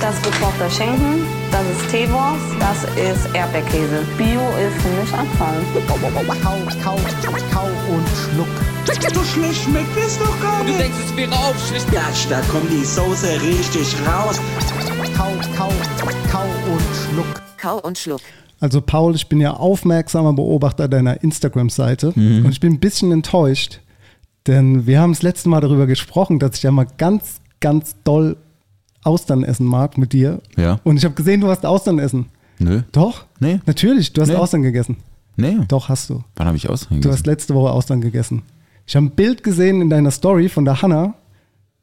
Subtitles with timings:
[0.00, 4.04] Das ist gekochter Schinken, das ist Teewurst, das ist Erdbeerkäse.
[4.16, 5.54] Bio ist für mich Anfang.
[5.88, 5.94] Kau,
[6.82, 6.94] kau,
[7.52, 8.46] kau und schluck.
[9.12, 10.80] So schlecht schmeckt es doch gar Du nicht.
[10.80, 11.90] denkst, es wäre aufschlicht.
[11.92, 14.40] Gatsch, da kommt die Soße richtig raus.
[15.16, 15.72] Kau, kau,
[16.30, 17.42] kau und schluck.
[17.60, 18.20] Kau und Schluck.
[18.60, 22.44] Also Paul, ich bin ja aufmerksamer Beobachter deiner Instagram-Seite Mhm.
[22.46, 23.80] und ich bin ein bisschen enttäuscht,
[24.46, 28.36] denn wir haben das letzte Mal darüber gesprochen, dass ich ja mal ganz, ganz doll
[29.04, 30.40] Austern essen mag mit dir.
[30.56, 30.80] Ja.
[30.84, 32.26] Und ich habe gesehen, du hast Austern essen.
[32.58, 32.82] Nö.
[32.92, 33.26] Doch?
[33.40, 33.60] Nee.
[33.66, 34.34] Natürlich, du hast Nee.
[34.34, 34.96] Austern gegessen.
[35.36, 35.56] Nee.
[35.68, 36.24] Doch, hast du.
[36.36, 37.04] Wann habe ich ausgehängt?
[37.04, 38.42] Du hast letzte Woche Austern gegessen.
[38.86, 41.14] Ich habe ein Bild gesehen in deiner Story von der Hanna,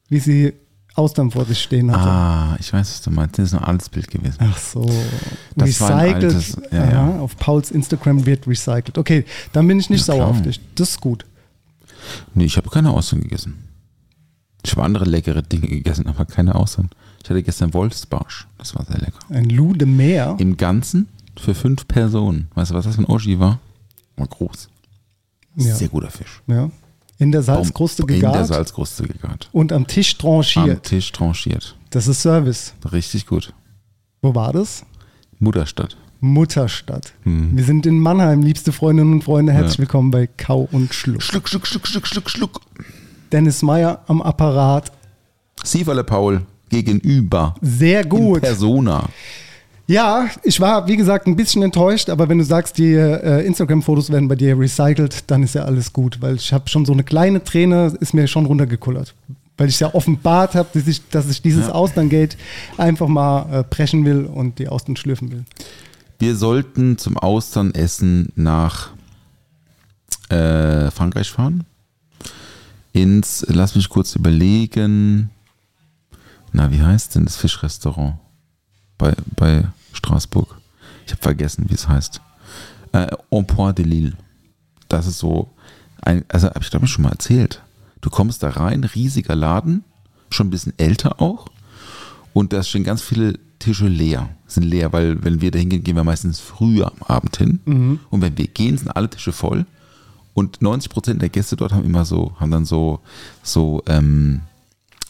[0.10, 0.54] wie sie
[0.96, 2.04] Austern vor sich stehen hatte.
[2.10, 3.38] Ah, ich weiß, was du meinst.
[3.40, 4.38] Das ist ein altes Bild gewesen.
[4.40, 4.86] Ach so.
[5.56, 6.16] Das recycelt.
[6.16, 7.20] altes- ja, ja, ja.
[7.20, 8.98] auf Pauls Instagram wird recycelt.
[8.98, 10.30] Okay, dann bin ich nicht Ja, sauer klar.
[10.32, 10.60] auf dich.
[10.76, 11.26] Das ist gut.
[12.34, 13.64] Nee, ich habe keine Austern gegessen.
[14.66, 16.90] Ich habe andere leckere Dinge gegessen, aber keine Austern.
[17.26, 18.46] Ich hatte gestern Wolfsbarsch.
[18.60, 19.18] Das war sehr lecker.
[19.30, 20.36] Ein Lude Meer.
[20.38, 22.50] Im Ganzen für fünf Personen.
[22.54, 23.58] Weißt du, was das für ein Oschi war?
[24.16, 24.70] War groß.
[25.56, 25.74] Ja.
[25.74, 26.44] Sehr guter Fisch.
[26.46, 26.70] Ja.
[27.18, 29.50] In der Salzkruste In der gegart Salzkruste gegart.
[29.54, 30.84] und am Tisch Am tranchiert.
[30.84, 31.76] Tisch tranchiert.
[31.90, 32.76] Das ist Service.
[32.92, 33.54] Richtig gut.
[34.22, 34.86] Wo war das?
[35.40, 35.98] Mutterstadt.
[36.20, 37.14] Mutterstadt.
[37.24, 37.58] Mhm.
[37.58, 39.52] Wir sind in Mannheim, liebste Freundinnen und Freunde.
[39.52, 39.80] Herzlich Ja.
[39.80, 41.24] willkommen bei Kau und Schluck.
[41.24, 42.62] Schluck, schluck, schluck, schluck, schluck, schluck.
[43.32, 44.92] Dennis Meyer am Apparat.
[45.64, 47.56] Sieverle Paul gegenüber.
[47.62, 48.42] Sehr In gut.
[48.42, 49.10] Persona.
[49.88, 54.10] Ja, ich war, wie gesagt, ein bisschen enttäuscht, aber wenn du sagst, die äh, Instagram-Fotos
[54.10, 57.04] werden bei dir recycelt, dann ist ja alles gut, weil ich habe schon so eine
[57.04, 59.14] kleine Träne, ist mir schon runtergekullert.
[59.58, 61.74] Weil ich ja offenbart habe, dass ich, dass ich dieses Ja.
[61.74, 62.36] Austerngate
[62.78, 65.46] einfach mal äh, brechen will und die Austern schlürfen will.
[66.18, 68.90] Wir sollten zum Austernessen nach
[70.30, 71.64] äh, Frankreich fahren.
[72.92, 75.30] Ins, lass mich kurz überlegen.
[76.56, 78.16] Na, wie heißt denn das Fischrestaurant
[78.98, 80.56] bei, bei Straßburg?
[81.06, 82.22] Ich habe vergessen, wie es heißt.
[82.94, 84.14] Äh, En Point de Lille.
[84.88, 85.52] Das ist so
[86.02, 87.62] ein, also habe ich glaube ich schon mal erzählt.
[88.00, 89.84] Du kommst da rein, riesiger Laden,
[90.30, 91.48] schon ein bisschen älter auch.
[92.32, 94.30] Und da stehen ganz viele Tische leer.
[94.48, 97.60] Sind leer, weil wenn wir da hingehen, gehen wir meistens früher am Abend hin.
[98.12, 99.66] Und wenn wir gehen, sind alle Tische voll.
[100.34, 103.02] Und 90 Prozent der Gäste dort haben immer so, haben dann so,
[103.44, 104.40] so ähm,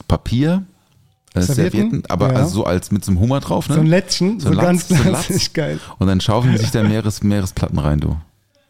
[0.08, 0.64] Papier,
[1.36, 1.80] äh, Servietten?
[1.80, 2.40] Servietten, aber Ja.
[2.40, 3.70] also so als mit so einem Hummer drauf.
[3.70, 3.76] Ne?
[3.76, 5.54] So ein Lätzchen, so, ein ganz Latz, so ein klassisch Latz.
[5.54, 5.80] geil.
[6.00, 8.16] Und dann schaufeln sich da Meeres, Meeresplatten rein, du.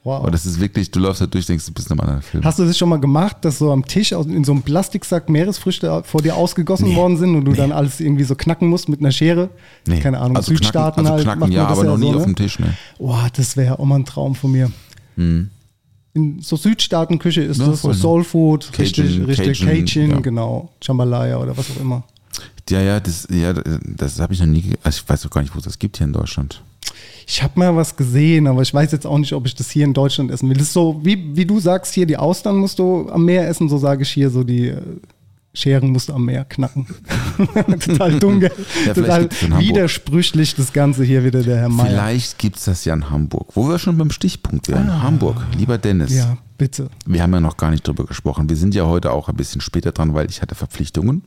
[0.04, 0.20] Wow.
[0.20, 2.44] Aber das ist wirklich, du läufst da durch, denkst, du bist in einem anderen Film.
[2.44, 6.04] Hast du das schon mal gemacht, dass so am Tisch in so einem Plastiksack Meeresfrüchte
[6.06, 6.96] vor dir ausgegossen Nee.
[6.96, 9.50] worden sind und du dann alles irgendwie so knacken musst mit einer Schere?
[9.88, 10.00] Nee.
[10.02, 11.24] Keine Ahnung, also Südstaaten knacken, also halt.
[11.24, 12.34] knacken, macht man ja, aber noch nie so, auf ne?
[12.34, 12.76] dem Tisch, ne?
[13.00, 14.72] Boah, das wäre auch mal ein Traum von mir.
[15.18, 17.94] In so Südstaatenküche ist Ja, das so ne?
[17.96, 20.20] Soul Food, richtig, Cajun, richtig Cajun, Cajun, ja.
[20.20, 22.04] genau, Jambalaya oder was auch immer.
[22.70, 25.54] Ja, ja, das, ja, das habe ich noch nie, also ich weiß auch gar nicht,
[25.54, 26.64] wo es das gibt hier in Deutschland.
[27.28, 29.86] Ich habe mal was gesehen, aber ich weiß jetzt auch nicht, ob ich das hier
[29.86, 30.58] in Deutschland essen will.
[30.58, 33.70] Das ist so, wie, wie du sagst, hier die Austern musst du am Meer essen,
[33.70, 34.82] so sage ich hier so die äh,
[35.56, 36.86] Scheren musst du am Meer knacken.
[37.80, 38.52] Total dumm, gell?
[38.86, 41.88] Ja, Total widersprüchlich das Ganze hier wieder, der Herr Meier.
[41.88, 45.02] Vielleicht gibt es das ja in Hamburg, wo wir schon beim Stichpunkt wären.
[45.02, 46.12] Hamburg, lieber Dennis.
[46.12, 46.16] Ah.
[46.16, 46.90] Ja, bitte.
[47.06, 48.50] Wir haben ja noch gar nicht drüber gesprochen.
[48.50, 51.24] Wir sind ja heute auch ein bisschen später dran, weil ich hatte Verpflichtungen.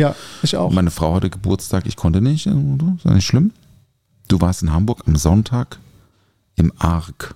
[0.00, 0.70] Ja, ich auch.
[0.72, 2.46] Meine Frau hatte Geburtstag, ich konnte nicht.
[2.46, 3.52] äh, Ist ja nicht schlimm.
[4.28, 5.78] Du warst in Hamburg am Sonntag
[6.56, 7.34] im Arc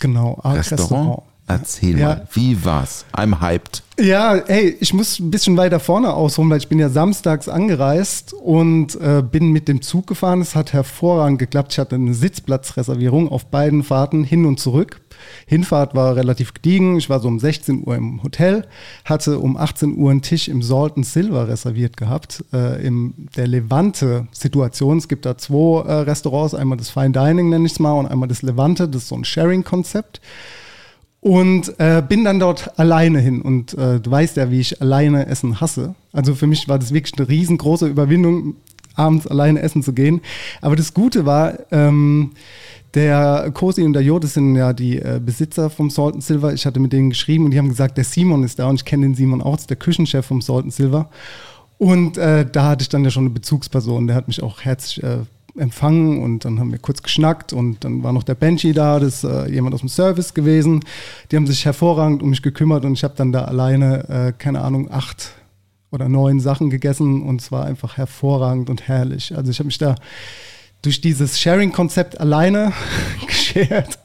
[0.00, 0.82] genau, Arc Restaurant.
[0.82, 1.22] Restaurant.
[1.48, 2.08] Erzähl Ja.
[2.08, 3.04] mal, wie war's?
[3.12, 3.82] I'm hyped.
[4.00, 8.32] Ja, hey, ich muss ein bisschen weiter vorne ausholen, weil ich bin ja samstags angereist
[8.32, 10.40] und äh, bin mit dem Zug gefahren.
[10.40, 11.72] Es hat hervorragend geklappt.
[11.72, 15.00] Ich hatte eine Sitzplatzreservierung auf beiden Fahrten hin und zurück.
[15.46, 16.96] Hinfahrt war relativ gediegen.
[16.96, 18.66] Ich war so um 16 Uhr im Hotel,
[19.04, 23.46] hatte um 18 Uhr einen Tisch im Salt and Silver reserviert gehabt, äh, in der
[23.46, 24.98] Levante-Situation.
[24.98, 28.06] Es gibt da zwei äh, Restaurants, einmal das Fine Dining nenne ich es mal und
[28.06, 28.88] einmal das Levante.
[28.88, 30.20] Das ist so ein Sharing-Konzept.
[31.20, 33.42] Und äh, bin dann dort alleine hin.
[33.42, 35.96] Und äh, du weißt ja, wie ich alleine Essen hasse.
[36.12, 38.54] Also für mich war das wirklich eine riesengroße Überwindung,
[38.94, 40.20] abends alleine essen zu gehen.
[40.60, 42.32] Aber das Gute war, ähm,
[42.96, 46.54] Der Cosi und der Jo, das sind ja die äh, Besitzer vom Salt and Silver.
[46.54, 48.86] Ich hatte mit denen geschrieben und die haben gesagt, der Simon ist da und ich
[48.86, 51.10] kenne den Simon auch, der Küchenchef vom Salt and Silver.
[51.76, 55.04] Und äh, da hatte ich dann ja schon eine Bezugsperson, der hat mich auch herzlich
[55.04, 55.18] äh,
[55.58, 59.22] empfangen und dann haben wir kurz geschnackt und dann war noch der Benji da, das
[59.22, 60.80] ist äh, jemand aus dem Service gewesen.
[61.30, 64.62] Die haben sich hervorragend um mich gekümmert und ich habe dann da alleine, äh, keine
[64.62, 65.32] Ahnung, acht
[65.90, 69.36] oder neun Sachen gegessen und es war einfach hervorragend und herrlich.
[69.36, 69.96] Also ich habe mich da
[70.82, 72.72] durch dieses Sharing-Konzept alleine
[73.26, 73.98] geschert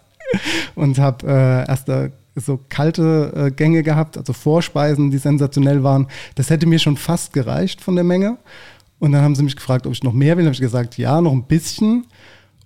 [0.75, 1.89] und habe äh, erst
[2.35, 6.07] so kalte äh, Gänge gehabt, also Vorspeisen, die sensationell waren.
[6.35, 8.37] Das hätte mir schon fast gereicht von der Menge.
[8.99, 10.45] Und dann haben sie mich gefragt, ob ich noch mehr will.
[10.45, 12.05] Habe ich gesagt, ja, noch ein bisschen.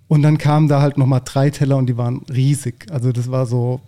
[0.07, 2.85] Und dann kamen da halt nochmal drei Teller und die waren riesig.
[2.91, 3.79] Also das war so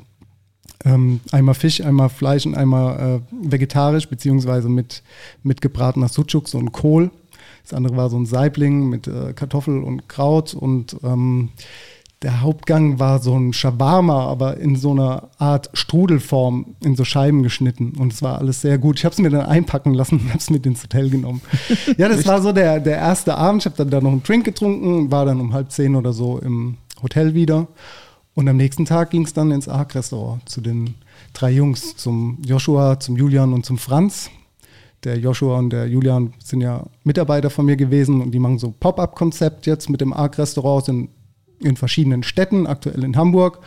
[0.85, 5.03] ähm, einmal Fisch, einmal Fleisch und einmal äh, vegetarisch, beziehungsweise mit,
[5.43, 7.11] mit gebratener Sucuk, so ein Kohl.
[7.67, 11.49] Das andere war so ein Saibling mit äh, Kartoffel und Kraut und ähm,
[12.21, 17.43] der Hauptgang war so ein Shawarma, aber in so einer Art Strudelform in so Scheiben
[17.43, 17.93] geschnitten.
[17.99, 18.97] Und es war alles sehr gut.
[18.97, 21.41] Ich habe es mir dann einpacken lassen und habe es mit ins Hotel genommen.
[21.97, 23.63] ja, das war so der, der erste Abend.
[23.63, 26.39] Ich habe dann da noch einen Drink getrunken, war dann um halb zehn oder so
[26.39, 27.67] im Hotel wieder.
[28.33, 30.95] Und am nächsten Tag ging es dann ins Ark-Restaurant zu den
[31.33, 34.31] drei Jungs, zum Joshua, zum Julian und zum Franz.
[35.07, 38.73] Der Joshua und der Julian sind ja Mitarbeiter von mir gewesen und die machen so
[38.77, 41.09] Pop-up-Konzept jetzt mit dem Ark-Restaurant, sind
[41.59, 43.59] in verschiedenen Städten, aktuell in Hamburg.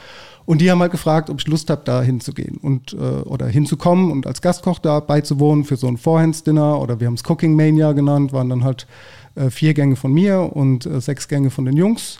[0.44, 4.10] Und die haben halt gefragt, ob ich Lust habe, da hinzugehen und äh, oder hinzukommen
[4.10, 7.92] und als Gastkoch da beizuwohnen für so ein Forehands-Dinner oder wir haben es Cooking Mania
[7.92, 8.87] genannt, waren dann halt
[9.34, 12.19] äh, vier Gänge von mir und äh, sechs Gänge von den Jungs.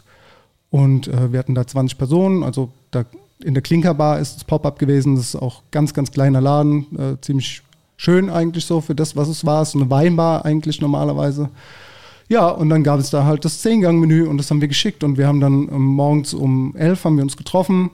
[0.71, 3.05] Und äh, wir hatten da 20 Personen, also da
[3.43, 7.21] in der Klinkerbar ist das Pop-up gewesen, das ist auch ganz, ganz kleiner Laden, äh,
[7.21, 7.61] ziemlich
[8.01, 9.61] schön eigentlich so für das, was es war.
[9.61, 11.49] Es ist eine Weinbar eigentlich normalerweise.
[12.29, 15.19] Ja, und dann gab es da halt das Zehngang-Menü und das haben wir geschickt und
[15.19, 17.91] wir haben dann ähm, morgens um elf haben wir uns getroffen.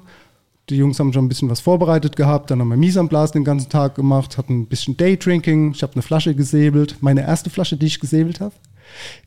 [0.69, 3.31] Die Jungs haben schon ein bisschen was vorbereitet gehabt, dann haben wir Mise en place
[3.31, 7.49] den ganzen Tag gemacht, hatten ein bisschen Daydrinking, ich habe eine Flasche gesäbelt, meine erste
[7.49, 8.53] Flasche, die ich gesäbelt habe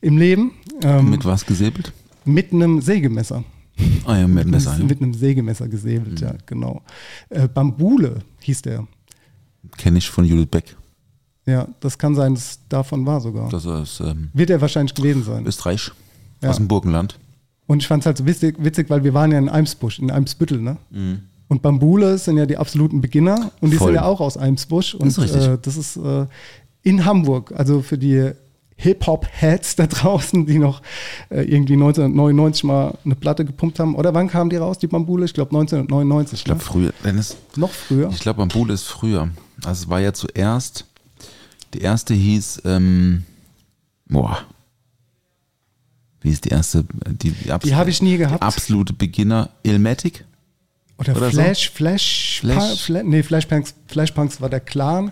[0.01, 0.51] im Leben.
[0.83, 1.93] Ähm, mit was gesäbelt?
[2.25, 3.43] Mit einem Sägemesser.
[4.05, 4.87] Ah ja, mit, Messer, einem, ja.
[4.87, 6.27] mit einem Sägemesser gesäbelt, mhm.
[6.27, 6.81] ja, genau.
[7.29, 8.87] Äh, Bambule hieß der.
[9.77, 10.75] Kenne ich von Judith Beck.
[11.45, 13.49] Ja, das kann sein, dass es davon war sogar.
[13.49, 15.45] Das ist, ähm, Wird er wahrscheinlich gewesen sein.
[15.45, 15.91] Österreich,
[16.41, 16.49] Ja.
[16.49, 17.17] aus dem Burgenland.
[17.67, 20.11] Und ich fand es halt so witzig, witzig, weil wir waren ja in Eimsbusch, in
[20.11, 20.77] Eimsbüttel, ne?
[20.91, 21.19] Mhm.
[21.47, 23.87] Und Bambule sind ja die absoluten Beginner und die Voll.
[23.87, 24.93] sind ja auch aus Eimsbusch.
[24.95, 25.43] Und ist richtig.
[25.45, 26.25] Äh, das ist äh,
[26.83, 28.31] in Hamburg, also für die
[28.81, 30.81] Hip-Hop-Heads da draußen, die noch
[31.29, 33.95] äh, irgendwie 1999 mal eine Platte gepumpt haben.
[33.95, 35.25] Oder wann kamen die raus, die Bambule?
[35.25, 36.39] Ich glaube 1999.
[36.39, 36.65] Ich glaube ne?
[36.65, 38.09] früher, Dennis, Noch früher.
[38.09, 39.29] ich glaube Bambule ist früher.
[39.63, 40.85] Also es war ja zuerst,
[41.73, 43.23] die erste hieß, ähm,
[44.07, 44.39] boah,
[46.21, 46.85] wie ist die erste?
[47.07, 48.43] Die, die, Die habe ich nie gehabt.
[48.43, 50.25] Absolute Beginner, Ilmatic.
[50.97, 51.41] Oder, oder so.
[51.41, 52.57] Flash, Flash, Flash.
[52.57, 52.83] Flash.
[52.83, 55.11] Fla nee, Flashpunks, Flashpunks war der Clan.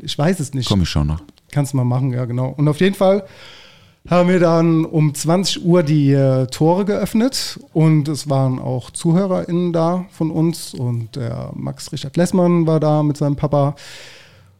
[0.00, 0.68] Ich weiß es nicht.
[0.68, 1.22] Komm ich schon noch.
[1.52, 2.52] Kannst du mal machen, ja, genau.
[2.56, 3.24] Und auf jeden Fall
[4.08, 9.72] haben wir dann um 20 Uhr die äh, Tore geöffnet und es waren auch ZuhörerInnen
[9.72, 13.76] da von uns und der Max Richard Lessmann war da mit seinem Papa.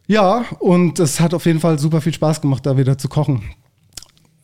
[0.07, 3.43] Ja, und es hat auf jeden Fall super viel Spaß gemacht, da wieder zu kochen.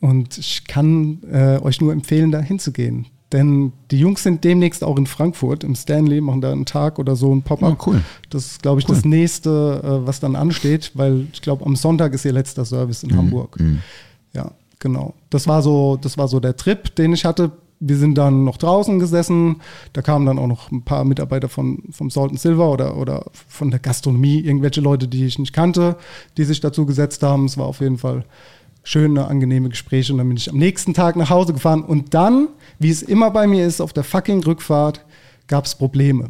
[0.02, 3.07] Und ich kann äh, euch nur empfehlen, da hinzugehen.
[3.31, 7.16] Denn die Jungs sind demnächst auch in Frankfurt im Stanley, machen da einen Tag oder
[7.16, 7.78] so ein Pop-up.
[7.80, 8.02] Oh, cool.
[8.31, 12.14] Das ist, glaube ich, das nächste, äh, was dann ansteht, weil ich glaube, am Sonntag
[12.14, 13.59] ist ihr letzter Service in Hamburg.
[14.33, 15.14] Ja, genau.
[15.30, 17.52] Das war so, das war so der Trip, den ich hatte.
[17.81, 19.62] Wir sind dann noch draußen gesessen.
[19.94, 23.26] Da kamen dann auch noch ein paar Mitarbeiter von, vom Salt and Silver oder, oder
[23.48, 25.95] von der Gastronomie, irgendwelche Leute, die ich nicht kannte,
[26.36, 27.45] die sich dazu gesetzt haben.
[27.45, 28.26] Es war auf jeden Fall
[28.83, 30.14] schöne, angenehme Gespräche.
[30.14, 31.83] Und dann bin ich am nächsten Tag nach Hause gefahren.
[31.83, 35.06] Und dann, wie es immer bei mir ist, auf der fucking Rückfahrt
[35.48, 36.30] gab es Probleme.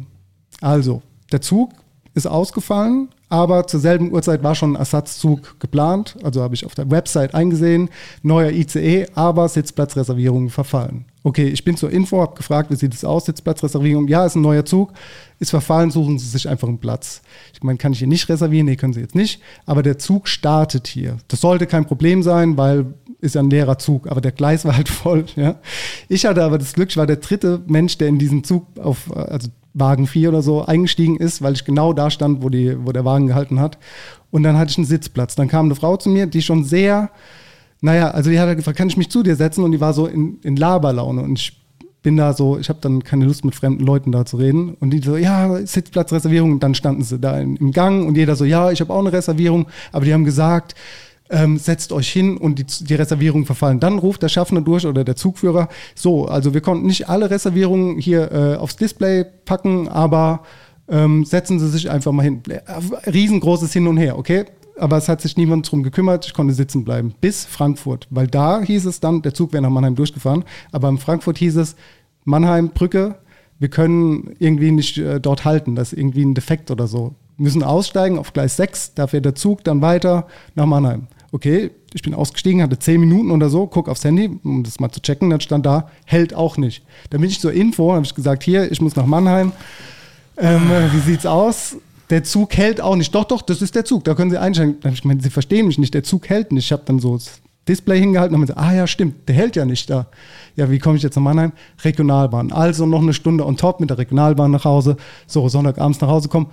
[0.60, 1.02] Also,
[1.32, 1.70] der Zug
[2.14, 6.16] ist ausgefallen, aber zur selben Uhrzeit war schon ein Ersatzzug geplant.
[6.22, 7.88] Also habe ich auf der Website eingesehen,
[8.22, 11.06] neuer ICE, aber Sitzplatzreservierungen verfallen.
[11.22, 14.08] Okay, ich bin zur Info, habe gefragt, wie sieht es aus, Sitzplatzreservierung?
[14.08, 14.92] Ja, ist ein neuer Zug,
[15.38, 17.20] ist verfallen, suchen Sie sich einfach einen Platz.
[17.52, 18.66] Ich meine, kann ich hier nicht reservieren?
[18.66, 19.42] Nee, können Sie jetzt nicht.
[19.66, 21.18] Aber der Zug startet hier.
[21.28, 24.76] Das sollte kein Problem sein, weil ist ja ein leerer Zug, aber der Gleis war
[24.76, 25.26] halt voll.
[25.36, 25.56] Ja.
[26.08, 29.14] Ich hatte aber das Glück, ich war der dritte Mensch, der in diesen Zug auf,
[29.14, 32.92] also Wagen 4 oder so eingestiegen ist, weil ich genau da stand, wo, die, wo
[32.92, 33.78] der Wagen gehalten hat.
[34.30, 35.34] Und dann hatte ich einen Sitzplatz.
[35.34, 37.10] Dann kam eine Frau zu mir, die schon sehr,
[37.80, 39.64] naja, also die hat halt gefragt, kann ich mich zu dir setzen?
[39.64, 41.22] Und die war so in, in Laberlaune.
[41.22, 41.60] Und ich
[42.02, 44.74] bin da so, ich habe dann keine Lust mit fremden Leuten da zu reden.
[44.74, 46.52] Und die so, ja, Sitzplatzreservierung.
[46.52, 49.12] Und dann standen sie da im Gang und jeder so, ja, ich habe auch eine
[49.12, 49.66] Reservierung.
[49.92, 50.74] Aber die haben gesagt,
[51.30, 53.80] ähm, setzt euch hin und die, die Reservierungen verfallen.
[53.80, 57.98] Dann ruft der Schaffner durch oder der Zugführer, so, also wir konnten nicht alle Reservierungen
[57.98, 60.42] hier äh, aufs Display packen, aber
[60.88, 62.42] ähm, setzen Sie sich einfach mal hin.
[62.48, 62.60] Äh,
[63.08, 64.46] Riesengroßes Hin und Her, okay?
[64.80, 67.14] Aber es hat sich niemand drum gekümmert, ich konnte sitzen bleiben.
[67.20, 70.96] Bis Frankfurt, weil da hieß es dann, der Zug wäre nach Mannheim durchgefahren, aber in
[70.96, 71.76] Frankfurt hieß es,
[72.24, 73.16] Mannheim, Brücke,
[73.58, 77.14] wir können irgendwie nicht äh, dort halten, das ist irgendwie ein Defekt oder so.
[77.36, 81.08] Wir müssen aussteigen auf Gleis 6, da fährt der Zug dann weiter nach Mannheim.
[81.30, 84.90] Okay, ich bin ausgestiegen, hatte 10 Minuten oder so, guck aufs Handy, um das mal
[84.90, 86.84] zu checken, dann stand da, hält auch nicht.
[87.10, 89.52] Dann bin ich zur Info, habe ich gesagt, hier, ich muss nach Mannheim.
[90.38, 91.76] Ähm, äh, wie sieht's aus?
[92.10, 93.14] Der Zug hält auch nicht.
[93.14, 94.76] Doch, doch, das ist der Zug, da können Sie einsteigen.
[94.92, 96.66] Ich gemeint, Sie verstehen mich nicht, der Zug hält nicht.
[96.66, 99.54] Ich habe dann so das Display hingehalten und habe gesagt, ah ja, stimmt, der hält
[99.54, 100.06] ja nicht da.
[100.56, 101.52] Ja, wie komme ich jetzt nach Mannheim?
[101.84, 102.52] Regionalbahn.
[102.52, 104.96] Also noch eine Stunde on top mit der Regionalbahn nach Hause.
[105.26, 106.48] So, Sonntagabends nach Hause kommen.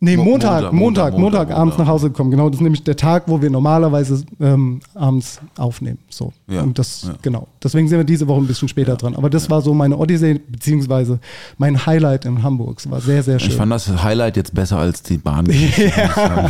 [0.00, 1.78] Nee, Mo- Montag, Montag, Montag, Montag, Montag, abends Montag.
[1.86, 2.30] nach Hause gekommen.
[2.30, 5.98] Genau, das ist nämlich der Tag, wo wir normalerweise ähm, abends aufnehmen.
[6.08, 6.32] So.
[6.46, 7.14] Ja, Und das, ja.
[7.20, 7.48] genau.
[7.60, 9.16] Deswegen sind wir diese Woche ein bisschen später dran.
[9.16, 11.18] Aber das war so meine Odyssee, beziehungsweise
[11.56, 12.78] mein Highlight in Hamburg.
[12.78, 13.48] Es war sehr, sehr schön.
[13.50, 15.46] Ich fand das Highlight jetzt besser als die Bahn.
[15.76, 16.48] ja,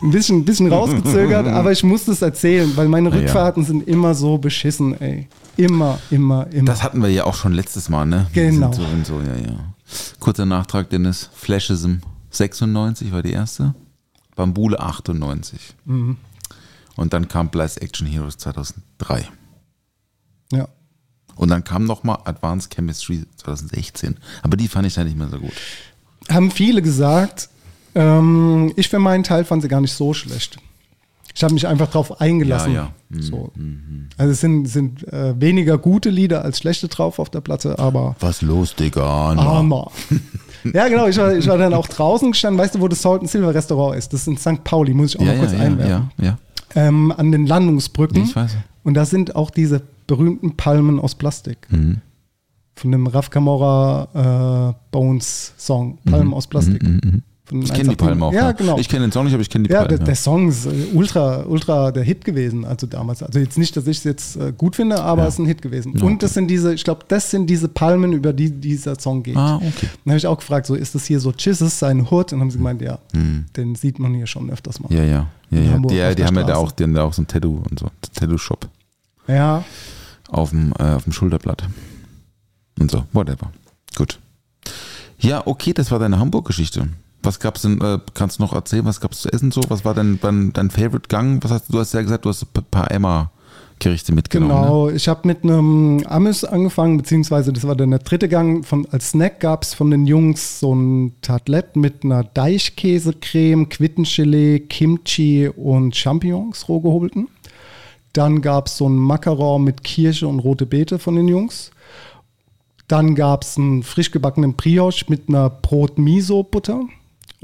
[0.00, 3.20] ein bisschen, ein bisschen rausgezögert, aber ich musste es erzählen, weil meine Ja, ja.
[3.22, 5.26] Rückfahrten sind immer so beschissen, ey.
[5.56, 6.66] Immer, immer, immer.
[6.66, 8.26] Das hatten wir ja auch schon letztes Mal, ne?
[8.32, 8.72] Genau.
[8.72, 9.56] So, so, ja, ja.
[10.20, 11.28] Kurzer Nachtrag, Dennis.
[11.34, 11.94] Flashism
[12.36, 13.74] 96 war die erste.
[14.36, 15.74] Bambule 98.
[15.84, 16.16] Mhm.
[16.96, 19.28] Und dann kam Blast Action Heroes 2003.
[20.52, 20.68] ja.
[21.36, 24.18] Und dann kam nochmal Advanced Chemistry 2016.
[24.44, 25.52] Aber die fand ich dann nicht mehr so gut.
[26.30, 27.48] Haben viele gesagt,
[27.96, 30.58] ähm, ich für meinen Teil fand sie gar nicht so schlecht.
[31.34, 32.72] Ich habe mich einfach drauf eingelassen.
[32.72, 32.94] Ja, ja.
[33.08, 33.52] Mhm, So.
[34.16, 38.14] Also es sind, sind äh, weniger gute Lieder als schlechte drauf auf der Platte, aber
[38.20, 39.34] Was los, Digga?
[39.34, 39.42] Na.
[40.72, 43.20] Ja, genau, ich war, ich war dann auch draußen gestanden, weißt du, wo das Salt
[43.20, 44.12] and Silver Restaurant ist?
[44.12, 44.64] Das ist in St.
[44.64, 46.10] Pauli, muss ich auch Ja, mal kurz ja, einwerfen.
[46.18, 46.38] ja, ja.
[46.74, 48.22] ähm, an den Landungsbrücken.
[48.22, 48.56] Ich weiß.
[48.82, 51.58] Und da sind auch diese berühmten Palmen aus Plastik.
[51.70, 51.98] Mhm.
[52.76, 55.98] Von dem Raf Camora äh, Bones Song.
[56.04, 56.82] Palmen aus Plastik.
[56.82, 57.22] Von den Mhm,
[57.62, 57.98] Ich kenne die 187.
[57.98, 58.32] Palmen auch.
[58.32, 58.78] Ja, genau.
[58.78, 59.96] Ich kenne den Song nicht, aber ich kenne die ja, Palmen.
[59.98, 63.22] der, der Song ist äh, ultra, ultra der Hit gewesen, also damals.
[63.22, 65.28] Also jetzt nicht, dass ich es jetzt äh, gut finde, aber Ja.
[65.28, 65.94] es ist ein Hit gewesen.
[65.96, 69.22] Ja, Und das sind diese, ich glaube, das sind diese Palmen, über die dieser Song
[69.22, 69.36] geht.
[69.36, 69.88] Ah, okay.
[70.04, 72.10] Dann habe ich auch gefragt, so ist das hier so Chizzes, sein Hood?
[72.12, 73.46] Und dann haben sie gemeint, ja, Mhm.
[73.56, 74.92] den sieht man hier schon öfters mal.
[74.92, 75.26] Ja, ja.
[75.50, 75.72] ja, ja.
[75.72, 77.78] Hamburg Die, die haben ja da auch, die haben da auch so ein Tattoo und
[77.78, 77.86] so.
[78.14, 78.68] Tattoo-Shop
[79.28, 79.64] Ja,
[80.28, 81.64] auf dem, äh, auf dem Schulterblatt.
[82.80, 83.50] Und so, whatever.
[83.96, 84.18] Gut.
[85.18, 86.88] Ja, okay, das war deine Hamburg-Geschichte.
[87.24, 89.62] Was gab's denn, äh, kannst du noch erzählen, was gab's zu essen so?
[89.68, 91.42] Was war denn dein, dein Favorite Gang?
[91.42, 94.52] Was hast du, hast ja gesagt, du hast ein paar Emma-Gerichte mitgenommen.
[94.52, 94.60] Ne?
[94.60, 98.64] Genau, ich habe mit einem Amüs angefangen, beziehungsweise das war dann der dritte Gang.
[98.64, 104.60] Von, als Snack gab es von den Jungs so ein Tartlett mit einer Deichkäsecreme, Quittengelee,
[104.60, 107.28] Kimchi und Champignons roh gehobelten.
[108.12, 111.72] Dann gab es so ein Macaron mit Kirsche und rote Beete von den Jungs.
[112.86, 116.82] Dann gab es einen frisch gebackenen Brioche mit einer Brot-Miso-Butter.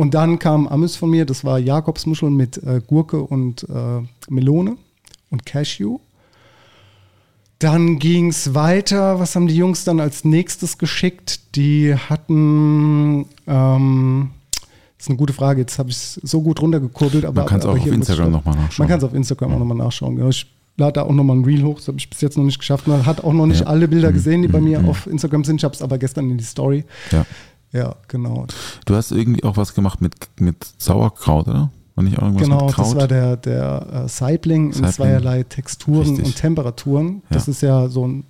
[0.00, 4.78] Und dann kam Amüs von mir, das war Jakobsmuscheln mit äh, Gurke und äh, Melone
[5.28, 5.99] und Cashew.
[7.59, 9.21] Dann ging es weiter.
[9.21, 11.54] Was haben die Jungs dann als nächstes geschickt?
[11.54, 14.30] Die hatten, ähm,
[14.97, 17.26] das ist eine gute Frage, jetzt habe ich es so gut runtergekurbelt.
[17.26, 18.33] Aber, Man kann's aber auch auf Instagram stoppen.
[18.33, 18.76] noch mal nachschauen.
[18.78, 20.16] Man kann es auf Instagram auch nochmal nachschauen.
[20.16, 20.30] Genau.
[20.30, 20.47] Ich
[20.78, 22.87] lade da auch nochmal ein Reel hoch, das habe ich bis jetzt noch nicht geschafft.
[22.88, 23.66] Man hat auch noch nicht Ja.
[23.66, 24.88] alle Bilder Mhm, gesehen, die bei mhm, mir mhm.
[24.88, 25.57] auf Instagram sind.
[25.57, 26.85] Ich habe es aber gestern in die Story.
[27.11, 27.26] Ja.
[27.73, 28.47] Ja, genau.
[28.87, 31.71] Du hast irgendwie auch was gemacht mit, mit Sauerkraut, oder?
[31.95, 32.87] War nicht irgendwas Genau, mit Kraut?
[32.87, 36.25] das war der, der äh, Saibling in zweierlei Texturen Richtig.
[36.27, 37.23] und Temperaturen.
[37.31, 37.50] Das Ja.
[37.53, 38.25] ist ja so ein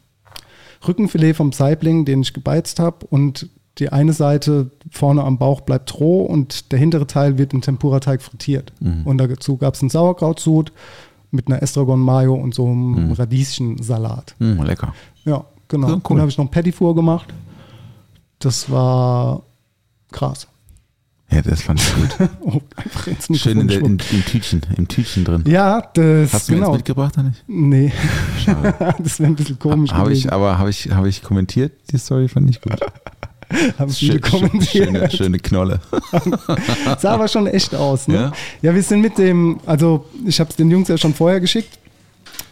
[0.86, 5.98] Rückenfilet vom Saibling, den ich gebeizt habe und die eine Seite vorne am Bauch bleibt
[6.00, 8.72] roh und der hintere Teil wird in Tempura-Teig frittiert.
[8.80, 9.02] Mhm.
[9.04, 10.72] Und dazu gab es einen Sauerkrautsud
[11.30, 13.12] mit einer Estragon-Mayo und so einem Mhm.
[13.12, 14.34] Radieschensalat.
[14.38, 14.92] Mm, lecker.
[15.24, 15.88] Ja, genau.
[15.88, 16.00] Ja, cool.
[16.08, 17.28] Dann habe ich noch ein Petit Four gemacht.
[18.40, 19.42] Das war
[20.10, 20.48] krass.
[21.30, 22.28] Ja, das fand ich gut.
[22.40, 25.44] Oh, einfach ins Schön in der, in, im Tütchen, im Tütchen drin.
[25.46, 26.70] Ja, das Hast du mir genau.
[26.72, 27.44] jetzt mitgebracht oder nicht?
[27.46, 27.92] Nee.
[28.98, 31.72] das wäre ein bisschen komisch Habe ich, aber habe ich, habe ich kommentiert?
[31.92, 32.80] Die Story fand ich gut.
[33.78, 34.86] Haben viele Schön- schön- kommentiert.
[34.86, 35.80] Schöne, schöne Knolle.
[36.98, 38.06] Sah aber schon echt aus.
[38.06, 38.14] Ne?
[38.14, 38.32] Ja?
[38.62, 38.74] Ja?
[38.74, 41.79] wir sind mit dem, also ich habe es den Jungs ja schon vorher geschickt,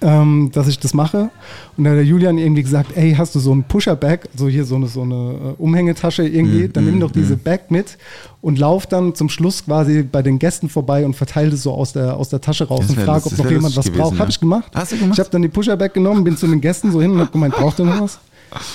[0.01, 1.31] ähm, dass ich das mache.
[1.77, 4.65] Und da hat der Julian irgendwie gesagt, ey, hast du so ein Pusher-Bag, also hier
[4.65, 7.99] so eine, so eine äh, Umhängetasche irgendwie, Mm, dann nimm mm, doch diese Bag mit
[8.41, 11.93] und lauf dann zum Schluss quasi bei den Gästen vorbei und verteile es so aus
[11.93, 13.95] der, aus der Tasche raus Das und wär- frag, das ob noch jemand was lustig
[13.95, 14.11] braucht.
[14.11, 14.35] gewesen, Habe ja.
[14.35, 14.73] ich gemacht.
[14.75, 15.13] Hast du gemacht?
[15.15, 17.55] Ich habe dann die Pusher-Bag genommen, bin zu den Gästen so hin und habe gemeint,
[17.55, 18.19] braucht ihr noch was?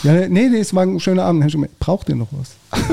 [0.04, 1.46] Ja, nee, nee, es war ein schöner Abend.
[1.46, 2.56] Ich gemeint, Braucht ihr noch was?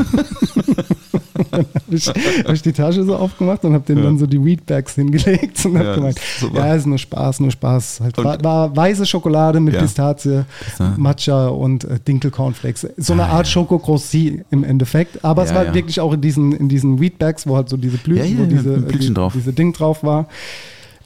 [1.51, 4.43] dann habe ich, hab ich die Tasche so aufgemacht und habe denen dann so die
[4.45, 6.59] Weedbags hingelegt und habe Ja, gemeint, super.
[6.67, 8.01] ja, ist nur Spaß, nur Spaß.
[8.03, 9.81] Halt, war, war weiße Schokolade mit Ja.
[9.83, 10.45] Pistazie,
[10.79, 10.95] Ja.
[10.97, 12.89] Matcha und äh, Dinkel-Cornflakes.
[12.97, 13.53] So eine Ah, Art ja.
[13.53, 15.25] Schoko-Grossi im Endeffekt.
[15.25, 15.75] Aber es Ja, war ja.
[15.75, 18.43] wirklich auch in diesen, in diesen Weedbags, wo halt so diese Blüten, Ja, ja, wo
[18.43, 19.33] ja, diese, die, drauf.
[19.35, 20.27] diese Ding drauf war.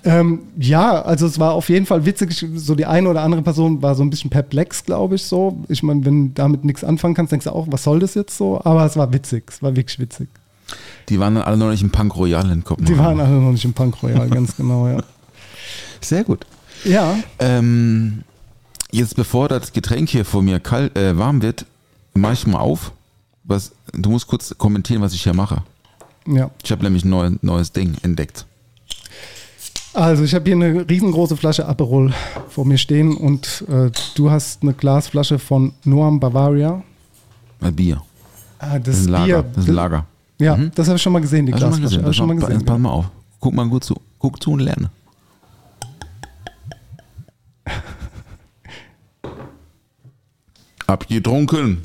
[0.05, 2.45] Ähm, ja, also es war auf jeden Fall witzig.
[2.57, 5.65] So die eine oder andere Person war so ein bisschen perplex, glaube ich, so.
[5.69, 8.37] Ich meine, wenn du damit nichts anfangen kannst, denkst du auch, was soll das jetzt
[8.37, 8.61] so?
[8.65, 9.45] Aber es war witzig.
[9.49, 10.29] Es war wirklich witzig.
[11.09, 12.95] Die waren dann alle noch nicht im Punk Royal in Kopenhagen.
[12.95, 14.99] Die waren alle noch nicht im Punk Royal, ganz genau, ja.
[16.01, 16.45] Sehr gut.
[16.85, 18.25] Ja, Ähm,
[18.91, 21.65] jetzt bevor das Getränk hier vor mir kalt, äh, warm wird,
[22.15, 22.93] mache ich mal auf.
[23.45, 25.63] Was, du musst kurz kommentieren, was ich hier mache.
[26.27, 26.51] ja.
[26.63, 28.47] Ich habe nämlich ein neu, neues Ding entdeckt.
[29.95, 32.13] Also ich habe hier eine riesengroße Flasche Aperol
[32.49, 36.83] vor mir stehen und äh, du hast eine Glasflasche von Noam Bavaria.
[37.61, 38.03] Ein Bier.
[38.59, 39.25] Ah, Das ist ein Lager.
[39.43, 39.45] Bier.
[39.55, 40.07] Das ist ein Lager.
[40.41, 40.73] Ja, Mhm.
[40.75, 41.83] das habe ich schon mal gesehen, die mal Glasflasche.
[41.83, 42.03] gesehen?
[42.05, 42.65] Hab ich schon mal gesehen.
[42.65, 43.05] Pass mal auf.
[43.39, 43.95] Guck mal gut zu.
[44.19, 44.91] Guck zu und lerne.
[50.87, 51.83] Abgetrunken.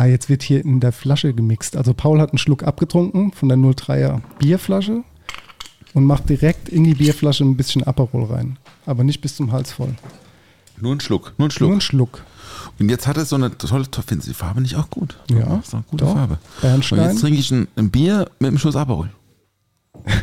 [0.00, 1.76] Ah, jetzt wird hier in der Flasche gemixt.
[1.76, 5.02] Also Paul hat einen Schluck abgetrunken von der 03er Bierflasche
[5.92, 8.58] und macht direkt in die Bierflasche ein bisschen Aperol rein.
[8.86, 9.94] Aber nicht bis zum Hals voll.
[10.80, 11.34] Nur ein Schluck.
[11.36, 11.68] Nur ein Schluck.
[11.68, 12.24] Nur ein Schluck.
[12.78, 15.18] Und jetzt hat es so eine tolle, findest du die Farbe nicht auch gut?
[15.28, 16.14] Ja, Das ist eine gute doch.
[16.14, 16.38] Farbe.
[16.62, 16.98] Bernstein.
[17.00, 19.10] Und jetzt trinke ich ein, ein Bier mit einem Schuss Aperol.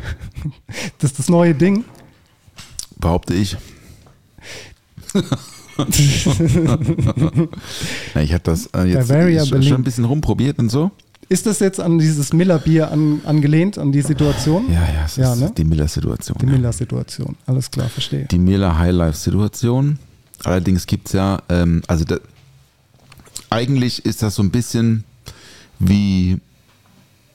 [0.97, 1.85] Das ist das neue Ding.
[2.99, 3.57] Behaupte ich.
[8.15, 9.73] Ja, ich habe das äh, jetzt Bavaria schon, Berlin.
[9.75, 10.91] ein bisschen rumprobiert und so.
[11.29, 14.71] Ist das jetzt an dieses Miller-Bier an, angelehnt, an die Situation?
[14.71, 15.51] Ja, ja, es Ja, ist ne?
[15.57, 16.37] die Miller-Situation.
[16.39, 16.51] Die ja.
[16.53, 17.35] Miller-Situation.
[17.45, 18.25] Alles klar, verstehe.
[18.31, 19.99] Die Miller High Life-Situation.
[20.43, 22.17] Allerdings gibt es ja, ähm, also da,
[23.49, 25.03] eigentlich ist das so ein bisschen
[25.79, 26.37] wie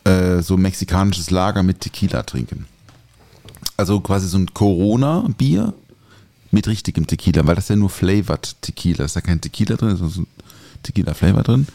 [0.05, 2.67] äh, so mexikanisches Lager mit Tequila trinken.
[3.77, 5.75] Also quasi so ein Corona-Bier
[6.53, 9.17] mit richtigem Tequila, weil das ja nur flavored Tequila ist.
[9.17, 10.27] Da kein Tequila drin, sondern so ein
[10.83, 11.67] Tequila-Flavor drin.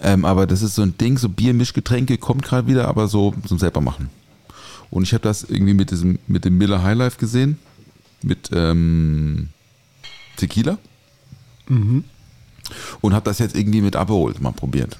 [0.00, 3.58] Ähm, aber das ist so ein Ding, so Bier-Mischgetränke kommt gerade wieder, aber so zum
[3.58, 4.10] selber machen.
[4.90, 7.58] Und ich habe das irgendwie mit diesem, mit dem Miller High Life gesehen,
[8.22, 9.48] mit ähm,
[10.36, 10.78] Tequila.
[13.00, 14.98] Und habe das jetzt irgendwie mit Aperol mal probiert.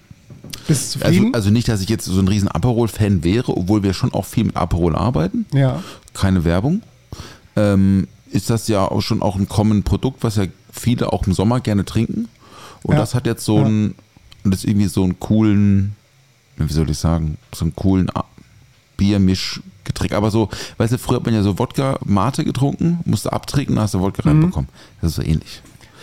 [0.67, 3.93] Bist du Also, also nicht, dass ich jetzt so ein riesen Aperol-Fan wäre, obwohl wir
[3.93, 5.47] schon auch viel mit Aperol arbeiten.
[5.53, 5.83] ja.
[6.15, 6.83] Keine Werbung.
[7.57, 11.33] Ähm, ist das ja auch schon auch ein Common Produkt, was ja viele auch im
[11.35, 12.29] Sommer gerne trinken.
[12.83, 13.01] Und Ja.
[13.01, 13.67] das hat jetzt so Ja.
[13.67, 13.95] einen,
[14.45, 15.95] das ist irgendwie so einen coolen,
[16.57, 18.09] wie soll ich sagen, so einen coolen
[18.97, 20.13] Biermischgetränk.
[20.13, 23.95] Aber so, weißt du, früher hat man ja so Wodka Mate getrunken, musste abtrinken, hast
[23.95, 24.29] du Wodka Mhm.
[24.41, 24.69] reinbekommen.
[25.01, 25.63] Das ist so ähnlich.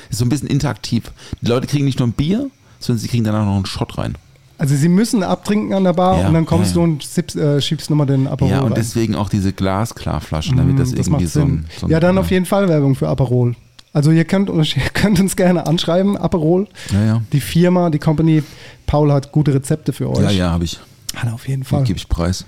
[0.10, 1.12] Ist so ein bisschen interaktiv.
[1.42, 4.16] Die Leute kriegen nicht nur ein Bier, sondern sie kriegen danach noch einen Shot rein.
[4.60, 6.86] Also sie müssen abtrinken an der Bar Ja, und dann kommst ja, ja.
[6.86, 8.76] du und sippst, äh, schiebst nochmal den Aperol ja, und rein.
[8.76, 12.18] deswegen auch diese Glasklarflaschen, damit das, Mm, das irgendwie so ein, so ein ja, dann
[12.18, 13.56] auf jeden Fall Werbung für Aperol.
[13.94, 16.68] Also ihr könnt, uns- ihr könnt uns gerne anschreiben, Aperol.
[16.92, 17.22] Ja, ja.
[17.34, 18.44] Die Firma, die Company,
[18.86, 20.20] Paul hat gute Rezepte für euch.
[20.20, 20.78] Ja, ja, habe ich.
[21.16, 21.84] Hat auf jeden Fall.
[21.86, 22.46] gebe ich preis.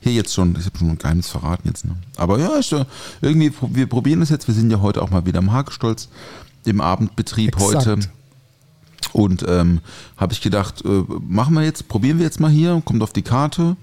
[0.00, 1.84] Hier jetzt schon, ich habe schon ein Geheimnis verraten jetzt.
[1.86, 1.96] Ne?
[2.16, 2.86] Aber ja, ist, ja
[3.20, 4.46] irgendwie, wir probieren es jetzt.
[4.48, 6.08] Wir sind ja heute auch mal wieder im Hagestolz
[6.64, 7.86] im Abendbetrieb Exakt.
[7.86, 7.98] heute.
[9.12, 9.80] Und ähm,
[10.16, 13.22] habe ich gedacht, äh, machen wir jetzt, probieren wir jetzt mal hier, kommt auf die
[13.22, 13.76] Karte.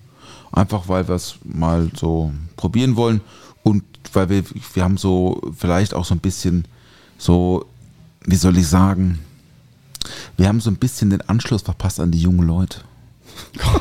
[0.51, 3.21] Einfach weil wir es mal so probieren wollen.
[3.63, 3.83] Und
[4.13, 6.65] weil wir, wir haben so vielleicht auch so ein bisschen
[7.17, 7.65] so,
[8.25, 9.19] wie soll ich sagen,
[10.37, 12.81] wir haben so ein bisschen den Anschluss verpasst an die jungen Leute.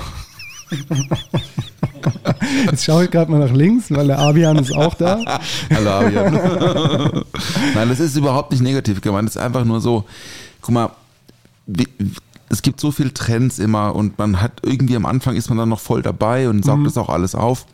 [2.70, 5.20] Jetzt schaue ich gerade mal nach links, weil der Abian ist auch da.
[5.74, 6.33] Hallo Abian.
[7.74, 9.28] Nein, das ist überhaupt nicht negativ gemeint.
[9.28, 10.05] Das ist einfach nur so,
[10.61, 10.90] guck mal,
[12.48, 15.68] es gibt so viele Trends immer und man hat irgendwie am Anfang ist man dann
[15.68, 17.66] noch voll dabei und saugt das auch alles auf.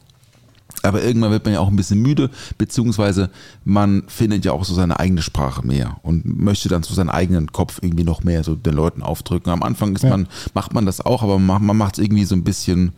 [0.83, 3.31] Aber irgendwann wird man ja auch ein bisschen müde, beziehungsweise
[3.65, 7.51] man findet ja auch so seine eigene Sprache mehr und möchte dann so seinen eigenen
[7.51, 9.51] Kopf irgendwie noch mehr so den Leuten aufdrücken.
[9.51, 10.11] Am Anfang ist Ja.
[10.11, 12.93] man, macht man das auch, aber man, man macht es irgendwie so ein bisschen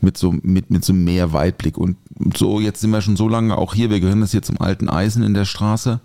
[0.00, 1.78] mit so, mit, mit so mehr Weitblick.
[1.78, 1.96] Und
[2.36, 4.88] so, jetzt sind wir schon so lange auch hier, wir gehören das hier zum alten
[4.88, 6.00] Eisen in der Straße,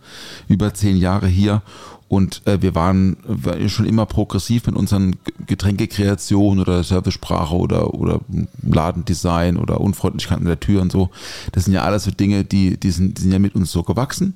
[0.48, 1.64] über zehn Jahre hier.
[2.10, 8.22] Und äh, wir waren wir schon immer progressiv mit unseren Getränkekreationen oder Servicesprache oder, oder
[8.64, 11.10] Ladendesign oder Unfreundlichkeit an der Tür und so.
[11.52, 13.84] Das sind ja alles so Dinge, die, die, sind, die sind ja mit uns so
[13.84, 14.36] gewachsen.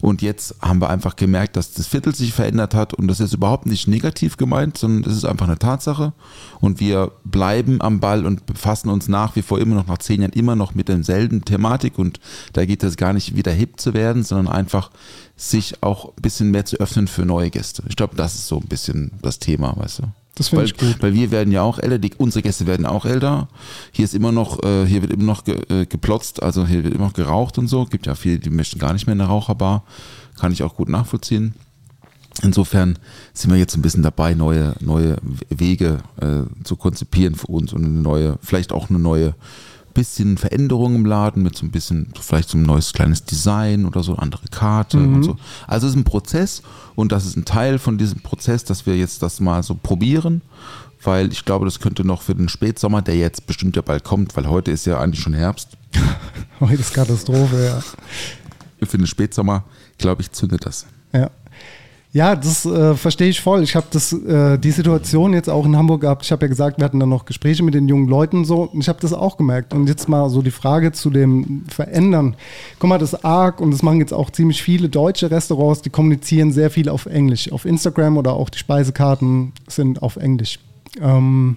[0.00, 3.34] Und jetzt haben wir einfach gemerkt, dass das Viertel sich verändert hat und das ist
[3.34, 6.12] überhaupt nicht negativ gemeint, sondern das ist einfach eine Tatsache.
[6.60, 10.22] Und wir bleiben am Ball und befassen uns nach wie vor immer noch nach zehn
[10.22, 11.98] Jahren immer noch mit derselben Thematik.
[12.00, 12.18] Und
[12.52, 14.90] da geht es gar nicht wieder hip zu werden, sondern einfach
[15.42, 17.82] sich auch ein bisschen mehr zu öffnen für neue Gäste.
[17.88, 20.02] Ich glaube, das ist so ein bisschen das Thema, weißt du.
[20.36, 21.02] Das finde Weil, ich gut.
[21.02, 23.48] weil wir werden ja auch älter, die, unsere Gäste werden auch älter.
[23.90, 26.94] Hier ist immer noch, äh, hier wird immer noch ge, äh, geplotzt, also hier wird
[26.94, 27.84] immer noch geraucht und so.
[27.86, 29.82] Gibt ja viele, die möchten gar nicht mehr in der Raucherbar.
[30.38, 31.54] Kann ich auch gut nachvollziehen.
[32.42, 32.98] Insofern
[33.34, 35.16] sind wir jetzt ein bisschen dabei, neue, neue
[35.50, 39.34] Wege äh, zu konzipieren für uns und eine neue, vielleicht auch eine neue
[39.92, 44.02] bisschen Veränderung im Laden mit so ein bisschen, vielleicht so ein neues kleines Design oder
[44.02, 45.36] so, eine andere Karte und so.
[45.66, 46.62] Also es ist ein Prozess
[46.94, 50.42] und das ist ein Teil von diesem Prozess, dass wir jetzt das mal so probieren,
[51.02, 54.36] weil ich glaube, das könnte noch für den Spätsommer, der jetzt bestimmt ja bald kommt,
[54.36, 55.76] weil heute ist ja eigentlich schon Herbst,
[56.60, 58.86] Heute ist Katastrophe, ja.
[58.86, 59.64] für den Spätsommer,
[59.98, 60.86] glaube ich, zündet das.
[61.12, 61.30] Ja.
[62.14, 63.62] Ja, das äh, verstehe ich voll.
[63.62, 66.22] Ich habe äh, die Situation jetzt auch in Hamburg gehabt.
[66.24, 68.68] Ich habe ja gesagt, wir hatten dann noch Gespräche mit den jungen Leuten so.
[68.78, 69.72] Ich habe das auch gemerkt.
[69.72, 72.36] Und jetzt mal so die Frage zu dem Verändern.
[72.78, 76.52] Guck mal, das ARC und das machen jetzt auch ziemlich viele deutsche Restaurants, die kommunizieren
[76.52, 77.50] sehr viel auf Englisch.
[77.50, 80.58] Auf Instagram oder auch die Speisekarten sind auf Englisch.
[81.00, 81.56] Ähm,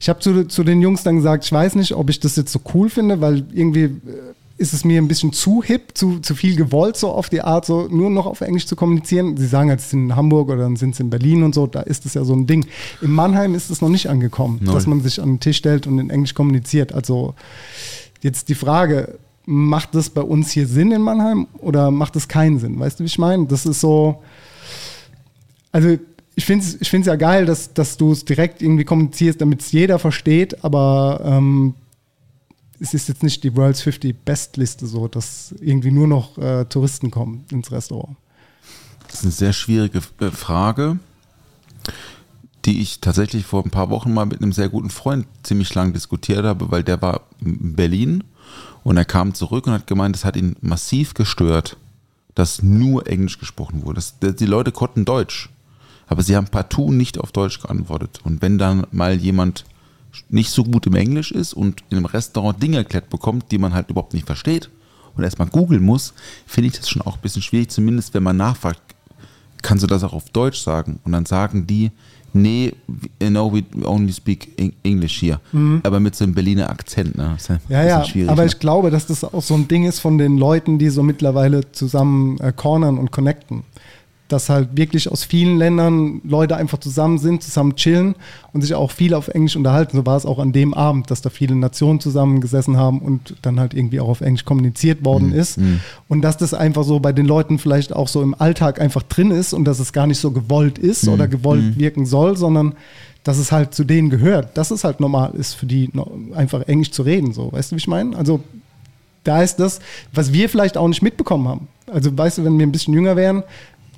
[0.00, 2.50] ich habe zu, zu den Jungs dann gesagt, ich weiß nicht, ob ich das jetzt
[2.50, 3.90] so cool finde, weil irgendwie äh,
[4.58, 7.66] ist es mir ein bisschen zu hip, zu, zu viel gewollt, so auf die Art,
[7.66, 9.36] so nur noch auf Englisch zu kommunizieren.
[9.36, 11.66] Sie sagen halt, sie sind in Hamburg oder dann sind sie in Berlin und so,
[11.66, 12.66] da ist es ja so ein Ding.
[13.00, 14.74] In Mannheim ist es noch nicht angekommen, Nein.
[14.74, 16.92] dass man sich an den Tisch stellt und in Englisch kommuniziert.
[16.92, 17.34] Also
[18.20, 22.58] jetzt die Frage, macht das bei uns hier Sinn in Mannheim oder macht das keinen
[22.58, 22.78] Sinn?
[22.78, 23.46] Weißt du, wie ich meine?
[23.46, 24.22] Das ist so,
[25.72, 25.96] also
[26.34, 29.60] ich finde es ich find's ja geil, dass, dass du es direkt irgendwie kommunizierst, damit
[29.60, 31.74] es jeder versteht, aber ähm,
[32.82, 36.64] es ist jetzt nicht die World's 50 Best Liste so, dass irgendwie nur noch äh,
[36.64, 38.16] Touristen kommen ins Restaurant.
[39.06, 40.98] Das ist eine sehr schwierige äh, Frage,
[42.64, 45.92] die ich tatsächlich vor ein paar Wochen mal mit einem sehr guten Freund ziemlich lang
[45.92, 48.24] diskutiert habe, weil der war in Berlin
[48.82, 51.76] und er kam zurück und hat gemeint, es hat ihn massiv gestört,
[52.34, 53.96] dass nur Englisch gesprochen wurde.
[53.96, 55.50] Das, die Leute konnten Deutsch,
[56.08, 58.20] aber sie haben partout nicht auf Deutsch geantwortet.
[58.24, 59.64] Und wenn dann mal jemand
[60.28, 63.72] nicht so gut im Englisch ist und in einem Restaurant Dinge erklärt bekommt, die man
[63.74, 64.70] halt überhaupt nicht versteht
[65.16, 66.12] und erstmal googeln muss,
[66.46, 68.80] finde ich das schon auch ein bisschen schwierig, zumindest wenn man nachfragt,
[69.62, 70.98] kannst du das auch auf Deutsch sagen?
[71.04, 71.90] Und dann sagen die,
[72.32, 72.72] nee,
[73.20, 75.38] know, we only speak Eng- English here.
[75.82, 77.32] Aber mit so einem Berliner Akzent, ne?
[77.36, 78.48] Das ist Ja, ja, schwierig, aber ne?
[78.48, 81.70] ich glaube, dass das auch so ein Ding ist von den Leuten, die so mittlerweile
[81.72, 83.62] zusammen äh, cornern und connecten.
[84.32, 88.14] Dass halt wirklich aus vielen Ländern Leute einfach zusammen sind, zusammen chillen
[88.54, 89.94] und sich auch viel auf Englisch unterhalten.
[89.96, 93.60] So war es auch an dem Abend, dass da viele Nationen zusammengesessen haben und dann
[93.60, 95.58] halt irgendwie auch auf Englisch kommuniziert worden Mhm, ist.
[96.08, 99.30] Und dass das einfach so bei den Leuten vielleicht auch so im Alltag einfach drin
[99.30, 102.74] ist und dass es gar nicht so gewollt ist Mhm, oder gewollt wirken soll, sondern
[103.24, 105.90] dass es halt zu denen gehört, dass es halt normal ist für die
[106.34, 107.34] einfach Englisch zu reden.
[107.34, 108.16] So, weißt du, wie ich meine?
[108.16, 108.40] Also
[109.24, 109.78] da ist das,
[110.12, 111.68] was wir vielleicht auch nicht mitbekommen haben.
[111.92, 113.42] Also weißt du, wenn wir ein bisschen jünger wären,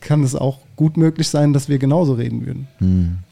[0.04, 3.24] kann es auch gut möglich sein, dass wir genauso reden würden.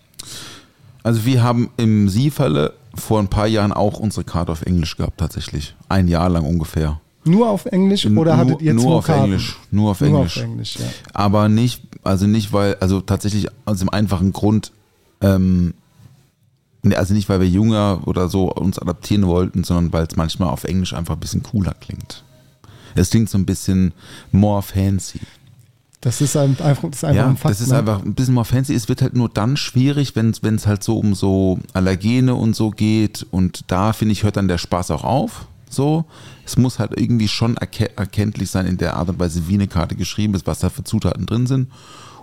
[1.05, 5.19] Also wir haben im Sie-Falle vor ein paar Jahren auch unsere Karte auf Englisch gehabt,
[5.19, 5.75] tatsächlich.
[5.89, 7.01] Ein Jahr lang ungefähr.
[7.25, 9.25] Nur auf Englisch oder nur, hattet ihr nur auf Karten?
[9.27, 9.57] Englisch.
[9.71, 10.37] Nur auf Nur Englisch.
[10.39, 10.87] auf Englisch, ja.
[11.13, 14.73] Aber nicht, also nicht, weil, also tatsächlich aus dem einfachen Grund,
[15.21, 15.75] ähm,
[16.83, 20.49] ne, also nicht, weil wir jünger oder so uns adaptieren wollten, sondern weil es manchmal
[20.49, 22.25] auf Englisch einfach ein bisschen cooler klingt.
[22.95, 23.93] Es klingt so ein bisschen
[24.33, 25.21] more fancy.
[26.03, 27.55] Das ist ein- einfach, das ist einfach Ja, ein Fakt.
[27.55, 27.79] das ist ne?
[27.79, 28.75] einfach ein bisschen more fancy.
[28.75, 32.71] Es wird halt nur dann schwierig, wenn es halt so um so Allergene und so
[32.71, 33.25] geht.
[33.31, 35.47] Und da, finde ich, hört dann der Spaß auch auf.
[35.71, 36.05] So,
[36.45, 39.69] es muss halt irgendwie schon erke erkenntlich sein in der Art und Weise, wie eine
[39.69, 41.71] Karte geschrieben ist, was da für Zutaten drin sind.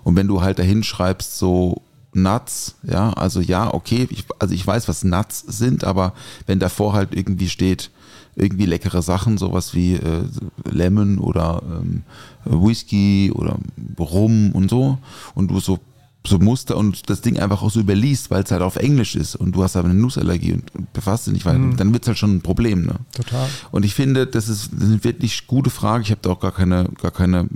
[0.04, 1.82] Und wenn du halt dahin schreibst, so
[2.14, 6.14] Nuts, ja, also ja, okay, ich, also ich weiß, was Nuts sind, aber
[6.48, 7.92] wenn davor halt irgendwie steht,
[8.36, 10.24] irgendwie leckere Sachen, sowas wie äh,
[10.70, 12.04] Lemon oder ähm,
[12.46, 13.58] Whisky oder
[14.00, 14.98] Rum und so
[15.36, 15.80] und du so
[16.28, 19.36] so Muster und das Ding einfach auch so überliest, weil es halt auf Englisch ist
[19.38, 22.18] und du hast aber eine Nussallergie und befasst dich nicht weiter, dann wird es halt
[22.18, 22.96] schon ein Problem, ne?
[23.14, 23.48] Total.
[23.72, 26.04] Und ich finde, das ist, das ist eine wirklich gute Frage.
[26.04, 27.48] Ich habe da auch gar keine, gar keine,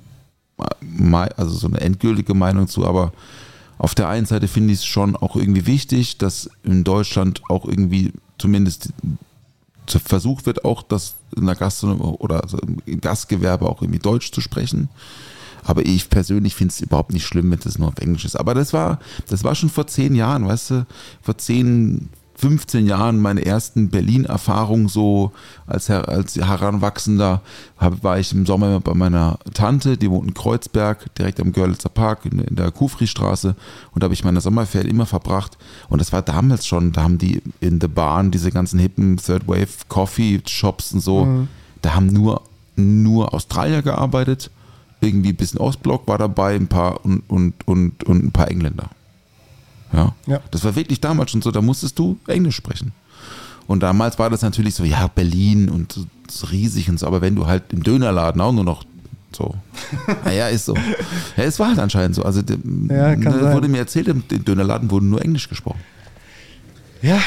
[1.35, 3.11] also so eine endgültige Meinung zu, aber
[3.79, 7.65] auf der einen Seite finde ich es schon auch irgendwie wichtig, dass in Deutschland auch
[7.65, 8.93] irgendwie zumindest zu-
[9.87, 12.41] versucht wird, auch das in der Gastronomie oder
[12.85, 14.89] im Gastgewerbe auch irgendwie Deutsch zu sprechen.
[15.63, 18.35] Aber ich persönlich finde es überhaupt nicht schlimm, wenn das nur auf Englisch ist.
[18.35, 20.85] Aber das war, das war schon vor zehn Jahren, weißt du,
[21.21, 25.31] vor zehn, 15 Jahren meine ersten Berlin-Erfahrungen so
[25.67, 27.41] als, Her als Heranwachsender
[27.77, 31.53] hab, war ich im Sommer immer bei meiner Tante, die wohnt in Kreuzberg, direkt am
[31.53, 33.55] Görlitzer Park in, in der Kufri-Straße.
[33.93, 35.57] Und da habe ich meine Sommerferien immer verbracht.
[35.89, 39.47] Und das war damals schon, da haben die in der Bahn diese ganzen hippen Third
[39.47, 41.47] Wave Coffee Shops und so,
[41.81, 42.41] da haben nur,
[42.75, 44.49] nur Australier gearbeitet,
[45.01, 48.89] irgendwie ein bisschen Ostblock war dabei, ein paar und, und, und, und ein paar Engländer.
[49.93, 50.13] Ja.
[50.27, 50.39] Ja.
[50.51, 52.91] Das war wirklich damals schon so, da musstest du Englisch sprechen.
[53.67, 55.97] Und damals war das natürlich so, ja, Berlin und
[56.29, 58.83] so, riesig und so, aber wenn du halt im Dönerladen auch nur noch
[59.35, 59.55] so,
[60.25, 60.75] naja, ist so.
[61.37, 62.23] Ja, es war halt anscheinend so.
[62.23, 65.79] Also Ja, ne, wurde mir erzählt, im Dönerladen wurde nur Englisch gesprochen.
[67.01, 67.19] Ja,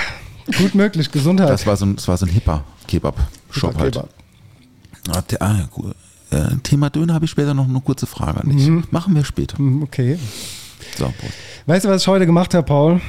[0.58, 1.10] gut möglich.
[1.10, 1.48] Gesundheit.
[1.50, 3.94] Das war so ein, das war so ein hipper Kebab-Shop Super halt.
[3.94, 4.08] Kebab.
[5.08, 5.68] Ah, the- ah.
[6.30, 8.68] Äh, Thema Döner habe ich später noch eine kurze Frage an dich.
[8.92, 9.58] Machen wir später.
[9.58, 10.18] Hm, Okay.
[10.98, 11.32] So, Prost.
[11.66, 13.00] Weißt du, was ich heute gemacht habe, Paul?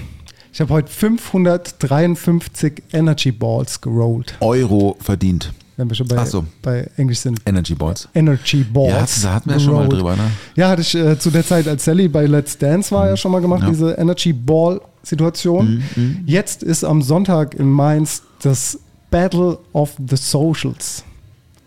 [0.52, 5.54] Ich habe heute 553 Energy Balls gerollt, Euro verdient.
[5.76, 6.46] wenn wir schon bei, so.
[6.64, 7.40] bei Englisch sind.
[7.46, 8.08] Energy Balls.
[8.16, 8.90] Energy Balls.
[8.94, 10.32] Ja, hat's- da hatten wir ja schon mal drüber, ne?
[10.56, 13.32] Ja, hatte ich äh, zu der Zeit, als Sally bei Let's Dance war, ja schon
[13.32, 13.70] mal gemacht, Ja.
[13.70, 15.84] diese Energy Ball Situation.
[16.26, 18.80] Jetzt ist am Sonntag in Mainz das
[19.12, 21.04] Battle of the Socials.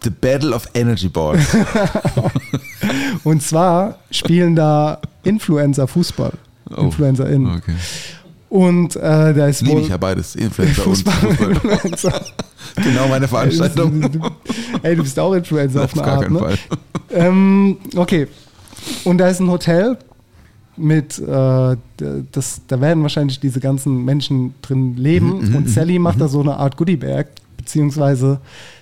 [0.02, 1.56] The Battle of Energy Balls.
[3.24, 6.32] Und zwar spielen da Influencer Fußball.
[6.76, 7.56] Oh, InfluencerInnen.
[7.56, 7.74] Okay.
[8.48, 11.14] Und äh, da ist Liebe wohl ich ja beides, Influencer und Fußball.
[11.14, 11.50] Fußball.
[11.50, 12.20] Influencer.
[12.76, 14.02] Genau meine Veranstaltung.
[14.82, 16.38] Ey, du bist auch Influencer auf Auf eine gar Art, keinen ne?
[16.38, 16.58] Fall.
[17.10, 18.28] Ähm, okay.
[19.04, 19.98] Und da ist ein Hotel
[20.76, 21.76] mit, äh,
[22.32, 25.48] das, da werden wahrscheinlich diese ganzen Menschen drin leben.
[25.48, 27.26] Mhm, und Sally macht da so eine Art Goodiebag,
[27.64, 28.40] beziehungsweise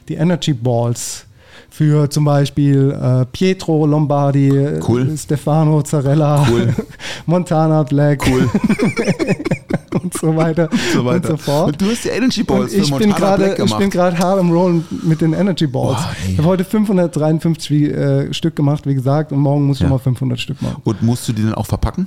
[0.09, 1.25] die Energy Balls
[1.71, 4.51] für zum Beispiel äh, Pietro Lombardi,
[4.87, 5.17] Cool.
[5.17, 6.75] Stefano Zarella, Cool.
[7.27, 8.49] Montana Black Cool.
[10.03, 11.31] und so weiter, so weiter.
[11.31, 11.69] und so fort.
[11.73, 13.91] Und du hast die Energy Balls Und ich für bin Montana gerade, Black ich bin
[13.91, 13.91] gemacht.
[13.93, 15.99] gerade hart am Rollen mit den Energy Balls.
[16.27, 16.33] Ey.
[16.33, 19.87] ich habe heute 553 wie, äh, Stück gemacht, wie gesagt, und morgen muss ich Ja.
[19.89, 20.81] nochmal 500 Stück machen.
[20.85, 22.07] Und musst du die dann auch verpacken?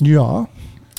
[0.00, 0.46] Ja,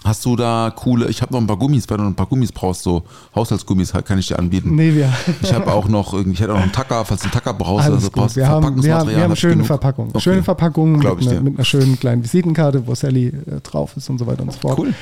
[0.04, 2.52] Hast du da coole, ich habe noch ein paar Gummis, wenn du ein paar Gummis
[2.52, 3.04] brauchst, so
[3.36, 4.74] Haushaltsgummis kann ich dir anbieten.
[4.76, 7.34] nee, wir, Ich habe auch noch ich hätte auch noch einen Tacker, falls du einen
[7.34, 8.16] Tacker brauchst, alles also gut.
[8.24, 9.68] brauchst Wir haben, wir haben, wir haben schöne genug.
[9.68, 10.10] Verpackungen.
[10.10, 10.22] Okay.
[10.22, 11.40] Schöne Verpackungen Glaub mit, dir.
[11.42, 14.60] mit einer schönen kleinen Visitenkarte, wo Sally äh, drauf ist und so weiter und so
[14.60, 14.80] fort.
[14.80, 14.94] Cool.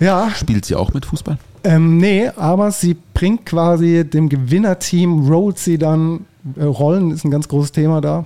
[0.00, 1.38] Ja, Spielt sie auch mit Fußball?
[1.64, 6.26] ähm, nee, aber sie bringt quasi dem Gewinnerteam, rollt sie dann,
[6.56, 8.24] äh, Rollen ist ein ganz großes Thema da,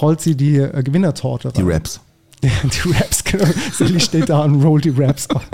[0.00, 1.52] rollt sie die äh, Gewinnertorte Mhm.
[1.54, 1.70] Die rein.
[1.72, 2.00] Raps.
[2.64, 3.44] Die Raps, genau.
[3.72, 5.46] Sally steht da und rollt die Raps ab.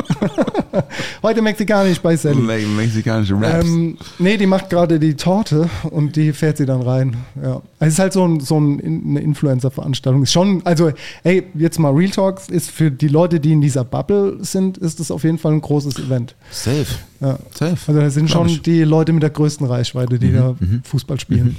[1.22, 2.40] Heute mexikanisch bei Sally.
[2.40, 3.66] Me mexikanische Raps.
[3.66, 7.18] Ähm, nee, die macht gerade die Torte und die fährt sie dann rein.
[7.42, 7.60] Ja.
[7.78, 10.22] Es ist halt so, ein, so ein, eine Influencer-Veranstaltung.
[10.22, 10.90] Ist schon, also,
[11.24, 14.98] ey, jetzt mal Real Talks, ist für die Leute, die in dieser Bubble sind, ist
[14.98, 16.36] das auf jeden Fall ein großes Event.
[16.50, 16.86] Safe.
[17.20, 17.38] Ja.
[17.52, 17.76] Safe.
[17.86, 18.46] Also da sind schon.
[18.46, 21.54] Mhm, die Leute mit der größten Reichweite, die da Fußball spielen.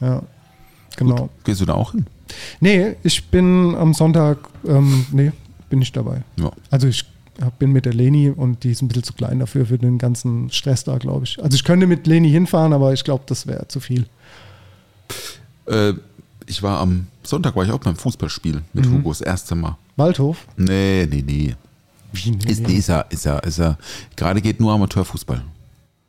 [0.00, 0.22] Ja.
[0.96, 1.28] Genau.
[1.44, 2.06] Gehst du da auch hin?
[2.60, 5.32] Nee, ich bin am Sonntag, ähm, nee,
[5.68, 6.22] bin ich dabei.
[6.38, 6.50] Ja.
[6.70, 7.04] Also ich
[7.58, 10.50] bin mit der Leni und die ist ein bisschen zu klein dafür, für den ganzen
[10.50, 11.42] Stress da, glaube ich.
[11.42, 14.06] Also ich könnte mit Leni hinfahren, aber ich glaube, das wäre zu viel.
[15.66, 15.94] Äh,
[16.46, 18.94] ich war am Sonntag war ich auch beim Fußballspiel mit Mhm.
[18.98, 19.76] Hugo das erste Mal.
[19.96, 20.46] Waldhof?
[20.56, 21.54] Nee, nee, nee.
[22.12, 23.78] Wie, nee, Ist, nee, ist ja, ist ja, ist ja,
[24.16, 25.42] gerade geht nur Amateurfußball.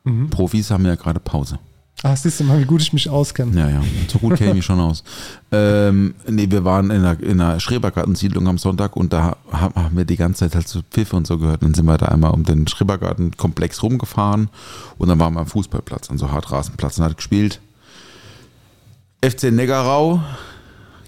[0.04, 0.30] Mhm.
[0.30, 1.58] Profis haben ja gerade Pause.
[2.04, 3.56] Ah, siehst du mal, wie gut ich mich auskenne.
[3.56, 5.04] Ja, ja, so gut kenne ich mich schon aus.
[5.54, 10.06] Ähm, nee, wir waren in einer, in einer Schrebergartensiedlung am Sonntag und da haben wir
[10.06, 11.62] die ganze Zeit halt so Pfiffe und so gehört.
[11.62, 14.48] Dann sind wir da einmal um den Schrebergartenkomplex rumgefahren
[14.96, 17.60] und dann waren wir am Fußballplatz, also Hartrasenplatz und hat gespielt.
[19.22, 20.22] FC Neckarau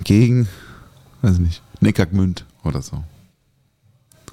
[0.04, 0.46] gegen,
[1.22, 3.02] weiß nicht, Neckargmünd oder so.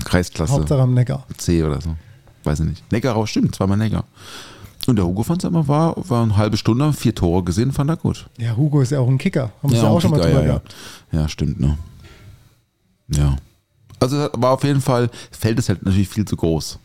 [0.04, 0.52] Kreisklasse.
[0.52, 1.26] Hauptsache am Neckar.
[1.38, 1.96] C oder so.
[2.44, 2.92] Weiß ich nicht.
[2.92, 4.04] Neckarau stimmt, zweimal Neckar.
[4.88, 7.90] Und der Hugo fand es immer, war, war eine halbe Stunde, vier Tore gesehen, fand
[7.90, 8.28] er gut.
[8.38, 9.52] Ja, Hugo ist ja auch ein Kicker.
[9.62, 10.54] Haben wir ja, auch schon mal Kicker, drüber ja, ja.
[10.54, 10.76] gehabt.
[11.12, 11.78] ja, stimmt, ne?
[13.10, 13.36] Ja.
[14.00, 16.80] Also war auf jeden Fall, Feld ist halt natürlich viel zu groß.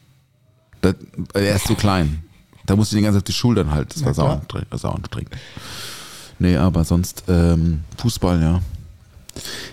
[0.82, 0.94] Das,
[1.32, 2.22] er ist zu klein.
[2.66, 3.90] Da musst du die ganze Zeit auf die Schultern halten.
[3.94, 4.94] Das Ja, war sau klar.
[4.96, 5.34] anstrengend-.
[6.38, 8.60] Nee, aber sonst ähm, Fußball, ja.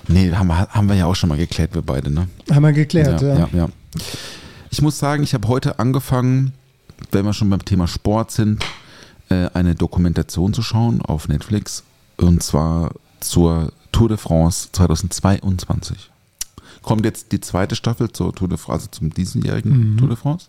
[0.08, 2.28] Nee, haben wir, haben wir ja auch schon mal geklärt, wir beide, ne?
[2.50, 3.40] Haben wir geklärt, ja.
[3.40, 3.68] ja, ja.
[4.70, 6.54] Ich muss sagen, ich habe heute angefangen,
[7.12, 8.64] wenn wir schon beim Thema Sport sind,
[9.30, 11.84] äh, eine Dokumentation zu schauen auf Netflix.
[12.18, 16.10] Und zwar zur Tour de France 2022.
[16.82, 20.48] Kommt jetzt die zweite Staffel zur Tour de France, also zum diesenjährigen Tour de France.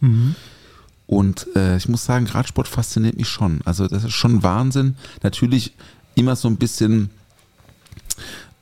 [1.06, 3.60] Und äh, ich muss sagen, Radsport fasziniert mich schon.
[3.64, 4.96] Also das ist schon Wahnsinn.
[5.22, 5.74] Natürlich
[6.14, 7.10] immer so ein bisschen,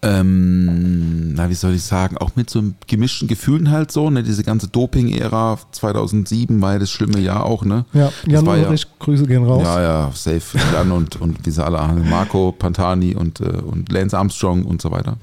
[0.03, 4.11] ähm, na wie soll ich sagen, auch mit so einem gemischten Gefühlen halt so.
[4.11, 4.23] Ne?
[4.23, 7.65] Diese ganze Doping-Ära 2007 war ja das schlimme Jahr auch.
[7.65, 7.85] Ne?
[7.93, 9.63] Ja, Das Jan war ja- Ulrich, Grüße gehen raus.
[9.65, 10.59] Ja, ja, safe.
[10.73, 12.09] Jan und, und wie sie alle haben.
[12.09, 15.17] Marco Pantani und, äh, und Lance Armstrong und so weiter.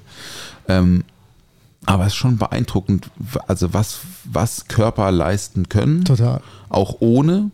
[0.67, 1.03] Ähm,
[1.85, 3.09] aber es ist schon beeindruckend,
[3.47, 6.41] also was, was Körper leisten können, Total.
[6.69, 7.51] auch ohne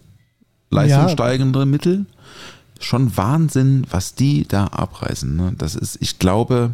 [0.70, 2.06] leistungssteigende Mittel.
[2.80, 5.36] Schon Wahnsinn, was die da abreißen.
[5.36, 5.54] Ne?
[5.58, 6.72] Das ist, ich glaube,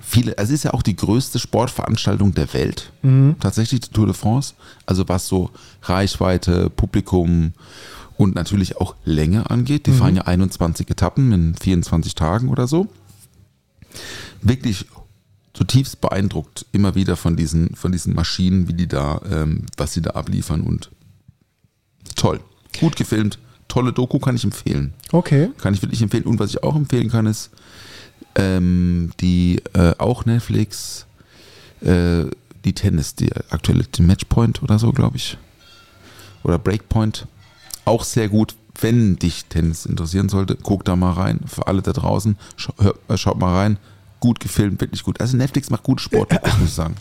[0.00, 2.92] viele, es ist ja auch die größte Sportveranstaltung der Welt,
[3.40, 4.54] tatsächlich die Tour de France.
[4.86, 5.50] Also was so
[5.82, 7.52] Reichweite, Publikum
[8.16, 9.86] und natürlich auch Länge angeht.
[9.86, 12.88] Die fahren ja 21 Etappen in 24 Tagen oder so.
[14.42, 14.86] Wirklich
[15.52, 20.02] zutiefst beeindruckt immer wieder von diesen, von diesen Maschinen, wie die da, ähm, was sie
[20.02, 20.90] da abliefern und
[22.14, 22.40] toll.
[22.78, 23.38] Gut gefilmt,
[23.68, 24.92] tolle Doku kann ich empfehlen.
[25.12, 25.50] Okay.
[25.58, 26.24] Kann ich wirklich empfehlen.
[26.24, 27.50] Und was ich auch empfehlen kann, ist
[28.36, 31.06] ähm, die äh, auch Netflix,
[31.80, 32.24] äh,
[32.64, 35.36] die Tennis, die aktuelle die Matchpoint oder so, glaube ich.
[36.42, 37.26] Oder Breakpoint.
[37.84, 40.56] Auch sehr gut, wenn dich Tennis interessieren sollte.
[40.60, 41.40] Guck da mal rein.
[41.46, 43.78] Für alle da draußen, schau, hör, äh, schaut mal rein.
[44.18, 45.20] Gut gefilmt, wirklich gut.
[45.20, 46.94] Also Netflix macht gute Sport, muss ich sagen.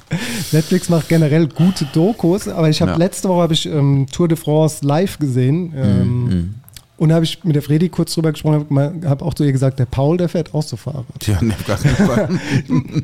[0.52, 2.98] Netflix macht generell gute Dokus, aber ich habe Ja.
[2.98, 5.74] letzte Woche habe ich ähm, Tour de France live gesehen.
[5.76, 6.56] Ähm, Mhm.
[6.98, 9.52] Und da habe ich mit der Fredi kurz drüber gesprochen, habe hab auch zu ihr
[9.52, 11.06] gesagt, der Paul, der fährt auch so Fahrrad.
[11.20, 12.30] Tja, ne, gar keinen Fall.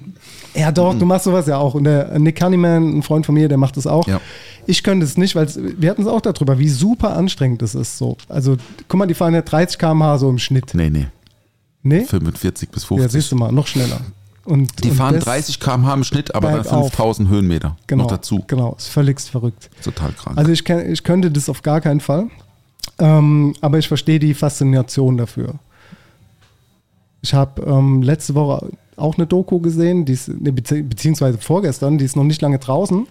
[0.54, 1.76] Ja, doch, du machst sowas ja auch.
[1.76, 4.06] Und der Nick Cunningham, ein Freund von mir, der macht das auch.
[4.06, 4.20] Ja.
[4.66, 7.98] Ich könnte es nicht, weil wir hatten es auch darüber, wie super anstrengend das ist.
[7.98, 8.18] So.
[8.28, 8.58] Also,
[8.90, 10.74] guck mal, die fahren ja 30 km/h so im Schnitt.
[10.74, 11.08] nee, nee.
[11.84, 12.02] Nee?
[12.04, 13.12] 45 bis Ja, 50.
[13.12, 14.02] siehst du mal, noch schneller.
[14.44, 16.88] Und, die und fahren das- 30 km/h im Schnitt, aber dann Bergauf.
[16.90, 18.44] 5000 Höhenmeter genau, noch dazu.
[18.48, 19.70] Genau, ist völlig verrückt.
[19.84, 20.38] Total krank.
[20.38, 22.28] Also ich, ich könnte das auf gar keinen Fall.
[23.02, 25.56] Ähm, aber ich verstehe die Faszination dafür.
[27.24, 31.98] Ich habe ähm, letzte Woche auch eine Doku gesehen, die ist, ne, bezieh beziehungsweise vorgestern,
[31.98, 33.08] die ist noch nicht lange draußen.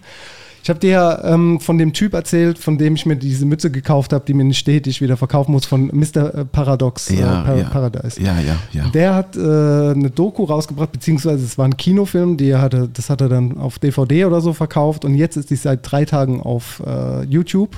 [0.62, 3.70] Ich habe dir ja ähm, von dem Typ erzählt, von dem ich mir diese Mütze
[3.70, 6.44] gekauft habe, die mir nicht steht, die ich wieder verkaufen muss, von Mr.
[6.44, 7.64] Paradox ja, äh, Par ja.
[7.64, 8.20] Paradise.
[8.20, 8.88] Ja, ja, ja.
[8.90, 13.08] Der hat äh, eine Doku rausgebracht, beziehungsweise es war ein Kinofilm, die er hatte, das
[13.08, 16.42] hat er dann auf DVD oder so verkauft und jetzt ist die seit drei Tagen
[16.42, 17.76] auf äh, YouTube.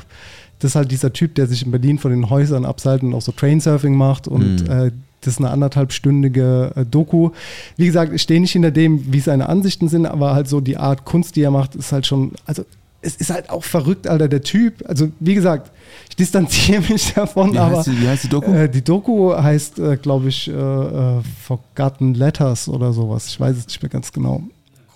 [0.62, 3.20] Das ist halt dieser Typ, der sich in Berlin von den Häusern abseilt und auch
[3.22, 7.30] so Trainsurfing macht und äh, das ist eine anderthalbstündige äh, Doku.
[7.76, 10.76] Wie gesagt, ich stehe nicht hinter dem, wie seine Ansichten sind, aber halt so die
[10.76, 12.64] Art Kunst, die er macht, ist halt schon, also
[13.02, 14.84] es ist halt auch verrückt, Alter, der Typ.
[14.88, 15.70] Also wie gesagt,
[16.08, 18.52] ich distanziere mich davon, Wie aber heißt die- wie heißt die Doku?
[18.52, 23.26] Äh, die Doku heißt, äh, glaube ich, äh, äh, Forgotten Letters oder sowas.
[23.28, 24.42] Ich weiß es nicht mehr ganz genau.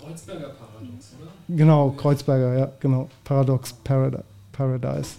[0.01, 1.57] Kreuzberger Paradox, oder?
[1.57, 3.09] Genau, Kreuzberger, ja, genau.
[3.25, 4.19] Paradox Paradi
[4.53, 5.11] Paradise.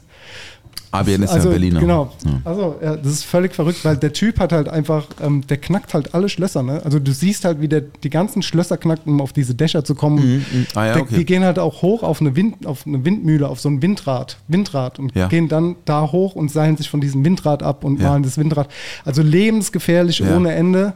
[0.89, 1.79] ABN ist also, ja Berliner.
[1.81, 2.13] Genau.
[2.23, 2.31] Ja.
[2.45, 5.93] Also, ja, das ist völlig verrückt, weil der Typ hat halt einfach, ähm, der knackt
[5.93, 6.63] halt alle Schlösser.
[6.63, 6.81] Ne?
[6.83, 9.95] Also, du siehst halt, wie der die ganzen Schlösser knackt, um auf diese Dächer zu
[9.95, 10.45] kommen.
[10.75, 11.15] Ah ja, Der- okay.
[11.17, 14.37] Die gehen halt auch hoch auf eine, Wind, auf eine Windmühle, auf so ein Windrad,
[14.47, 18.23] Windrad und gehen dann da hoch und seilen sich von diesem Windrad ab und malen
[18.23, 18.69] das Windrad.
[19.03, 20.93] Also lebensgefährlich ohne Ende.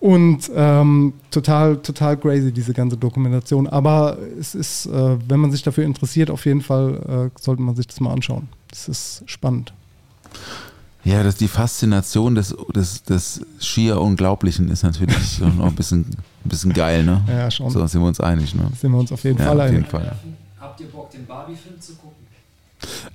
[0.00, 3.66] Und ähm, total, total crazy, diese ganze Dokumentation.
[3.66, 7.74] Aber es ist, äh, wenn man sich dafür interessiert, auf jeden Fall äh, sollte man
[7.74, 8.48] sich das mal anschauen.
[8.70, 9.72] Das ist spannend.
[11.04, 16.48] Ja, das, die Faszination des, des, des schier Unglaublichen ist natürlich noch ein bisschen, ein
[16.48, 17.22] bisschen geil, ne?
[17.26, 17.70] Ja, schon.
[17.70, 18.70] So sind wir uns einig, ne?
[18.78, 19.90] Sind wir uns auf jeden Ja, Fall auf jeden einig.
[19.90, 20.16] Fall.
[20.60, 22.17] Habt ihr Bock, den Barbie-Film zu gucken?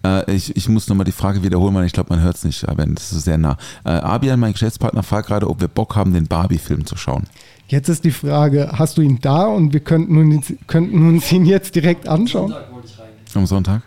[0.05, 2.67] Äh, ich, ich muss nochmal die Frage wiederholen, weil ich glaube, man hört es nicht,
[2.67, 3.57] aber das ist sehr nah.
[3.85, 7.23] Äh, Abian, mein Geschäftspartner, fragt gerade, ob wir Bock haben, den Barbie-Film zu schauen.
[7.67, 11.45] Jetzt ist die Frage, hast du ihn da und wir könnten, nun, könnten uns ihn
[11.45, 12.51] jetzt direkt anschauen?
[12.51, 13.25] Sonntag wollte ich reingehen.
[13.35, 13.81] Am Sonntag?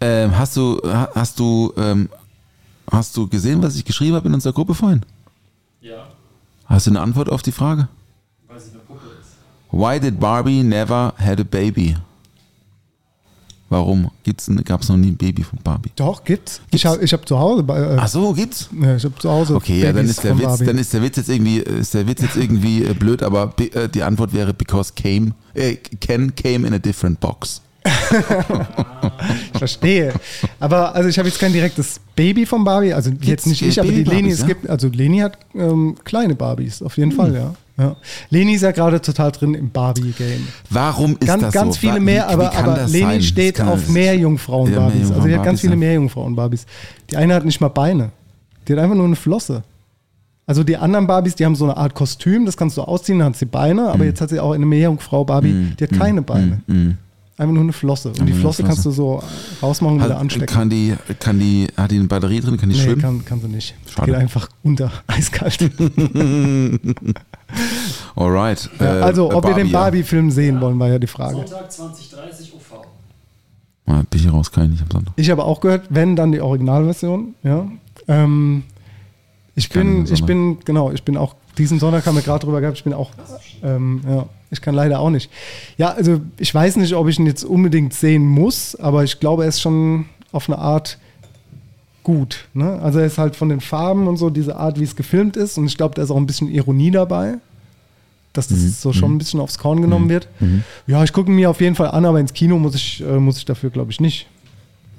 [0.00, 2.08] Ähm, hast du, ha- hast du, ähm,
[2.90, 5.02] hast du gesehen, was ich geschrieben habe in unserer Gruppe vorhin?
[5.80, 6.06] Ja,
[6.66, 7.88] Hast du eine Antwort auf die Frage?
[8.48, 9.32] weil sie eine Puppe ist.
[9.72, 11.96] Why did Barbie never had a baby?
[13.72, 14.10] Warum
[14.66, 15.90] gab es noch nie ein Baby von Barbie?
[15.96, 16.60] Doch, gibt's.
[16.70, 18.68] Ich habe ich hab zu Hause äh, Ach so, gibt's?
[18.78, 20.64] ja, ich hab zu Hause Okay, ja, dann Babys ist der Witz, Barbie.
[20.66, 23.88] dann ist der Witz jetzt irgendwie, ist der Witz jetzt irgendwie äh, blöd, aber äh,
[23.88, 27.62] die Antwort wäre because came, äh, Ken came in a different box.
[27.84, 27.90] Ich
[29.58, 30.12] verstehe.
[30.60, 33.80] Aber also ich habe jetzt kein direktes Baby von Barbie, also jetzt nicht äh, ich,
[33.80, 34.46] aber die Leni, es ja?
[34.48, 37.16] gibt, also Leni hat ähm, kleine Barbies, auf jeden Hm.
[37.16, 37.54] Fall, ja.
[37.78, 37.96] Ja.
[38.30, 40.46] Leni ist ja gerade total drin im Barbie-Game.
[40.70, 41.80] Warum ist Ganz, das ganz so?
[41.80, 43.22] viele mehr, wie- wie aber, kann aber Leni sein?
[43.22, 45.08] Steht auf Meerjungfrauen-Barbies.
[45.10, 45.78] Ja, also die hat ganz viele ja.
[45.78, 46.66] Meerjungfrauen-Barbies.
[47.10, 48.10] Die eine hat nicht mal Beine.
[48.68, 49.62] Die hat einfach nur eine Flosse.
[50.46, 53.28] Also die anderen Barbies, die haben so eine Art Kostüm, das kannst du ausziehen, dann
[53.28, 53.88] hat sie Beine, Hm.
[53.88, 56.60] aber jetzt hat sie auch eine Meerjungfrau-Barbie, die hat keine Beine.
[57.42, 58.10] Einfach nur eine Flosse.
[58.10, 59.20] Und die eine Flosse kannst du so
[59.60, 60.46] rausmachen und wieder Hat, anstecken.
[60.46, 63.00] kann die, kann die, hat die eine Batterie drin, kann die Nee, schwimmen?
[63.02, 63.74] kann, kann sie nicht.
[63.92, 64.12] Schade.
[64.12, 65.58] Geht einfach unter, eiskalt.
[68.14, 68.70] Alright.
[68.78, 69.72] Ja, äh, also, äh, ob wir den ja.
[69.80, 71.34] Barbie-Film sehen wollen, war ja die Frage.
[71.34, 72.86] Sonntag 2030 UV.
[73.86, 75.14] Ah, bin ich raus, kann ich nicht am Sonntag.
[75.16, 77.66] Ich habe auch gehört, wenn, dann die Originalversion, ja.
[78.06, 78.62] Ähm,
[79.56, 82.78] ich bin, ich bin, genau, ich bin auch, diesen Sonntag haben wir gerade drüber gehabt,
[82.78, 83.10] ich bin auch,
[83.62, 85.30] ähm, ja, ich kann leider auch nicht.
[85.78, 89.42] Ja, also ich weiß nicht, ob ich ihn jetzt unbedingt sehen muss, aber ich glaube,
[89.44, 90.98] er ist schon auf eine Art
[92.02, 92.46] gut.
[92.54, 92.80] Ne?
[92.82, 95.56] Also er ist halt von den Farben und so, diese Art, wie es gefilmt ist
[95.58, 97.34] und ich glaube, da ist auch ein bisschen Ironie dabei.
[98.32, 100.26] dass das so schon ein bisschen aufs Korn genommen wird.
[100.86, 103.36] Ja, ich gucke mir auf jeden Fall an, aber ins Kino muss ich, äh, muss
[103.36, 104.26] ich dafür, glaube ich, nicht.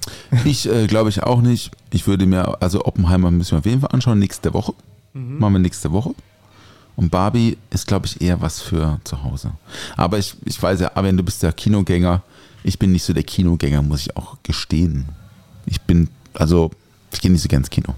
[0.46, 1.72] Ich äh, glaube ich auch nicht.
[1.92, 4.74] Ich würde mir, also Oppenheimer müssen wir auf jeden Fall anschauen, nächste Woche.
[5.14, 6.14] Machen wir nächste Woche.
[6.96, 9.52] Und Barbie ist, glaube ich, eher was für zu Hause.
[9.98, 12.22] Aber ich, ich weiß ja, Arjen, du bist der Kinogänger.
[12.64, 15.06] Ich bin nicht so der Kinogänger, muss ich auch gestehen.
[15.66, 16.70] Ich bin, also,
[17.12, 17.96] ich gehe nicht so gern ins Kino.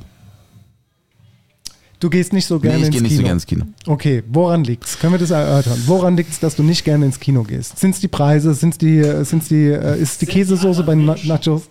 [2.00, 3.08] Du gehst nicht so Nee, gerne ich ins gehe Kino.
[3.10, 3.66] nicht so gern ins Kino.
[3.88, 5.00] Okay, woran liegt's?
[5.00, 5.82] Können wir das erörtern?
[5.86, 7.80] Woran liegt's, dass du nicht gerne ins Kino gehst?
[7.80, 8.54] Sind es die Preise?
[8.54, 11.64] Sind's die, äh, sind's die, äh, ist die Käsesoße bei Na Nachos?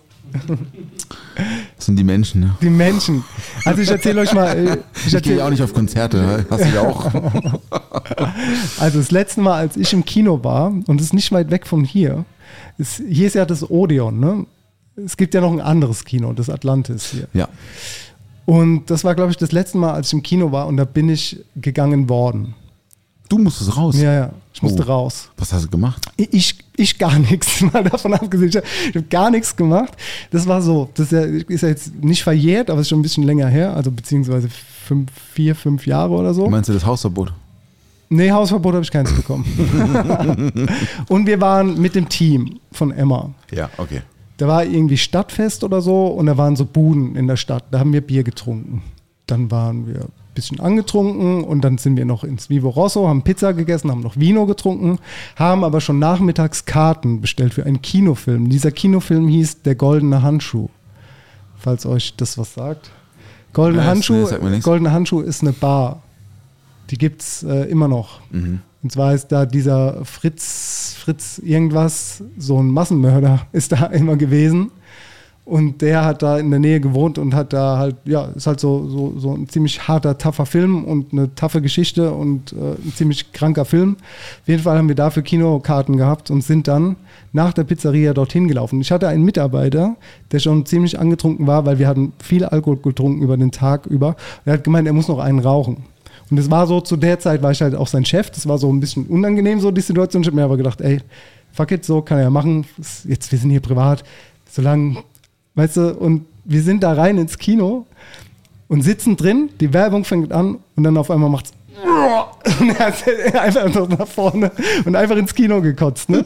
[1.75, 2.55] Das sind die Menschen, ne?
[2.61, 3.23] Die Menschen.
[3.65, 4.55] Also ich erzähle euch mal.
[4.55, 7.11] äh, Ich Ich gehe auch nicht auf Konzerte, hast du ja auch.
[8.79, 11.67] also das letzte Mal, als ich im Kino war, und es ist nicht weit weg
[11.67, 12.25] von hier,
[12.77, 14.45] ist, hier ist ja das Odeon, ne?
[14.95, 17.27] Es gibt ja noch ein anderes Kino, das Atlantis hier.
[17.33, 17.49] Ja.
[18.45, 20.85] Und das war, glaube ich, das letzte Mal, als ich im Kino war und da
[20.85, 22.53] bin ich gegangen worden.
[23.27, 23.99] Du musstest raus.
[23.99, 24.85] Ja, ja, ich musste Oh.
[24.85, 25.29] raus.
[25.37, 26.05] Was hast du gemacht?
[26.15, 28.49] Ich, ich gar nichts, mal davon abgesehen.
[28.49, 29.93] Ich habe hab gar nichts gemacht.
[30.31, 33.03] Das war so, das ist ja, ist ja jetzt nicht verjährt, aber ist schon ein
[33.03, 36.49] bisschen länger her, also beziehungsweise fünf, vier, fünf Jahre oder so.
[36.49, 37.33] Meinst du das Hausverbot?
[38.07, 39.43] Nee, Hausverbot habe ich keins bekommen.
[41.09, 43.31] und wir waren mit dem Team von Emma.
[43.51, 44.03] Ja, okay.
[44.37, 47.63] Da war irgendwie Stadtfest oder so und da waren so Buden in der Stadt.
[47.71, 48.83] Da haben wir Bier getrunken.
[49.27, 53.23] Dann waren wir ein bisschen angetrunken und dann sind wir noch ins Vivo Rosso, haben
[53.23, 54.99] Pizza gegessen, haben noch Vino getrunken,
[55.35, 58.49] haben aber schon nachmittags Karten bestellt für einen Kinofilm.
[58.49, 60.69] Dieser Kinofilm hieß Der Goldene Handschuh.
[61.57, 62.91] Falls euch das was sagt.
[63.53, 64.59] Goldene Ja, Handschuh, nee.
[64.59, 66.03] Goldene Handschuh ist eine Bar.
[66.89, 68.19] Die gibt es äh, immer noch.
[68.29, 68.59] Mhm.
[68.83, 74.71] Und zwar ist da dieser Fritz, Fritz irgendwas, so ein Massenmörder, ist da immer gewesen.
[75.45, 78.59] Und der hat da in der Nähe gewohnt und hat da halt, ja, ist halt
[78.59, 82.93] so, so, so ein ziemlich harter, tougher Film und eine taffe Geschichte und äh, ein
[82.95, 83.97] ziemlich kranker Film.
[84.41, 86.95] Auf jeden Fall haben wir dafür Kinokarten gehabt und sind dann
[87.31, 88.81] nach der Pizzeria dorthin gelaufen.
[88.81, 89.95] Ich hatte einen Mitarbeiter,
[90.31, 94.15] der schon ziemlich angetrunken war, weil wir hatten viel Alkohol getrunken über den Tag über.
[94.45, 95.83] Er hat gemeint, er muss noch einen rauchen.
[96.31, 98.31] Und es war so, zu der Zeit war ich halt auch sein Chef.
[98.31, 100.23] Das war so ein bisschen unangenehm, so die Situation.
[100.23, 101.01] Ich habe mir aber gedacht, ey,
[101.51, 102.65] fuck it, so kann er ja machen.
[103.03, 104.03] Jetzt, wir sind hier privat.
[104.49, 104.97] Solange,
[105.55, 107.85] weißt du, und wir sind da rein ins Kino
[108.67, 109.49] und sitzen drin.
[109.59, 111.51] Die Werbung fängt an und dann auf einmal macht's.
[112.59, 114.51] Und er hat einfach nach vorne
[114.85, 116.09] und einfach ins Kino gekotzt.
[116.09, 116.23] Ne?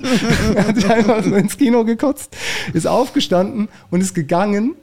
[0.54, 2.36] er hat einfach so ins Kino gekotzt,
[2.74, 4.76] ist aufgestanden und ist gegangen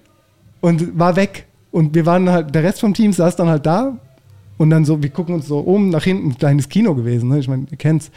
[0.61, 1.47] und war weg.
[1.71, 3.97] Und wir waren halt, der Rest vom Team saß dann halt da
[4.59, 7.39] und dann so, wir gucken uns so um, nach hinten, ein kleines Kino gewesen, ne?
[7.39, 8.11] ich meine, ihr kennt's.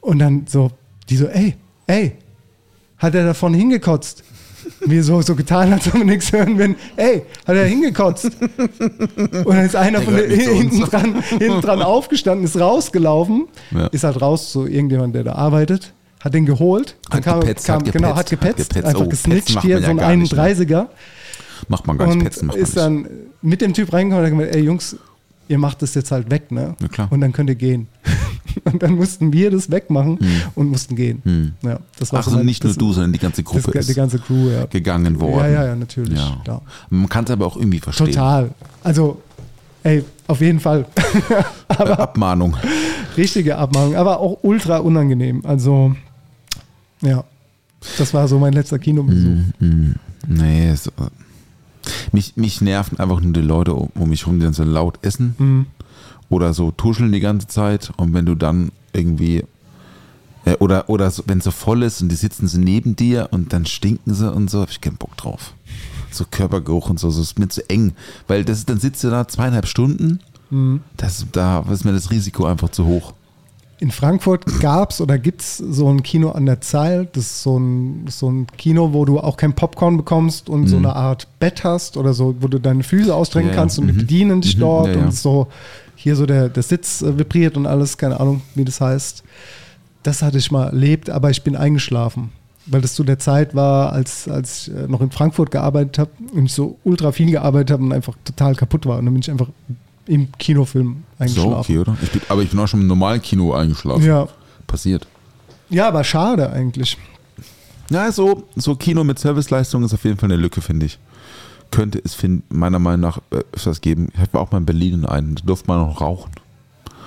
[0.00, 0.70] Und dann so,
[1.08, 1.56] die so, ey,
[1.86, 2.12] ey,
[2.98, 4.22] hat er davon hingekotzt?
[4.86, 6.76] Wir so, so getan, als ob wir nichts hören würden.
[6.96, 8.30] Ey, hat er hingekotzt?
[8.36, 10.32] Und dann ist einer Der von uns.
[10.44, 13.86] hinten, dran, hinten dran aufgestanden, ist rausgelaufen, Ja.
[13.88, 17.92] ist halt raus zu irgendjemand, der da arbeitet, hat den geholt, Hat dann gepetzt, hat
[17.92, 18.86] genau, hat gepetzt, gepetzt, hat gepetzt.
[18.88, 20.38] einfach Oh, gesnitcht hier, man ja so ein gar nicht, ne?
[20.42, 20.86] 31er
[21.68, 22.14] Macht man gar nicht.
[22.16, 22.84] und Petzen macht man ist nicht.
[22.86, 23.08] dann
[23.40, 24.96] mit dem Typ reingekommen und hat gemeint, ey Jungs,
[25.52, 26.74] ihr macht das jetzt halt weg, ne?
[26.80, 27.08] Ja, klar.
[27.12, 27.86] Und dann könnt ihr gehen.
[28.64, 30.18] und dann mussten wir das wegmachen
[30.54, 31.52] und mussten gehen.
[31.62, 32.20] Ja, das war Hm.
[32.20, 33.94] Ach so so, mein- nicht nur das- du, sondern die ganze Gruppe das, ist die
[33.94, 34.64] ganze Crew, ja.
[34.64, 35.44] gegangen worden.
[35.44, 36.18] Ja, ja, ja, natürlich.
[36.18, 36.40] Ja.
[36.46, 36.60] Ja.
[36.90, 38.06] Man kann es aber auch irgendwie verstehen.
[38.06, 38.50] Total.
[38.82, 39.20] Also,
[39.82, 40.86] ey, auf jeden Fall.
[41.72, 42.54] Äh, Abmahnung.
[43.16, 45.40] Richtige Abmachung, aber auch ultra unangenehm.
[45.46, 45.94] Also,
[47.00, 47.24] ja.
[47.96, 49.38] Das war so mein letzter Kinobesuch.
[49.58, 49.94] Mhm.
[50.28, 50.90] Nee, es, äh,
[52.12, 54.98] mich, mich nerven einfach nur die Leute um, um mich rum, die dann so laut
[55.02, 55.66] essen Mhm.
[56.28, 57.92] oder so tuscheln die ganze Zeit.
[57.96, 59.44] Und wenn du dann irgendwie
[60.44, 63.28] äh, oder, oder so, wenn es so voll ist und die sitzen so neben dir
[63.30, 65.54] und dann stinken sie und so, hab ich keinen Bock drauf.
[66.10, 67.92] So Körpergeruch und so, so ist mir zu eng.
[68.28, 70.80] Weil das, dann sitzt du da zweieinhalb Stunden, Mhm.
[70.98, 73.14] das, da ist mir das Risiko einfach zu hoch.
[73.82, 77.08] In Frankfurt gab es oder gibt es so ein Kino an der Zeil.
[77.14, 80.76] Das ist so ein, so ein Kino, wo du auch kein Popcorn bekommst und so
[80.76, 83.54] eine Art Bett hast oder so, wo du deine Füße ausstrecken Mhm.
[83.54, 83.96] Ja, kannst und Mhm.
[83.96, 84.60] bedienen dich Mhm.
[84.60, 85.04] dort Ja, ja.
[85.06, 85.48] und so
[85.96, 89.24] hier so der, der Sitz äh, vibriert und alles, keine Ahnung, wie das heißt.
[90.04, 92.30] Das hatte ich mal erlebt, aber ich bin eingeschlafen.
[92.66, 96.10] Weil das zu der Zeit war, als, als ich äh, noch in Frankfurt gearbeitet habe
[96.32, 98.98] und ich so ultra viel gearbeitet habe und einfach total kaputt war.
[98.98, 99.48] Und dann bin ich einfach
[100.12, 101.54] im Kinofilm So, eingeschlafen.
[101.58, 101.96] okay, oder?
[102.02, 104.04] Ich bin, aber ich bin auch schon im normalen Kino eingeschlafen.
[104.04, 104.28] Ja.
[104.66, 105.06] Passiert.
[105.70, 106.96] ja, aber schade eigentlich.
[107.90, 110.98] Ja, so, so Kino mit Serviceleistung ist auf jeden Fall eine Lücke, finde ich.
[111.70, 114.08] Könnte es find, meiner Meinung nach äh, öfters geben.
[114.22, 116.30] Ich war auch mal in Berlin in einen, da durfte man noch rauchen.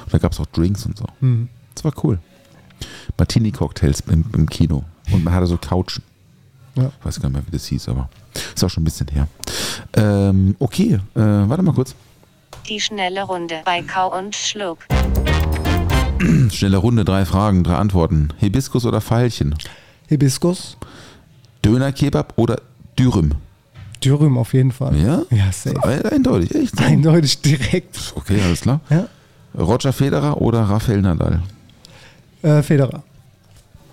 [0.06, 1.06] Und da gab es auch Drinks und so.
[1.22, 1.50] Mhm.
[1.74, 2.20] Das war cool.
[3.18, 4.84] Martini-Cocktails im, im Kino.
[5.12, 6.04] Und man hatte so Couchen.
[6.76, 6.92] Ja.
[7.00, 8.10] Ich weiß gar nicht mehr, wie das hieß, aber
[8.54, 9.28] ist auch schon ein bisschen her.
[9.94, 11.96] Ähm, okay, äh, warte mal kurz.
[12.70, 14.80] Die schnelle Runde bei Kau und Schluck.
[16.52, 18.30] Schnelle Runde, drei Fragen, drei Antworten.
[18.38, 19.56] Hibiskus oder Veilchen?
[20.08, 20.78] Hibiskus,
[21.64, 22.62] Döner, Kebab oder
[22.98, 23.34] Dürüm?
[24.04, 24.96] Dürüm auf jeden Fall.
[24.96, 25.22] Ja?
[25.30, 25.76] Ja, safe.
[25.84, 26.80] Äh, Eindeutig, echt?
[26.82, 28.14] Eindeutig direkt.
[28.16, 28.80] Okay, alles klar.
[28.90, 29.08] Ja.
[29.58, 31.42] Roger Federer oder Rafael Nadal?
[32.42, 33.04] Äh, Federer.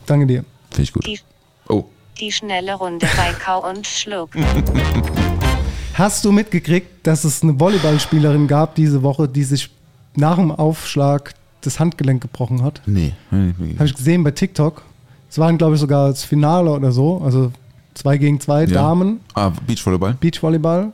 [0.06, 0.44] Danke dir.
[0.70, 1.06] Finde ich gut.
[1.06, 1.20] Die,
[1.68, 1.84] Oh,
[2.18, 4.30] die schnelle Runde bei Kau und Schluck.
[5.94, 9.70] Hast du mitgekriegt, dass es eine Volleyballspielerin gab diese Woche, die sich
[10.16, 12.80] nach dem Aufschlag das Handgelenk gebrochen hat?
[12.86, 13.12] nee.
[13.30, 14.82] Habe ich gesehen bei TikTok.
[15.30, 17.20] Es waren, glaube ich, sogar das Finale oder so.
[17.24, 17.52] Also
[17.94, 18.74] zwei gegen zwei Ja.
[18.74, 20.14] Damen, Ah, Beachvolleyball?
[20.20, 20.92] Beachvolleyball.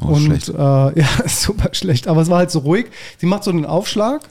[0.00, 0.48] Oh, und schlecht.
[0.48, 0.52] Äh,
[1.00, 2.08] ja, super schlecht.
[2.08, 2.86] Aber es war halt so ruhig.
[3.18, 4.22] Sie macht so einen Aufschlag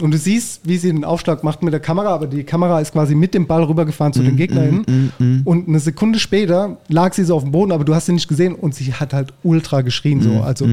[0.00, 2.92] und du siehst, wie sie den Aufschlag macht mit der Kamera, aber die Kamera ist
[2.92, 5.42] quasi mit dem Ball rübergefahren Mm, zu den GegnerInnen.
[5.44, 8.28] Und eine Sekunde später lag sie so auf dem Boden, aber du hast sie nicht
[8.28, 10.42] gesehen und sie hat halt ultra geschrien, Mm, so.
[10.42, 10.66] Also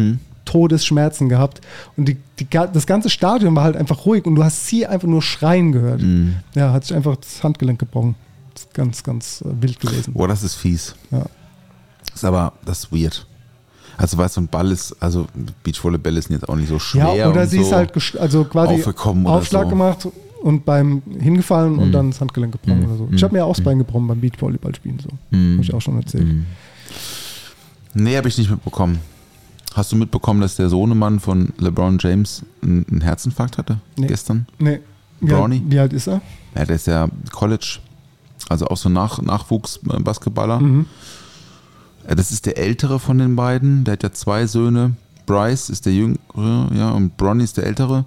[0.46, 1.62] Todesschmerzen gehabt.
[1.98, 5.08] Und die, die, das ganze Stadion war halt einfach ruhig und du hast sie einfach
[5.08, 6.02] nur schreien gehört.
[6.02, 6.34] Mm.
[6.54, 8.16] Ja, hat sich einfach das Handgelenk gebrochen.
[8.54, 10.14] Das ist ganz, ganz äh, wild gewesen.
[10.14, 10.96] Boah, das ist fies.
[11.12, 11.26] Ja.
[12.14, 13.26] Ist aber, das ist weird.
[13.98, 15.28] Also, weißt du, ein Ball ist, also
[15.64, 17.14] Beachvolleybälle sind jetzt auch nicht so schwer.
[17.16, 19.66] Ja, oder sie so ist halt also quasi Aufschlag so.
[19.68, 19.70] Mhm.
[19.70, 20.08] gemacht
[20.44, 23.10] und beim hingefallen und dann das Handgelenk gebrochen oder so.
[23.12, 25.10] Ich habe mir auch das Bein gebrochen beim Beachvolleyballspielen so.
[25.32, 25.54] Mhm.
[25.54, 26.28] Habe ich auch schon erzählt.
[27.94, 29.00] Nee, habe ich nicht mitbekommen.
[29.74, 33.80] Hast du mitbekommen, dass der Sohnemann von LeBron James einen Herzinfarkt hatte?
[33.98, 34.08] Nee.
[34.08, 34.46] Gestern?
[34.58, 34.80] Nee.
[35.20, 35.58] Wie Brownie?
[35.58, 36.22] alt, wie alt ist er?
[36.56, 37.80] Ja, der ist ja College,
[38.48, 40.60] also auch so Nach Nachwuchs-Basketballer.
[40.60, 40.86] Mhm.
[42.08, 43.84] Ja, Das ist der ältere von den beiden.
[43.84, 44.96] Der hat ja zwei Söhne.
[45.26, 48.06] Bryce ist der jüngere, ja, und Bronny ist der ältere.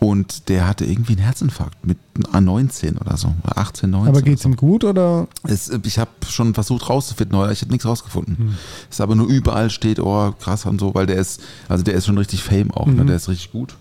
[0.00, 1.96] Und der hatte irgendwie einen Herzinfarkt mit
[2.32, 4.08] A19 oder so, oder 18, 19.
[4.08, 4.48] Aber geht's so.
[4.48, 5.28] ihm gut oder?
[5.44, 8.56] Es, ich habe schon versucht rauszufinden, aber ich habe nichts rausgefunden.
[8.90, 12.06] Es aber nur überall steht, oh krass und so, weil der ist, also der ist
[12.06, 13.04] schon richtig Fame auch, ne?
[13.04, 13.76] der ist richtig gut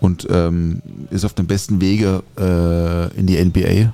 [0.00, 3.92] und ähm, ist auf dem besten Wege äh, in die NBA,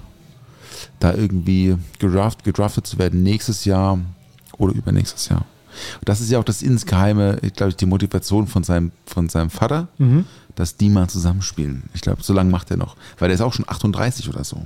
[0.99, 3.99] da irgendwie gedraft, gedraftet zu werden nächstes Jahr
[4.59, 5.45] oder übernächstes Jahr.
[6.01, 9.29] Und das ist ja auch das insgeheime, ich glaube ich, die Motivation von seinem, von
[9.29, 9.89] seinem Vater,
[10.55, 11.85] dass die mal zusammenspielen.
[11.95, 14.59] Ich glaube, so lange macht er noch, weil der ist auch schon 38 oder so.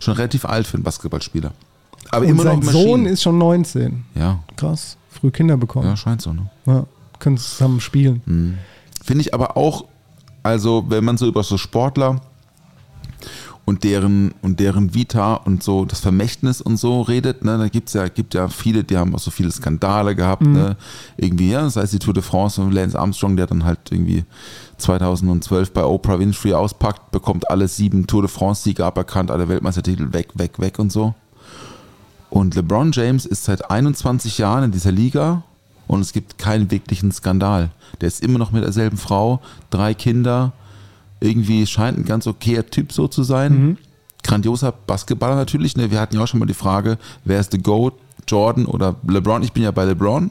[0.00, 1.52] Schon relativ alt für einen Basketballspieler.
[2.10, 3.06] Aber Und immer sein noch Sohn Maschinen.
[3.06, 4.04] ist schon 19.
[4.14, 4.96] Ja, Krass.
[5.10, 5.86] Früh Kinder bekommen.
[5.86, 6.50] ja, scheint so, ne?
[6.66, 6.84] Ja.
[7.18, 8.58] Können zusammen spielen.
[9.02, 9.86] Finde ich aber auch,
[10.42, 12.20] also wenn man so über so Sportler
[13.66, 17.94] und deren und deren Vita und so das Vermächtnis und so redet, ne, da gibt's
[17.94, 20.76] ja, gibt ja viele, die haben auch so viele Skandale gehabt, ne?
[21.16, 24.24] Irgendwie, ja, das heißt die Tour de France und Lance Armstrong, der dann halt irgendwie
[24.78, 30.28] 2012 bei Oprah Winfrey auspackt, bekommt alle sieben Tour de France-Siege aberkannt, alle Weltmeistertitel weg,
[30.34, 31.14] weg, weg und so.
[32.30, 35.42] Und LeBron James ist seit 21 Jahren in dieser Liga
[35.88, 37.70] und es gibt keinen wirklichen Skandal.
[38.00, 39.40] Der ist immer noch mit derselben Frau,
[39.70, 40.52] drei Kinder,
[41.20, 43.78] irgendwie scheint ein ganz okayer Typ so zu sein.
[44.22, 45.76] Grandioser Basketballer natürlich.
[45.76, 45.90] Ne?
[45.90, 47.94] Wir hatten ja auch schon mal die Frage, wer ist the GOAT,
[48.26, 49.42] Jordan oder LeBron?
[49.42, 50.30] Ich bin ja bei LeBron.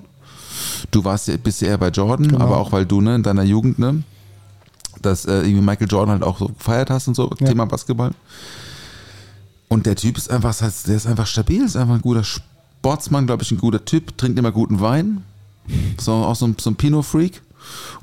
[0.92, 2.44] Du warst ja, bist ja eher bei Jordan, Genau.
[2.44, 4.04] aber auch weil du ne, in deiner Jugend, ne,
[5.02, 7.48] dass äh, irgendwie Michael Jordan halt auch so gefeiert hast und so, Ja.
[7.48, 8.12] Thema Basketball.
[9.68, 13.44] Und der Typ ist einfach, der ist einfach stabil, ist einfach ein guter Sportsmann, glaube
[13.44, 15.24] ich, ein guter Typ, trinkt immer guten Wein.
[16.00, 17.42] So, auch so ein, so ein Pinot-Freak.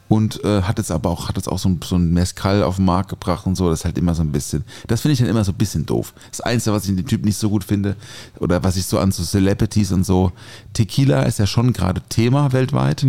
[0.08, 2.76] Und äh, hat jetzt aber auch, hat jetzt auch so ein, so ein Mezcal auf
[2.76, 3.70] den Markt gebracht und so.
[3.70, 5.86] Das ist halt immer so ein bisschen, das finde ich dann immer so ein bisschen
[5.86, 6.12] doof.
[6.30, 7.96] Das Einzige, was ich in dem Typ nicht so gut finde,
[8.38, 10.32] oder was ich so an so Celebrities und so,
[10.74, 13.02] Tequila ist ja schon gerade Thema weltweit.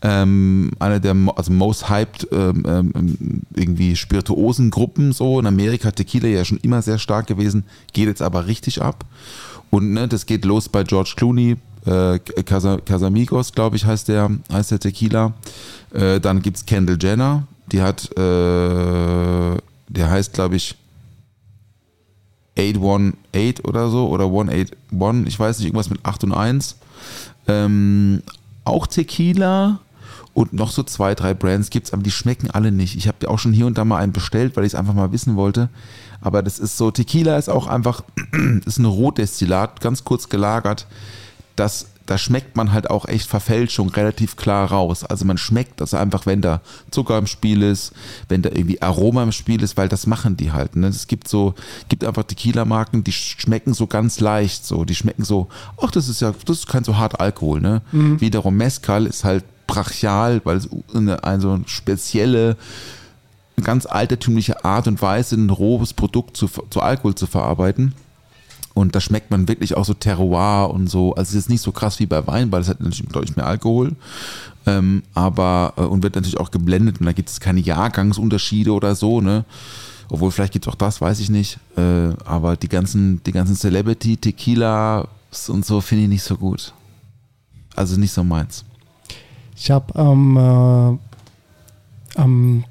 [0.00, 5.38] Ähm, eine der also most hyped ähm, ähm, irgendwie Spirituosengruppen so.
[5.38, 9.04] In Amerika Tequila ja schon immer sehr stark gewesen, geht jetzt aber richtig ab.
[9.70, 14.30] Und ne, das geht los bei George Clooney, äh, Casa, Casamigos, glaube ich, heißt der,
[14.52, 15.34] heißt der Tequila.
[15.92, 19.56] Äh, dann gibt's Kendall Jenner, die hat, äh,
[19.88, 20.76] der heißt, glaube ich,
[22.58, 26.76] 818 oder so, oder 181, ich weiß nicht, irgendwas mit 8 und 1.
[27.46, 28.22] Ähm,
[28.64, 29.80] auch Tequila
[30.34, 32.96] und noch so zwei, drei Brands gibt's, aber die schmecken alle nicht.
[32.96, 35.12] Ich habe auch schon hier und da mal einen bestellt, weil ich es einfach mal
[35.12, 35.68] wissen wollte.
[36.20, 38.02] Aber das ist so, Tequila ist auch einfach,
[38.66, 40.86] ist ein Rotdestillat, ganz kurz gelagert.
[41.56, 45.04] Das, da schmeckt man halt auch echt Verfälschung relativ klar raus.
[45.04, 47.92] Also man schmeckt das einfach, wenn da Zucker im Spiel ist,
[48.30, 50.74] wenn da irgendwie Aroma im Spiel ist, weil das machen die halt.
[50.74, 50.86] Ne?
[50.86, 51.54] Es gibt so,
[51.90, 55.48] gibt einfach Tequila-Marken, die schmecken so ganz leicht, so, die schmecken so,
[55.82, 57.82] ach, das ist ja, das ist kein so hart Alkohol, ne?
[58.20, 62.56] Wiederum Mezcal ist halt brachial, weil es eine, eine spezielle,
[63.62, 67.92] ganz altertümliche Art und Weise, ein rohes Produkt zu, zu Alkohol zu verarbeiten.
[68.78, 71.12] Und da schmeckt man wirklich auch so Terroir und so.
[71.14, 73.46] Also es ist nicht so krass wie bei Wein, weil es hat natürlich deutlich mehr
[73.46, 73.96] Alkohol.
[74.66, 78.94] Ähm, aber, äh, und wird natürlich auch geblendet und da gibt es keine Jahrgangsunterschiede oder
[78.94, 79.44] so, ne?
[80.10, 81.58] Obwohl, vielleicht gibt es auch das, weiß ich nicht.
[81.76, 85.08] Äh, aber die ganzen, die ganzen Celebrity-Tequilas
[85.48, 86.72] und so finde ich nicht so gut.
[87.74, 88.64] Also nicht so meins.
[89.56, 90.36] Ich habe am,
[92.14, 92.64] äh, am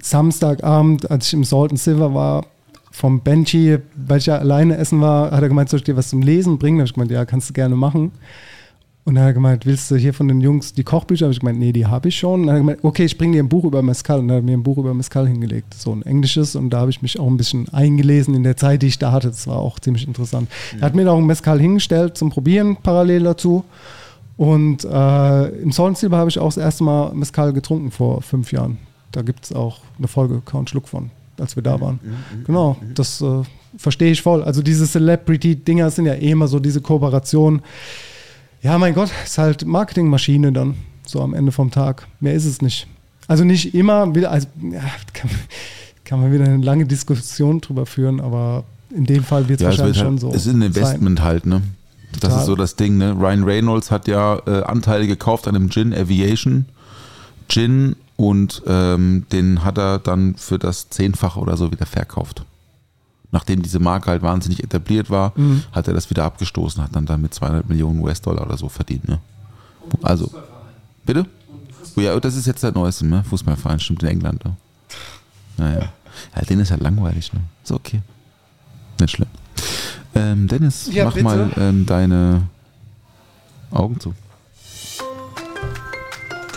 [0.00, 2.46] Samstagabend, als ich im Salt and Silver war,
[2.92, 6.10] vom Benji, weil ich ja alleine essen war, hat er gemeint, soll ich dir was
[6.10, 6.78] zum Lesen bringen?
[6.78, 8.12] Da habe ich gemeint, ja, kannst du gerne machen.
[9.04, 11.24] Und dann hat er gemeint, willst du hier von den Jungs die Kochbücher?
[11.24, 12.42] Habe ich gemeint, nee, die habe ich schon.
[12.42, 14.20] Und dann hat er gemeint, okay, ich bringe dir ein Buch über Mescal.
[14.20, 16.54] Und dann hat er mir ein Buch über Mescal hingelegt, so ein englisches.
[16.54, 19.10] Und da habe ich mich auch ein bisschen eingelesen in der Zeit, die ich da
[19.10, 19.28] hatte.
[19.28, 20.48] Das war auch ziemlich interessant.
[20.78, 23.64] Er hat mir auch ein Mescal hingestellt zum Probieren, parallel dazu.
[24.36, 28.78] Und äh, im Silver habe ich auch das erste Mal Mescal getrunken vor fünf Jahren.
[29.10, 31.10] Da gibt es auch eine Folge, Count Schluck von,
[31.42, 32.00] als wir da waren.
[32.46, 33.42] Genau, das äh,
[33.76, 34.42] verstehe ich voll.
[34.42, 37.60] Also diese Celebrity-Dinger sind ja eh immer so diese Kooperation.
[38.62, 42.06] Ja, mein Gott, ist halt Marketingmaschine dann, so am Ende vom Tag.
[42.20, 42.86] Mehr ist es nicht.
[43.28, 44.80] Also nicht immer, will- also ja,
[45.12, 45.30] kann,
[46.04, 48.64] kann man wieder eine lange Diskussion drüber führen, aber
[48.94, 50.30] in dem Fall wird es Ja, wahrscheinlich wird schon halt, so.
[50.32, 51.62] es ist ein Investment halt, ne?
[52.12, 52.38] Das Total.
[52.40, 53.16] ist so das Ding, ne?
[53.18, 56.66] Ryan Reynolds hat ja äh, Anteile gekauft an einem Gin Aviation
[57.48, 62.44] Gin und ähm, den hat er dann für das Zehnfache oder so wieder verkauft.
[63.30, 65.62] Nachdem diese Marke halt wahnsinnig etabliert war, Mhm.
[65.72, 69.18] hat er das wieder abgestoßen, hat dann damit 200 Millionen US-Dollar oder so verdient, ne?
[70.02, 70.30] Also,
[71.06, 71.26] bitte?
[71.96, 73.24] Oh ja, das ist jetzt der neueste, ne?
[73.24, 74.56] Fußballverein, stimmt in England, ne?
[75.56, 75.88] Naja.
[76.36, 77.40] Ja, den ist halt langweilig, ne?
[77.64, 78.00] Ist okay.
[79.00, 79.28] Nicht schlimm.
[80.14, 81.24] Ähm, Dennis, Ja, mach bitte.
[81.24, 82.42] mal ähm, deine
[83.70, 84.14] Augen zu.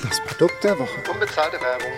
[0.08, 0.90] Das Produkt der Woche.
[1.12, 1.90] Unbezahlte Werbung.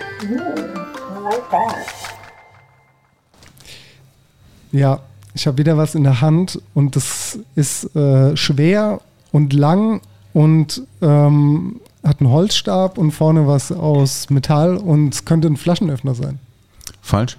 [4.71, 5.01] Ja,
[5.33, 9.01] ich habe wieder was in der Hand und das ist äh, schwer
[9.33, 10.01] und lang
[10.33, 16.15] und ähm, hat einen Holzstab und vorne was aus Metall und es könnte ein Flaschenöffner
[16.15, 16.39] sein.
[17.01, 17.37] Falsch?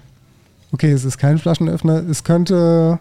[0.71, 2.07] Okay, es ist kein Flaschenöffner.
[2.07, 2.99] Es könnte.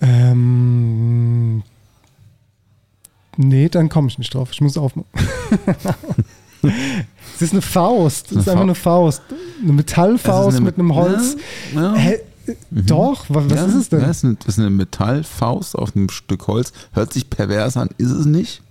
[0.00, 1.62] Ähm,
[3.36, 4.50] nee, dann komme ich nicht drauf.
[4.52, 5.08] Ich muss aufmachen.
[7.34, 8.32] es ist eine Faust.
[8.32, 9.22] Es ist einfach eine Faust.
[9.62, 11.36] Eine Metallfaust eine mit einem Holz.
[11.74, 11.94] Ja, ja.
[11.94, 12.18] Hä?
[12.70, 14.00] Doch, wa- was ja, ist es denn?
[14.00, 16.72] Ja, das ist eine, das ist eine Metallfaust auf einem Stück Holz.
[16.92, 18.62] Hört sich pervers an, ist es nicht.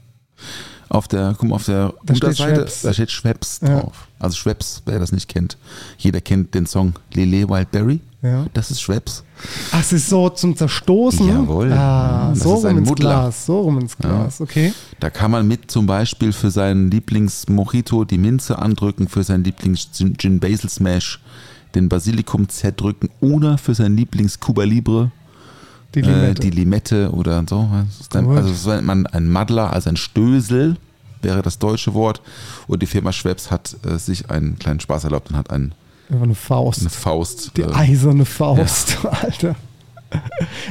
[0.90, 2.82] Auf der, guck mal, auf der Da steht Unterseite, Schweppes.
[2.82, 3.80] da steht Schweppes Ja.
[3.82, 4.08] drauf.
[4.20, 5.58] Also Schweppes, wer das nicht kennt.
[5.98, 8.00] Jeder kennt den Song Lele Wildberry.
[8.22, 8.46] Ja.
[8.54, 9.24] Das ist Schweppes.
[9.74, 11.28] Ach, es ist so zum Zerstoßen.
[11.28, 11.72] Jawohl.
[11.74, 13.10] Ah, Ja, das so ist rum ins Muddler.
[13.10, 13.46] Glas.
[13.46, 14.40] So rum ins Glas.
[14.40, 14.74] Okay.
[15.02, 20.40] Da kann man mit zum Beispiel für seinen Lieblings-Mojito die Minze andrücken, für seinen Lieblings-Gin
[20.40, 21.20] Basil Smash
[21.76, 25.12] den Basilikum zerdrücken oder für sein Lieblings-Cuba Libre
[25.96, 26.42] Die äh, Limette.
[26.42, 27.70] die Limette oder so.
[28.12, 30.78] Also das nennt man ein Madler, also ein Stösel
[31.22, 32.22] wäre das deutsche Wort.
[32.68, 35.74] Und die Firma Schweppes hat äh, sich einen kleinen Spaß erlaubt und hat ein,
[36.10, 36.82] Einfach eine Faust.
[36.82, 37.52] eine Faust.
[37.58, 39.56] Die äh, eiserne Faust, Alter.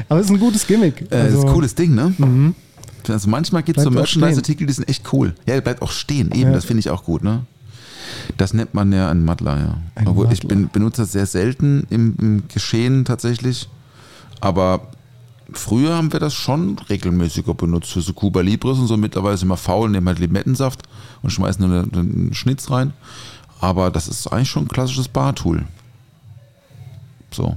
[0.09, 1.03] Aber es ist ein gutes Gimmick.
[1.03, 2.15] Äh, das ist ein cooles Ding, ne?
[2.19, 2.55] Mhm.
[3.09, 3.91] Also manchmal gibt es so.
[3.91, 5.35] Merchandise-Artikel, die sind echt cool.
[5.47, 6.53] Ja, der bleibt auch stehen, eben, Ja.
[6.53, 7.41] das finde ich auch gut, ne?
[8.37, 9.79] Das nennt man ja einen Madler, ja.
[9.97, 10.49] Ein Obwohl ich Madler.
[10.49, 13.69] bin, benutze das sehr selten im, im Geschehen tatsächlich.
[14.41, 14.89] Aber
[15.59, 18.97] früher haben wir das schon regelmäßiger benutzt für so Cuba Libres und so.
[18.97, 20.83] Mittlerweile sind wir faul, nehmen halt Limettensaft
[21.23, 22.93] und schmeißen nur einen, einen Schnitz rein.
[23.61, 25.65] Aber das ist eigentlich schon ein klassisches Bartool.
[27.31, 27.57] So,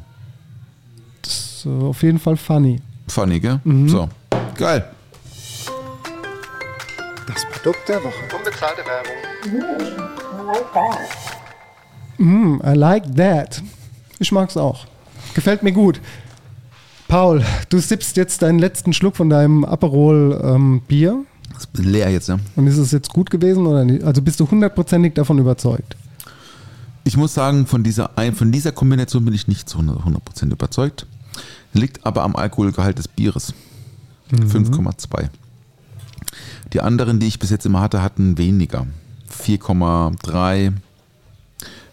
[1.21, 2.81] Das ist äh, auf jeden Fall funny.
[3.07, 3.59] funny, gell?
[3.63, 3.89] Mhm.
[3.89, 4.09] So,
[4.55, 4.89] geil.
[7.27, 8.13] Das Produkt der Woche.
[8.37, 10.05] Unbezahlte Werbung.
[12.17, 13.61] Mm, I like that.
[14.19, 14.85] Ich mag's auch.
[15.33, 15.99] Gefällt mir gut.
[17.07, 21.23] Paul, du sippst jetzt deinen letzten Schluck von deinem Aperol ähm, Bier.
[21.53, 22.39] Das ist leer jetzt, ja.
[22.55, 24.03] Und ist es jetzt gut gewesen oder nicht?
[24.03, 25.95] Also bist du hundertprozentig davon überzeugt?
[27.03, 31.05] Ich muss sagen, von dieser, von dieser Kombination bin ich nicht zu 100% überzeugt.
[31.73, 33.53] Liegt aber am Alkoholgehalt des Bieres.
[34.31, 35.29] 5,2.
[36.73, 38.87] Die anderen, die ich bis jetzt immer hatte, hatten weniger.
[39.31, 40.73] 4,3,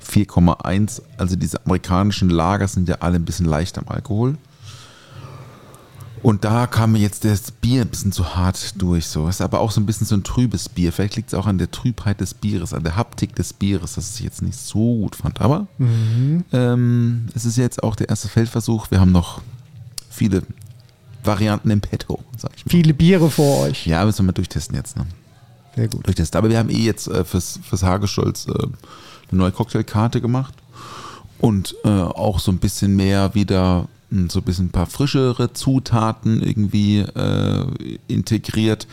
[0.03, 1.03] 4,1.
[1.19, 4.39] Also diese amerikanischen Lager sind ja alle ein bisschen leicht am Alkohol.
[6.23, 9.07] Und da kam mir jetzt das Bier ein bisschen zu hart durch.
[9.07, 9.27] So.
[9.27, 10.93] Ist aber auch so ein bisschen so ein trübes Bier.
[10.93, 14.15] Vielleicht liegt es auch an der Trübheit des Bieres, an der Haptik des Bieres, dass
[14.15, 15.41] ich jetzt nicht so gut fand.
[15.41, 15.67] Aber
[16.53, 18.91] ähm, es ist jetzt auch der erste Feldversuch.
[18.91, 19.43] Wir haben noch
[20.11, 20.43] viele
[21.25, 22.71] Varianten im Petto, sag ich mal.
[22.71, 23.87] Viele Biere vor euch.
[23.87, 24.97] Ja, müssen wir mal durchtesten jetzt.
[24.97, 25.07] Ne?
[25.75, 26.07] Sehr gut.
[26.07, 26.37] Durchtesten.
[26.39, 28.73] Aber wir haben eh jetzt äh, fürs, fürs Hagestolz äh, eine
[29.31, 30.55] neue Cocktailkarte gemacht.
[31.39, 33.89] Und äh, auch so ein bisschen mehr wieder,
[34.29, 37.65] so ein bisschen ein paar frischere Zutaten irgendwie äh,
[38.09, 38.87] integriert.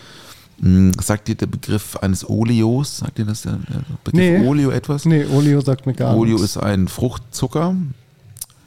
[0.61, 3.59] Hm, Sagt dir der Begriff eines Oleos, sagt dir das der,
[4.03, 4.47] Begriff Nee.
[4.47, 5.05] Oleo etwas?
[5.05, 6.55] Nee, Oleo sagt mir gar Oleo nichts.
[6.55, 7.75] ist ein Fruchtzucker.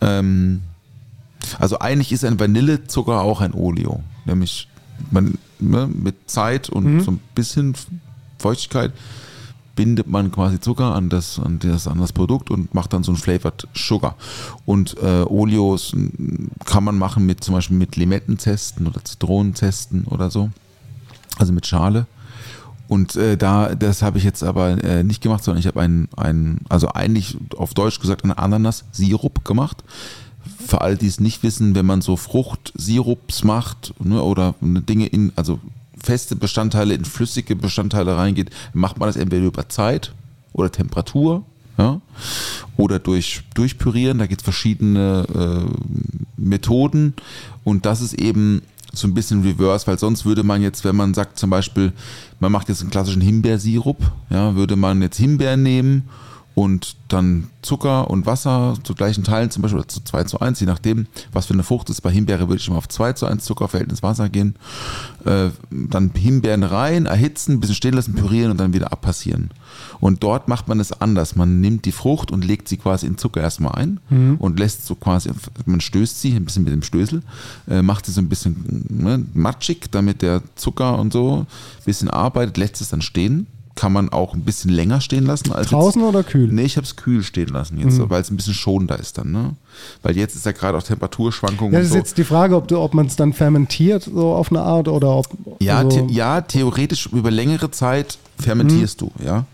[0.01, 0.63] Ähm,
[1.59, 4.03] also eigentlich ist ein Vanillezucker auch ein Oleo.
[4.25, 4.69] Nämlich
[5.11, 7.01] man, ne, mit Zeit und Mhm.
[7.01, 7.75] so ein bisschen
[8.39, 8.93] Feuchtigkeit
[9.75, 13.12] bindet man quasi Zucker an das, an das, an das Produkt und macht dann so
[13.12, 14.16] ein Flavored Sugar.
[14.66, 15.95] Und äh, Oleos
[16.64, 20.51] kann man machen mit zum Beispiel mit Limettenzesten oder Zitronenzesten oder so.
[21.39, 22.07] Also mit Schale.
[22.89, 26.09] Und äh, da, das habe ich jetzt aber äh, nicht gemacht, sondern ich habe einen,
[26.16, 29.83] einen, also eigentlich auf Deutsch gesagt, einen Ananas-Sirup gemacht.
[30.66, 35.33] Für alle, die es nicht wissen, wenn man so Fruchtsirups macht ne, oder Dinge in,
[35.37, 35.59] also
[36.03, 40.13] feste Bestandteile in flüssige Bestandteile reingeht, macht man das entweder über Zeit
[40.53, 41.45] oder Temperatur.
[41.79, 42.01] Ja?
[42.77, 47.15] Oder durch Durchpürieren, da gibt es verschiedene äh, Methoden
[47.65, 51.15] und das ist eben so ein bisschen reverse, weil sonst würde man jetzt, wenn man
[51.15, 51.93] sagt zum Beispiel,
[52.41, 53.99] man macht jetzt einen klassischen Himbeersirup,
[54.29, 56.09] ja, würde man jetzt Himbeeren nehmen
[56.55, 60.67] und dann Zucker und Wasser zu gleichen Teilen, zum Beispiel zu 2 zu 1, je
[60.67, 62.01] nachdem, was für eine Frucht ist.
[62.01, 64.57] Bei Himbeere würde ich immer auf 2 zu 1 Zuckerverhältnis Wasser gehen.
[65.25, 69.51] Äh, dann Himbeeren rein, erhitzen, ein bisschen stehen lassen, pürieren und dann wieder abpassieren.
[70.01, 71.37] Und dort macht man es anders.
[71.37, 74.01] Man nimmt die Frucht und legt sie quasi in Zucker erstmal ein
[74.39, 75.31] und lässt so quasi,
[75.65, 77.23] man stößt sie ein bisschen mit dem Stößel,
[77.69, 82.11] äh, macht sie so ein bisschen ne, matschig, damit der Zucker und so ein bisschen
[82.11, 83.47] arbeitet, lässt es dann stehen.
[83.75, 86.49] Kann man auch ein bisschen länger stehen lassen als jetzt- Draußen oder kühl?
[86.53, 89.33] Nee, ich habe es kühl stehen lassen jetzt, weil es ein bisschen schonender ist dann,
[89.33, 89.57] ne?
[90.03, 91.99] Weil jetzt ist ja gerade auch Temperaturschwankungen Ja, und das ist so.
[91.99, 95.16] jetzt die Frage, ob, du- ob man es dann fermentiert, so auf eine Art, oder
[95.16, 95.27] ob.
[95.61, 99.11] ja, also, the ja, theoretisch über längere Zeit fermentierst Mhm.
[99.18, 99.47] du, ja.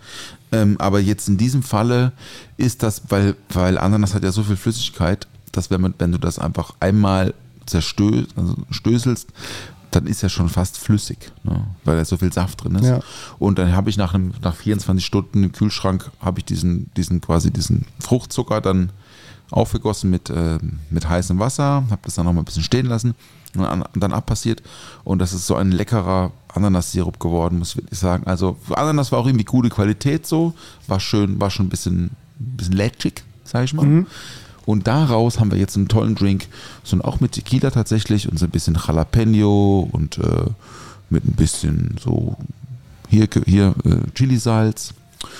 [0.51, 2.12] Ähm, aber jetzt in diesem Falle
[2.57, 6.19] ist das, weil, weil Ananas hat ja so viel Flüssigkeit, dass wenn, man, wenn du
[6.19, 7.35] das einfach einmal
[7.66, 9.29] zerstößt, also stößelst,
[9.91, 11.64] dann ist er schon fast flüssig, ne?
[11.84, 12.86] weil da so viel Saft drin ist.
[12.86, 13.01] Ja.
[13.39, 17.20] Und dann habe ich nach, einem, nach 24 Stunden im Kühlschrank habe ich diesen, diesen
[17.20, 18.91] quasi diesen Fruchtzucker dann
[19.51, 20.59] aufgegossen mit, äh,
[20.91, 23.14] mit heißem Wasser, habe das dann noch mal ein bisschen stehen lassen
[23.57, 24.62] und an- dann abpassiert.
[25.05, 28.26] Und das ist so ein leckerer Ananassirup geworden, muss ich wirklich sagen.
[28.26, 30.53] Also Ananas war auch irgendwie gute Qualität so,
[30.86, 32.05] war schön, war schon ein bisschen,
[32.41, 34.05] ein bisschen lätschig, sag ich mal.
[34.69, 36.47] Und daraus haben wir jetzt einen tollen Drink,
[36.85, 40.45] so auch mit Tequila tatsächlich und so ein bisschen Jalapeno und äh,
[41.09, 42.37] mit ein bisschen so
[43.09, 44.93] hier, hier äh, Chili-Salz,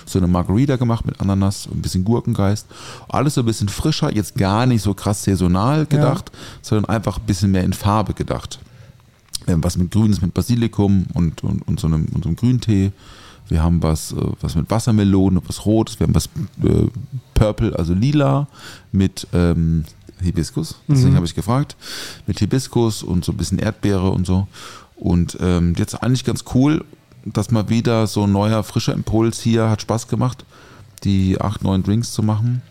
[0.07, 2.69] so eine Margarita gemacht mit Ananas, ein bisschen Gurkengeist.
[3.07, 7.27] Alles so ein bisschen frischer, jetzt gar nicht so krass saisonal gedacht, sondern einfach ein
[7.27, 8.59] bisschen mehr in Farbe gedacht.
[9.45, 12.93] Was mit Grünes, mit Basilikum und, und, und, so, einem, und so einem Grüntee.
[13.49, 15.99] Wir haben was, äh, was mit Wassermelone, was Rotes.
[15.99, 16.27] Wir haben was
[16.63, 16.87] äh,
[17.35, 18.47] Purple, also lila,
[18.93, 19.85] mit ähm,
[20.21, 20.77] Hibiskus.
[20.89, 21.77] Deswegen habe ich gefragt.
[22.27, 24.47] Mit Hibiskus und so ein bisschen Erdbeere und so.
[24.97, 26.85] Und ähm, jetzt eigentlich ganz cool,
[27.25, 30.45] dass mal wieder so ein neuer, frischer Impuls hier hat Spaß gemacht,
[31.05, 32.63] die acht, neun Drinks zu machen.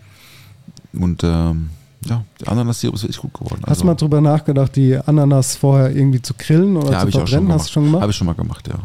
[0.94, 1.70] Und ähm,
[2.06, 3.62] ja, der Ananas-Sirup ist wirklich gut geworden.
[3.66, 7.52] Hast du mal drüber nachgedacht, die Ananas vorher irgendwie zu grillen oder ja, zu verbrennen?
[7.52, 8.02] Hast du schon gemacht?
[8.02, 8.80] Habe ich schon mal gemacht, ja.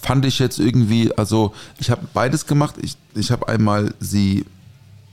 [0.00, 2.76] Fand ich jetzt irgendwie, also ich habe beides gemacht.
[2.80, 4.44] Ich, ich habe einmal sie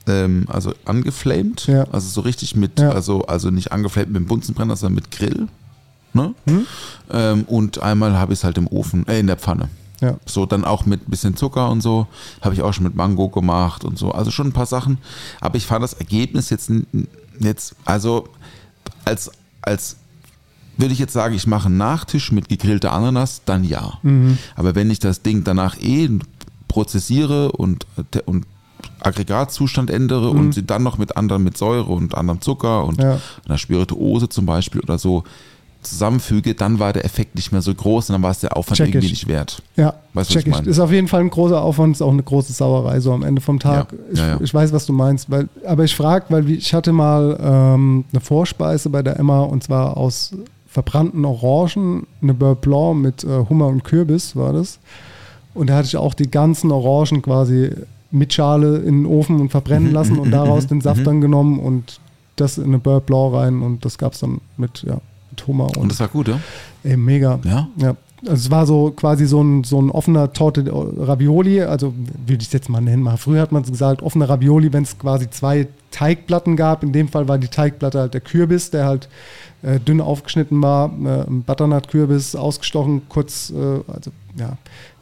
[0.07, 1.85] ähm, also angeflamed, Ja.
[1.91, 2.89] also so richtig mit, Ja.
[2.91, 5.47] also, also nicht angeflamed mit dem Bunsenbrenner, sondern mit Grill.
[6.13, 6.35] Ne?
[6.45, 6.65] Hm?
[7.11, 9.69] Ähm, und einmal habe ich es halt im Ofen, äh, in der Pfanne.
[10.01, 10.17] Ja.
[10.25, 12.07] So, dann auch mit ein bisschen Zucker und so.
[12.41, 14.11] Habe ich auch schon mit Mango gemacht und so.
[14.11, 14.97] Also schon ein paar Sachen.
[15.39, 16.69] Aber ich fand das Ergebnis jetzt,
[17.39, 18.27] jetzt also
[19.05, 19.31] als,
[19.61, 19.95] als
[20.77, 23.93] würde ich jetzt sagen, ich mache einen Nachtisch mit gegrillter Ananas, dann ja.
[24.01, 24.37] Mhm.
[24.55, 26.09] Aber wenn ich das Ding danach eh
[26.67, 27.85] prozessiere und,
[28.25, 28.45] und
[29.01, 33.03] Aggregatzustand ändere und sie dann noch mit anderen, mit Säure und anderem Zucker und Mhm.
[33.03, 33.19] Ja.
[33.47, 35.23] einer Spirituose zum Beispiel oder so
[35.81, 38.77] zusammenfüge, dann war der Effekt nicht mehr so groß und dann war es der Aufwand
[38.77, 39.11] Check irgendwie ich.
[39.11, 39.61] nicht wert.
[39.75, 40.67] Ja, Weißt du, was check ich meine?
[40.69, 43.41] Ist auf jeden Fall ein großer Aufwand, ist auch eine große Sauerei so am Ende
[43.41, 43.91] vom Tag.
[43.91, 46.93] Ja, Ich, ja, ich weiß, was du meinst, weil, aber ich frage, weil ich hatte
[46.93, 50.33] mal ähm, eine Vorspeise bei der Emma und zwar aus
[50.73, 54.79] verbrannten Orangen, eine Beurre Blanc mit äh, Hummer und Kürbis war das.
[55.53, 57.69] Und da hatte ich auch die ganzen Orangen quasi
[58.09, 61.59] mit Schale in den Ofen und verbrennen Mhm, lassen und daraus den Saft dann genommen
[61.59, 61.99] und
[62.37, 64.97] das in eine Beurre Blanc rein und das gab es dann mit, ja,
[65.29, 66.39] mit Hummer und, Und das war gut, ja?
[66.83, 67.39] Ey, mega.
[67.43, 67.67] Ja?
[67.77, 67.95] Ja.
[68.25, 71.93] Also es war so quasi so ein, so ein offener Torte Ravioli, also
[72.25, 73.03] würde ich es jetzt mal nennen.
[73.03, 76.83] Mal früher hat man gesagt, offene Ravioli, wenn es quasi zwei Teigplatten gab.
[76.83, 79.09] In dem Fall war die Teigplatte halt der Kürbis, der halt
[79.63, 83.55] äh, dünn aufgeschnitten war, äh, ein Butternut-Kürbis ausgestochen, kurz, äh,
[83.91, 84.57] also ja,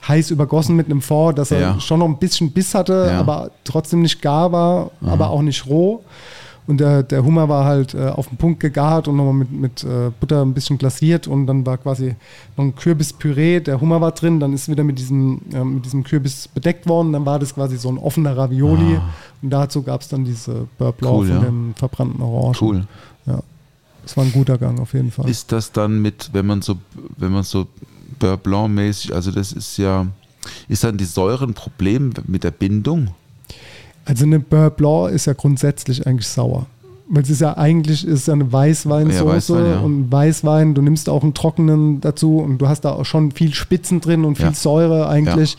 [0.07, 1.79] heiß übergossen mit einem Fond, dass er Ja.
[1.79, 3.19] schon noch ein bisschen Biss hatte, Ja.
[3.19, 6.01] aber trotzdem nicht gar war, aber auch nicht roh.
[6.67, 9.83] Und der, der Hummer war halt äh, auf den Punkt gegart und nochmal mit, mit
[9.83, 12.15] äh, Butter ein bisschen glasiert und dann war quasi
[12.55, 16.03] noch ein Kürbispüree, der Hummer war drin, dann ist wieder mit diesem, äh, mit diesem
[16.03, 18.99] Kürbis bedeckt worden, dann war das quasi so ein offener Ravioli
[19.41, 21.17] und dazu gab es dann diese Beurre Blanc Ah.
[21.17, 21.41] Cool, von ja.
[21.43, 22.55] dem verbrannten Orangen.
[22.61, 22.83] Cool.
[24.01, 24.07] Ja.
[24.07, 25.29] Das war ein guter Gang auf jeden Fall.
[25.29, 26.75] Ist das dann mit, wenn man so,
[27.17, 27.67] wenn man so
[28.19, 30.07] Beurre Blanc mäßig, also das ist ja,
[30.67, 33.09] ist dann die Säure ein Problem mit der Bindung?
[34.05, 36.65] Also eine Beurre Blanc ist ja grundsätzlich eigentlich sauer.
[37.13, 39.79] Weil es ist ja eigentlich ist ja eine Weißweinsoße Ja, Weißwein, ja.
[39.81, 43.53] und Weißwein, du nimmst auch einen trockenen dazu und du hast da auch schon viel
[43.53, 44.53] Spitzen drin und viel Ja.
[44.53, 45.57] Säure eigentlich.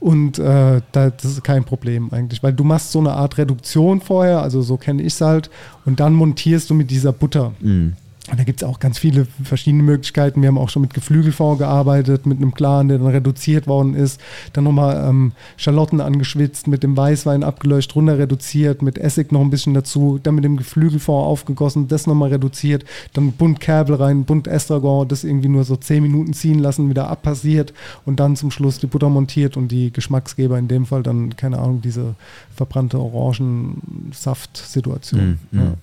[0.00, 4.00] Und äh, da, das ist kein Problem eigentlich, weil du machst so eine Art Reduktion
[4.00, 5.50] vorher, also so kenne ich es halt,
[5.86, 7.52] und dann montierst du mit dieser Butter.
[7.60, 7.94] Mhm.
[8.30, 10.40] Und da gibt es auch ganz viele verschiedene Möglichkeiten.
[10.40, 14.18] Wir haben auch schon mit Geflügelfond gearbeitet, mit einem Clan, der dann reduziert worden ist.
[14.54, 19.50] Dann nochmal ähm, Schalotten angeschwitzt, mit dem Weißwein abgelöscht, runter reduziert, mit Essig noch ein
[19.50, 24.46] bisschen dazu, dann mit dem Geflügelfond aufgegossen, das nochmal reduziert, dann bunt Kerbel rein, bunt
[24.46, 27.74] Estragon, das irgendwie nur so 10 Minuten ziehen lassen, wieder abpassiert
[28.06, 31.58] und dann zum Schluss die Butter montiert und die Geschmacksgeber, in dem Fall dann, keine
[31.58, 32.14] Ahnung, diese
[32.54, 35.38] verbrannte Orangensaft-Situation.
[35.52, 35.74] Mhm, Ja.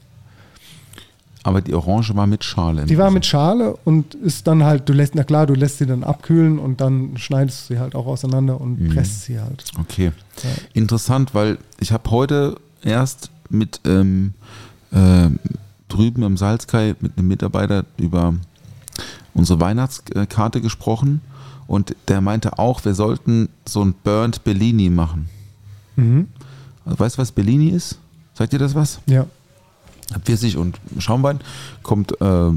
[1.43, 2.85] Aber die Orange war mit Schale.
[2.85, 5.87] Die war mit Schale und ist dann halt, du lässt, na klar, du lässt sie
[5.87, 8.89] dann abkühlen und dann schneidest du sie halt auch auseinander und Mhm.
[8.89, 9.63] presst sie halt.
[9.79, 10.11] Okay.
[10.43, 10.49] Ja.
[10.73, 14.33] Interessant, weil ich habe heute erst mit ähm,
[14.91, 15.29] äh,
[15.87, 18.35] drüben im Salzkai mit einem Mitarbeiter über
[19.33, 21.21] unsere Weihnachtskarte gesprochen
[21.65, 25.27] und der meinte auch, wir sollten so ein Burnt Bellini machen.
[25.95, 26.27] Mhm.
[26.85, 27.97] Also, weißt du, was Bellini ist?
[28.35, 28.99] Sagt dir das was?
[29.07, 29.25] Ja.
[30.19, 31.39] Pfirsich und Schaumwein
[31.83, 32.51] kommt äh,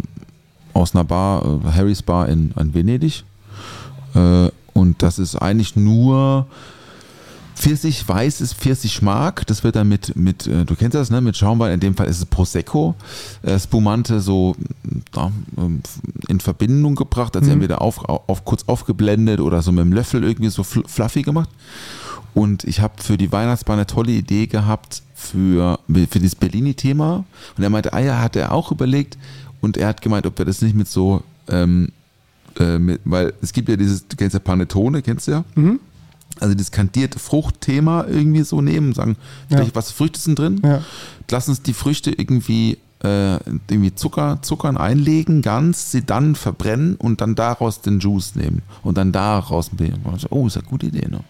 [0.73, 3.25] aus einer Bar, äh, Harry's Bar in, in Venedig.
[4.15, 6.47] Äh, und das ist eigentlich nur
[7.55, 9.47] Pfirsich, weißes Pfirsichmark.
[9.47, 11.21] Das wird dann mit, mit äh, du kennst das, ne?
[11.21, 12.97] Mit Schaumwein, in dem Fall ist es Prosecco,
[13.43, 14.57] äh, Spumante so
[15.15, 15.81] ja, ähm,
[16.27, 17.55] in Verbindung gebracht, also Mhm.
[17.55, 21.49] entweder auf, auf, kurz aufgeblendet oder so mit dem Löffel irgendwie so fl fluffy gemacht.
[22.35, 27.25] Und ich habe für die Weihnachtsbar eine tolle Idee gehabt für, für dieses Bellini-Thema.
[27.57, 29.17] Und er meinte, ah ja, hat er auch überlegt.
[29.61, 31.89] Und er hat gemeint, ob wir das nicht mit so, ähm,
[32.59, 35.45] äh, mit, weil es gibt ja dieses, du kennst ja Panettone, kennst du ja?
[35.55, 35.81] Mhm.
[36.41, 39.17] Also das kandierte Fruchtthema irgendwie so nehmen, sagen,
[39.51, 39.59] Ja.
[39.59, 40.61] welche- was für Früchte sind drin?
[40.65, 40.83] Ja.
[41.31, 43.35] Lass uns die Früchte irgendwie, äh,
[43.71, 48.63] irgendwie Zucker, Zuckern einlegen, ganz, sie dann verbrennen und dann daraus den Juice nehmen.
[48.83, 49.95] Und dann daraus ein Bier.
[50.31, 51.21] Oh, ist eine gute Idee, ne?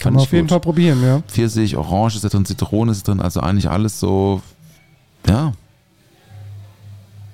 [0.00, 0.50] Kann man ich auf jeden gut.
[0.50, 1.22] Fall probieren, ja.
[1.28, 4.42] Pfirsich, Orange ist da drin, Zitrone ist drin, also eigentlich alles so,
[5.28, 5.52] ja.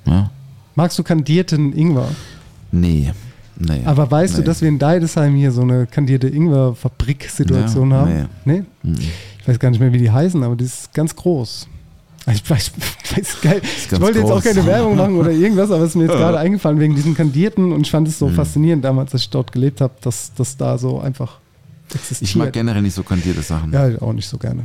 [0.07, 0.31] Ja,
[0.75, 2.09] Magst du kandierten Ingwer?
[2.73, 3.13] nee,
[3.59, 3.83] nee.
[3.85, 4.45] Aber weißt du, nee.
[4.45, 8.29] dass wir in Deidesheim hier so eine kandierte Ingwer-Fabrik-Situation Ja, haben?
[8.45, 8.63] Nee.
[8.83, 8.99] Mhm.
[9.41, 11.67] Ich weiß gar nicht mehr, wie die heißen, aber die ist ganz groß.
[12.33, 12.73] Ich, weiß,
[13.17, 13.61] weiß, geil.
[13.65, 14.45] ich wollte jetzt auch groß.
[14.45, 17.73] keine Werbung machen oder irgendwas, aber es ist mir jetzt gerade eingefallen wegen diesen Kandierten
[17.73, 18.29] und ich fand es Mhm.
[18.29, 21.39] so faszinierend damals, als ich dort gelebt habe, dass das da so einfach
[21.95, 22.23] existiert.
[22.31, 23.73] Ich mag generell nicht so kandierte Sachen.
[23.73, 24.65] Ja, auch nicht so gerne.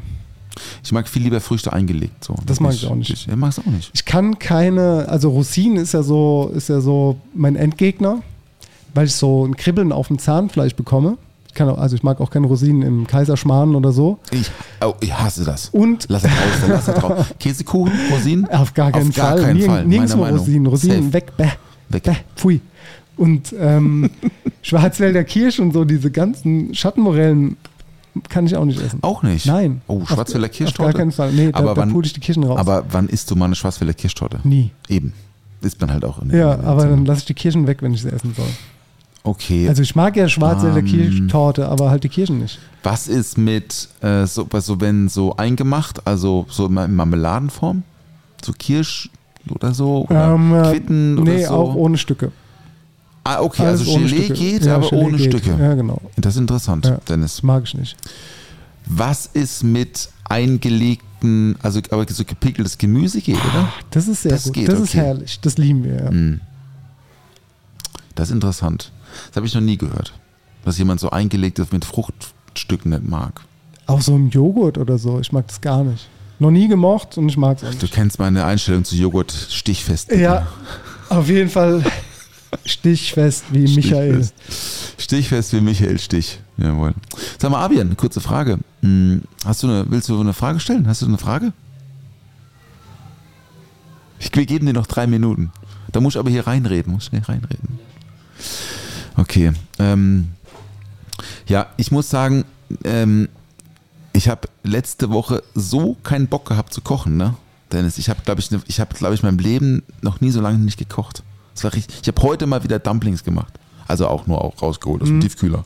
[0.83, 2.23] Ich mag viel lieber Früchte eingelegt.
[2.23, 2.35] So.
[2.45, 3.09] Das mag ich auch nicht.
[3.09, 3.91] Ich, ich mag es auch nicht.
[3.93, 8.21] Ich kann keine, also Rosinen ist ja so, ist ja so mein Endgegner,
[8.93, 11.17] weil ich so ein Kribbeln auf dem Zahnfleisch bekomme.
[11.49, 14.17] Ich kann auch, also ich mag auch keine Rosinen im Kaiserschmarrn oder so.
[14.31, 14.49] Ich,
[14.81, 15.69] oh, ich hasse das.
[15.69, 17.33] Und Lass es raus, dann lass es drauf.
[17.39, 18.45] Käsekuchen, Rosinen?
[18.49, 19.41] auf gar keinen Auf gar Fall.
[19.41, 20.23] keinen Nirg- Fall, Nirgendwo.
[20.25, 20.67] Rosinen.
[20.67, 21.13] Rosinen Safe.
[21.13, 21.49] weg, bäh,
[21.89, 22.03] Weg.
[22.03, 22.61] bäh, pfui.
[23.17, 24.09] Und ähm,
[24.61, 27.57] Schwarzwälder Kirsch und so, diese ganzen Schattenmorellen
[28.29, 28.99] kann ich auch nicht essen.
[29.01, 29.45] Auch nicht?
[29.45, 29.81] Nein.
[29.87, 30.91] Oh, Auf- Schwarzwälder Auf Kirschtorte?
[30.93, 31.31] gar keinen Fall.
[31.33, 32.57] Nee, da, aber da wann, pudel ich die Kirschen raus.
[32.59, 34.39] aber wann isst du mal eine Schwarzwälder Kirschtorte?
[34.43, 34.71] Nie.
[34.87, 35.13] Eben.
[35.61, 36.21] Isst man halt auch.
[36.21, 36.87] In Ja, aber so.
[36.89, 38.45] dann lasse ich die Kirschen weg, wenn ich sie essen soll.
[39.23, 39.67] Okay.
[39.67, 40.85] Also ich mag ja Schwarzwälder Ähm.
[40.85, 42.59] Kirschtorte, aber halt die Kirschen nicht.
[42.83, 47.83] Was ist mit, äh, so, was so, wenn so eingemacht, also so in Marmeladenform?
[48.43, 49.09] So Kirsch
[49.49, 50.05] oder so?
[50.09, 51.53] Oder Ähm, äh, Quitten oder nee, so?
[51.53, 52.31] auch ohne Stücke.
[53.25, 54.33] Ah, okay, Alles also Gelee Stücke.
[54.33, 55.27] geht, Ja, aber Gelee ohne geht.
[55.33, 55.57] Stücke.
[55.59, 55.99] Ja, genau.
[56.15, 56.97] Das ist interessant, Ja.
[57.09, 57.43] Dennis.
[57.43, 57.97] Mag ich nicht.
[58.85, 63.69] Was ist mit eingelegten, also aber so gepickeltes Gemüse geht, oder?
[63.91, 64.53] Das ist sehr Das gut.
[64.53, 64.97] geht, das ist okay.
[64.99, 65.39] herrlich.
[65.41, 66.09] Das lieben wir, ja.
[66.09, 66.39] Hm.
[68.15, 68.91] Das ist interessant.
[69.29, 70.13] Das habe ich noch nie gehört.
[70.63, 73.41] Dass jemand so eingelegtes mit Fruchtstücken nicht mag.
[73.87, 75.19] Auch so im Joghurt oder so.
[75.19, 76.07] Ich mag das gar nicht.
[76.39, 77.93] Noch nie gemocht und ich mag es auch Du nicht.
[77.93, 80.11] kennst meine Einstellung zu Joghurt stichfest.
[80.11, 80.47] Ja,
[81.09, 81.83] auf jeden Fall
[82.65, 84.23] stichfest wie Michael.
[84.23, 85.01] Stichfest.
[85.01, 86.39] Stichfest wie Michael Stich.
[86.57, 86.93] Jawohl.
[87.39, 88.59] Sag mal, Abian, kurze Frage.
[88.81, 90.87] Hm, Hast du eine, willst du eine Frage stellen?
[90.87, 91.51] Hast du eine Frage?
[94.19, 95.51] Ich, wir geben dir noch drei Minuten.
[95.91, 96.93] Da muss ich aber hier reinreden.
[96.93, 97.79] Muss schnell reinreden.
[99.17, 99.51] Okay.
[99.79, 100.29] Ähm,
[101.47, 102.45] ja, ich muss sagen,
[102.83, 103.29] ähm,
[104.13, 107.35] ich habe letzte Woche so keinen Bock gehabt zu kochen, ne?
[107.71, 110.39] Dennis, ich habe, glaube ich, ne- ich habe, glaube ich, mein Leben noch nie so
[110.41, 111.23] lange nicht gekocht.
[111.63, 111.99] War richtig.
[112.01, 113.53] Ich habe heute mal wieder Dumplings gemacht.
[113.87, 115.63] Also auch nur auch rausgeholt aus dem Tiefkühler.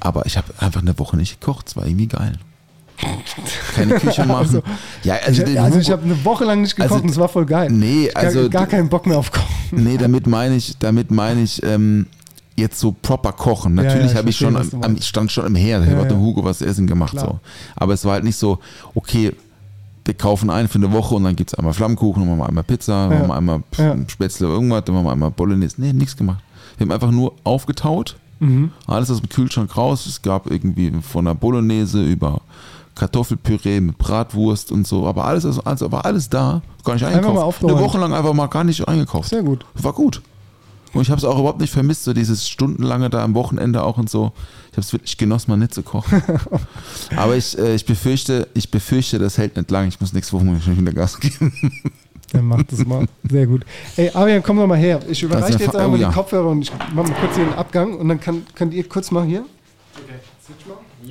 [0.00, 1.68] Aber ich habe einfach eine Woche nicht gekocht.
[1.68, 2.34] Es war irgendwie geil.
[3.74, 4.62] Keine Küche machen.
[5.04, 7.28] ja, also, Ich, also ich habe eine Woche lang nicht gekocht Also, und es war
[7.28, 7.70] voll geil.
[7.70, 9.46] Nee, also gar, keinen Bock mehr auf Kochen.
[9.70, 12.06] Nee, damit meine ich, damit meine ich ähm,
[12.56, 13.76] jetzt so proper kochen.
[13.76, 15.96] Ja, Natürlich ja, ich habe ich schon, am, ich stand schon im Herd, ich Ja,
[15.96, 16.14] habe ja.
[16.14, 17.12] dem Hugo was zu essen gemacht.
[17.12, 17.26] Klar.
[17.26, 17.40] So.
[17.76, 18.58] Aber es war halt nicht so,
[18.94, 19.32] okay,
[20.08, 22.48] wir kaufen ein für eine Woche und dann gibt es einmal Flammkuchen, dann machen wir
[22.48, 23.18] einmal Pizza, dann Ja.
[23.18, 23.96] machen wir einmal Ja.
[24.08, 25.74] Spätzle irgendwas, dann machen wir einmal Bolognese.
[25.80, 26.40] Nee, nichts gemacht.
[26.78, 28.70] Wir haben einfach nur aufgetaut, Mhm.
[28.86, 30.06] alles aus dem Kühlschrank raus.
[30.06, 32.40] Es gab irgendwie von der Bolognese über
[32.94, 37.62] Kartoffelpüree mit Bratwurst und so, aber alles, also, also war alles da, gar nicht eingekauft.
[37.62, 37.78] Eine.
[37.78, 39.28] Woche lang einfach mal gar nicht eingekauft.
[39.28, 39.64] Sehr gut.
[39.74, 40.22] War gut.
[40.94, 43.98] Und ich habe es auch überhaupt nicht vermisst, so dieses stundenlange da am Wochenende auch
[43.98, 44.32] und so.
[44.70, 46.22] Ich habe es wirklich genossen, mal nicht zu kochen.
[47.16, 49.88] Aber ich, äh, ich befürchte, ich befürchte, das hält nicht lang.
[49.88, 51.52] Ich muss nächste Woche mal schon wieder Gas geben.
[52.32, 53.06] Dann macht das mal.
[53.28, 53.64] Sehr gut.
[53.96, 55.00] Ey, Avian, komm doch mal her.
[55.08, 56.08] Ich überreiche dir ja jetzt einmal oh, ja.
[56.08, 58.86] die Kopfhörer und ich mache mal kurz hier den Abgang und dann kann, könnt ihr
[58.86, 59.44] kurz mal hier.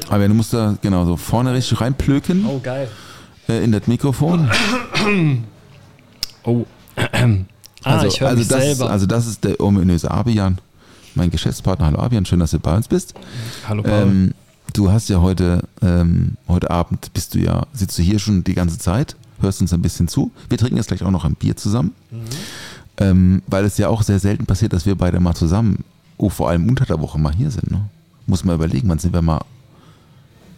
[0.10, 2.88] Aber du musst da genau so vorne richtig reinplöken Oh, geil.
[3.50, 4.50] äh, in das Mikrofon.
[6.44, 6.66] Oh.
[7.84, 8.90] Ah, also, ich höre also mich das, selber.
[8.90, 10.60] Also das ist der ominöse Abian,
[11.16, 11.88] mein Geschäftspartner.
[11.88, 13.14] Hallo Abian, schön, dass du bei uns bist.
[13.68, 13.92] Hallo Paul.
[13.94, 14.34] Ähm,
[14.74, 18.54] du hast ja heute, ähm, heute Abend bist du ja, sitzt du hier schon die
[18.54, 20.32] ganze Zeit, hörst uns ein bisschen zu.
[20.50, 21.94] Wir trinken jetzt gleich auch noch ein Bier zusammen,
[22.98, 25.84] ähm, weil es ja auch sehr selten passiert, dass wir beide mal zusammen,
[26.18, 27.72] oh, vor allem unter der Woche mal hier sind.
[27.72, 27.82] Ne?
[28.26, 29.42] Muss man überlegen, wann sind wir mal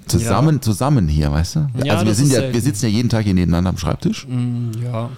[0.07, 1.67] zusammen, zusammen hier, weißt du?
[1.83, 2.53] Ja, also wir sind ja, selten.
[2.53, 5.09] wir sitzen ja jeden Tag hier nebeneinander am Schreibtisch, Mm, ja.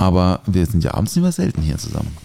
[0.00, 2.16] Aber wir sind ja abends nicht mehr selten hier zusammen.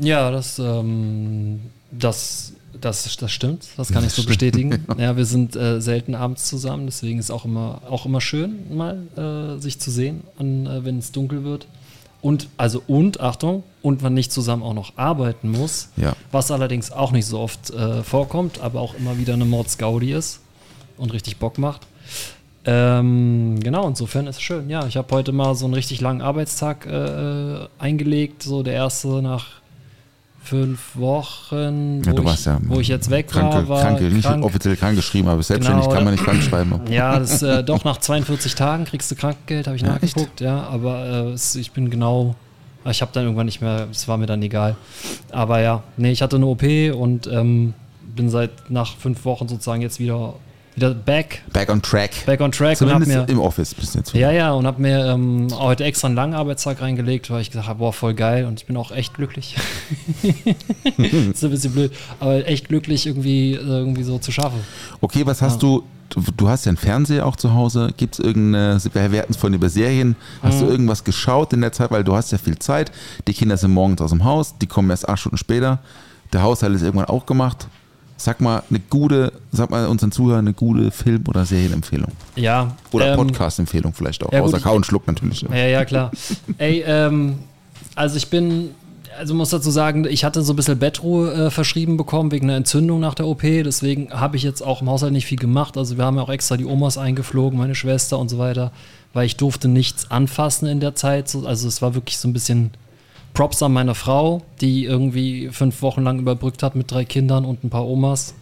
[0.00, 1.60] Ja, das, ähm,
[1.92, 3.68] das, das, das stimmt.
[3.76, 4.84] Das kann ich so bestätigen.
[4.98, 8.98] Ja, wir sind äh, selten abends zusammen, deswegen ist auch immer, auch immer schön, mal
[9.16, 11.68] äh, sich zu sehen, an, äh, wenn es dunkel wird.
[12.20, 16.14] Und, also, und, Achtung, und man nicht zusammen auch noch arbeiten muss, Ja.
[16.32, 20.40] was allerdings auch nicht so oft äh, vorkommt, aber auch immer wieder eine Mordsgaudi ist
[20.96, 21.82] und richtig Bock macht.
[22.66, 24.70] Ähm, genau, insofern ist es schön.
[24.70, 29.20] Ja, ich habe heute mal so einen richtig langen Arbeitstag äh, eingelegt, so der erste
[29.20, 29.46] nach
[30.42, 33.68] fünf Wochen, Ja, wo, du ich, ja wo ich jetzt weg kranke, war.
[33.68, 34.44] war kranke, nicht krank.
[34.44, 36.80] offiziell krank geschrieben, aber selbstständig Genau, kann man nicht krank schreiben.
[36.90, 40.62] Ja, das äh, doch nach 42 Tagen kriegst du Krankengeld, habe ich Ja, nachgeguckt, ja,
[40.64, 42.34] aber äh, ich bin genau,
[42.90, 44.76] ich habe dann irgendwann nicht mehr, es war mir dann egal.
[45.32, 46.62] Aber ja, nee, ich hatte eine OP
[46.94, 47.72] und ähm,
[48.14, 50.34] bin seit nach fünf Wochen sozusagen jetzt wieder
[50.76, 52.10] wieder back, Back on track.
[52.26, 54.12] back on track und hab Zumindest mir im Office bist du jetzt.
[54.14, 57.68] ja, ja, und habe mir ähm, heute extra einen langen Arbeitstag reingelegt, weil ich gesagt
[57.68, 59.56] habe, boah, voll geil und ich bin auch echt glücklich.
[60.98, 64.60] ist ein bisschen blöd, aber echt glücklich irgendwie, äh, irgendwie so zu schaffen.
[65.00, 68.24] Okay, was hast du, du, du hast ja einen Fernseher auch zu Hause, gibt es
[68.24, 70.66] irgendeine, wir hatten es vorhin über Serien, hast Mhm.
[70.66, 72.90] du irgendwas geschaut in der Zeit, weil du hast ja viel Zeit,
[73.26, 75.78] die Kinder sind morgens aus dem Haus, die kommen erst acht Stunden später,
[76.32, 77.68] der Haushalt ist irgendwann auch gemacht.
[78.24, 82.10] Sag mal eine gute, sag mal unseren Zuhörern eine gute Film- oder Serienempfehlung.
[82.36, 82.74] Ja.
[82.90, 84.32] Oder ähm, Podcast-Empfehlung vielleicht auch.
[84.32, 85.42] ja, Außer Kau und Schluck natürlich.
[85.42, 86.10] Ja, ja, klar.
[86.56, 87.34] Ey, ähm,
[87.94, 88.70] also ich bin,
[89.18, 92.56] also muss dazu sagen, ich hatte so ein bisschen Bettruhe äh, verschrieben bekommen wegen einer
[92.56, 93.42] Entzündung nach der OP.
[93.42, 95.76] Deswegen habe ich jetzt auch im Haushalt nicht viel gemacht.
[95.76, 98.72] Also wir haben ja auch extra die Omas eingeflogen, meine Schwester und so weiter,
[99.12, 101.28] weil ich durfte nichts anfassen in der Zeit.
[101.28, 102.70] So, Also es war wirklich so ein bisschen
[103.34, 107.64] Props an meine Frau, die irgendwie fünf Wochen lang überbrückt hat mit drei Kindern und
[107.64, 108.34] ein paar Omas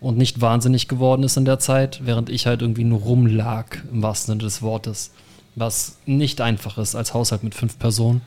[0.00, 4.02] und nicht wahnsinnig geworden ist in der Zeit, während ich halt irgendwie nur rumlag, im
[4.02, 5.12] wahrsten Sinne des Wortes.
[5.56, 8.22] Was nicht einfach ist als Haushalt mit fünf Personen.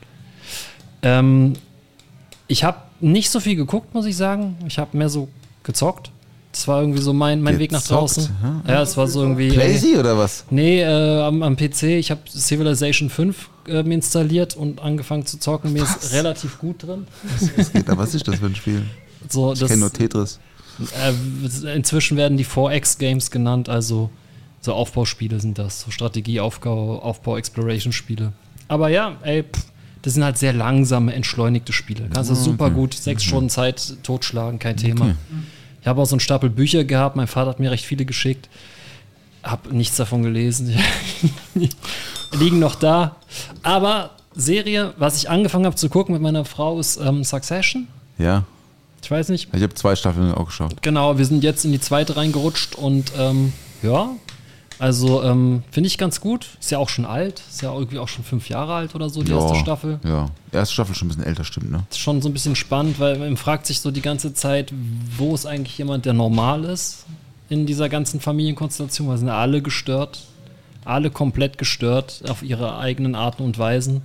[1.02, 1.54] Ähm,
[2.46, 4.56] ich habe nicht so viel geguckt, muss ich sagen.
[4.68, 5.28] Ich habe mehr so
[5.64, 6.12] gezockt.
[6.54, 8.28] Das war irgendwie so mein, mein Weg nach draußen.
[8.66, 8.74] ja.
[8.74, 9.48] Ja, es war so irgendwie.
[9.48, 10.44] Playsy oder was?
[10.50, 11.82] Nee, äh, am, am PC.
[11.98, 15.72] Ich habe Civilization 5 äh, mir installiert und angefangen zu zocken.
[15.72, 17.06] Mir ist relativ gut drin.
[17.56, 17.98] Was geht da?
[17.98, 18.82] Was ist das für ein Spiel?
[19.28, 20.38] So, Ich kenne nur Tetris.
[21.02, 24.10] äh, inzwischen werden die 4X-Games genannt, also
[24.60, 28.32] so Aufbauspiele sind das, so Strategie, Aufbau, Aufbau Exploration-Spiele.
[28.68, 29.64] Aber ja, ey, pff,
[30.02, 32.08] das sind halt sehr langsame, entschleunigte Spiele.
[32.12, 35.14] Kannst du super gut sechs Stunden Zeit totschlagen, kein Thema.
[35.84, 38.48] Ich habe auch so einen Stapel Bücher gehabt, mein Vater hat mir recht viele geschickt.
[39.42, 40.74] Hab nichts davon gelesen.
[42.32, 43.16] Liegen noch da.
[43.62, 47.86] Aber Serie, was ich angefangen habe zu gucken mit meiner Frau, ist ähm, Succession.
[48.16, 48.44] Ja.
[49.02, 50.80] Ich weiß nicht, Ich habe zwei Staffeln auch geschaut.
[50.80, 54.08] Genau, wir sind jetzt in die zweite reingerutscht und ähm, ja,
[54.84, 56.46] also ähm, finde ich ganz gut.
[56.60, 59.22] Ist ja auch schon alt, ist ja irgendwie auch schon fünf Jahre alt oder so,
[59.22, 59.98] die erste Staffel.
[60.04, 60.28] Ja.
[60.52, 61.84] Erste Staffel schon ein bisschen älter, stimmt, ne?
[61.88, 64.74] Ist schon so ein bisschen spannend, weil man fragt sich so die ganze Zeit,
[65.16, 67.06] wo ist eigentlich jemand, der normal ist
[67.48, 70.26] in dieser ganzen Familienkonstellation, weil sind ja alle gestört.
[70.84, 74.02] Alle komplett gestört auf ihre eigenen Arten und Weisen.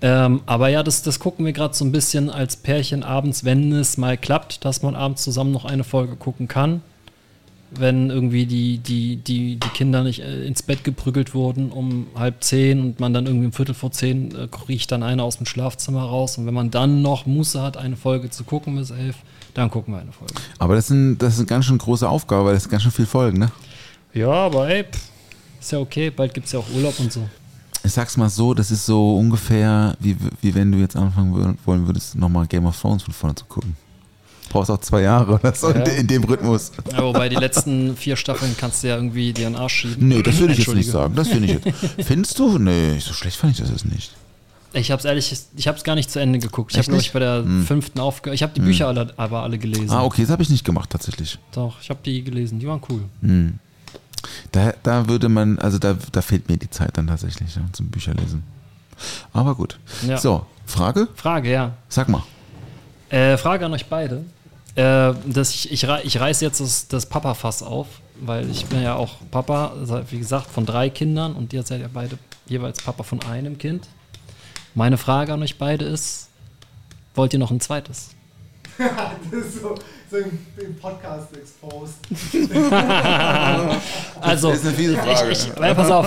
[0.00, 3.72] Ähm, aber ja, das, das gucken wir gerade so ein bisschen als Pärchen abends, wenn
[3.72, 6.82] es mal klappt, dass man abends zusammen noch eine Folge gucken kann.
[7.70, 12.44] Wenn irgendwie die, die, die, die Kinder nicht äh, ins Bett geprügelt wurden um halb
[12.44, 15.46] zehn und man dann irgendwie um Viertel vor zehn äh, riecht dann einer aus dem
[15.46, 16.38] Schlafzimmer raus.
[16.38, 19.16] Und wenn man dann noch Muße hat, eine Folge zu gucken bis elf,
[19.54, 20.34] dann gucken wir eine Folge.
[20.58, 22.82] Aber das ist, ein, das ist eine ganz schön große Aufgabe, weil das sind ganz
[22.82, 23.50] schön viele Folgen, ne?
[24.14, 25.10] Ja, aber ey, pff,
[25.60, 27.28] ist ja okay, bald gibt es ja auch Urlaub und so.
[27.82, 31.86] Ich sag's mal so, das ist so ungefähr, wie, wie wenn du jetzt anfangen wollen
[31.86, 33.76] würdest, nochmal Game of Thrones von vorne zu gucken.
[34.56, 35.92] Brauchst auch zwei Jahre oder so in, Ja.
[35.92, 36.72] in dem Rhythmus.
[36.92, 40.08] Ja, wobei die letzten vier Staffeln kannst du ja irgendwie dir einen Arsch schieben.
[40.08, 41.14] Nee, das würde ich jetzt nicht sagen.
[41.14, 41.78] Das finde ich jetzt.
[42.06, 42.58] Findest du?
[42.58, 44.12] Nee, so schlecht fand ich das jetzt nicht.
[44.72, 46.72] Ich habe es ehrlich, ich habe es gar nicht zu Ende geguckt.
[46.72, 47.64] Ich habe glaube ich bei der Hm.
[47.66, 48.34] fünften aufgehört.
[48.34, 49.90] Ich habe die Bücher alle, aber alle gelesen.
[49.90, 51.38] Ah, okay, das habe ich nicht gemacht tatsächlich.
[51.52, 52.58] Doch, ich habe die gelesen.
[52.58, 53.02] Die waren cool.
[53.22, 53.58] Hm.
[54.52, 57.88] Da, da würde man, also da, da fehlt mir die Zeit dann tatsächlich ja, zum
[57.88, 58.42] Bücherlesen.
[59.32, 59.78] Aber gut.
[60.06, 60.18] Ja.
[60.18, 61.08] So, Frage?
[61.14, 61.72] Frage, ja.
[61.88, 62.22] Sag mal.
[63.08, 64.24] Äh, Frage an euch beide.
[64.76, 67.86] Äh, dass ich, ich, ich reiße jetzt das, das Papa-Fass auf,
[68.20, 69.72] weil ich bin ja auch Papa,
[70.10, 73.88] wie gesagt, von drei Kindern und ihr seid ja beide jeweils Papa von einem Kind.
[74.74, 76.28] Meine Frage an euch beide ist:
[77.14, 78.15] Wollt ihr noch ein zweites?
[79.30, 79.74] das ist so,
[80.10, 81.94] so im, im Podcast exposed.
[84.20, 85.30] Also, Das ist eine fiese Frage.
[85.30, 86.06] Ich, ich, weil, pass auf.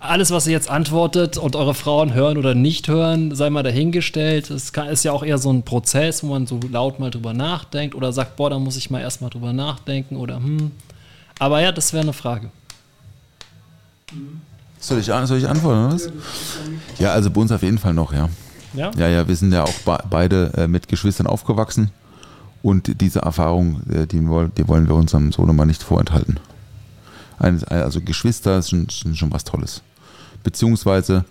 [0.00, 4.50] Alles, was ihr jetzt antwortet und eure Frauen hören oder nicht hören, sei mal dahingestellt.
[4.50, 7.32] Es kann, ist ja auch eher so ein Prozess, wo man so laut mal drüber
[7.32, 10.72] nachdenkt oder sagt, boah, da muss ich mal erstmal drüber nachdenken oder hm.
[11.38, 12.50] Aber ja, das wäre eine Frage.
[14.80, 16.08] Soll ich, an- soll ich antworten, oder was?
[16.98, 18.28] Ja, also bei uns auf jeden Fall noch, ja.
[18.76, 18.90] Ja?
[18.96, 21.90] Ja, ja, wir sind ja auch be beide äh, mit Geschwistern aufgewachsen.
[22.62, 26.38] Und diese Erfahrung, äh, die, woll- die wollen wir unserem Sohnemann nicht vorenthalten.
[27.38, 29.82] Eines- Also Geschwister sind, schon was Tolles.
[30.42, 31.24] Beziehungsweise,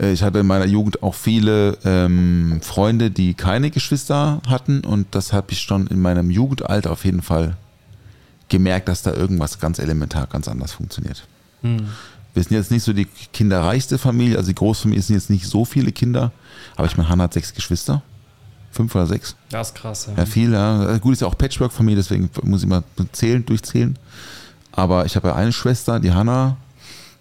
[0.00, 4.80] äh, ich hatte in meiner Jugend auch viele ähm, Freunde, die keine Geschwister hatten.
[4.80, 7.56] Und das habe ich schon in meinem Jugendalter auf jeden Fall
[8.48, 11.24] gemerkt, dass da irgendwas ganz elementar ganz anders funktioniert.
[12.34, 15.64] Wir sind jetzt nicht so die kinderreichste Familie, also die Großfamilie sind jetzt nicht so
[15.64, 16.32] viele Kinder,
[16.76, 18.02] aber ich meine, Hannah hat sechs Geschwister.
[18.72, 19.34] Fünf oder sechs.
[19.48, 20.14] Das ist krass, ja.
[20.16, 20.96] Ja, viel, ja.
[20.98, 23.98] Gut, ist ja auch Patchwork-Familie, deswegen muss ich mal zählen, durchzählen.
[24.70, 26.56] Aber ich habe ja eine Schwester, die Hannah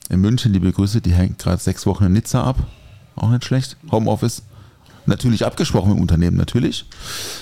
[0.09, 2.57] in München, die begrüße, die hängt gerade sechs Wochen in Nizza ab.
[3.15, 3.77] Auch nicht schlecht.
[3.91, 4.43] Homeoffice.
[5.09, 6.85] Natürlich abgesprochen im Unternehmen, natürlich.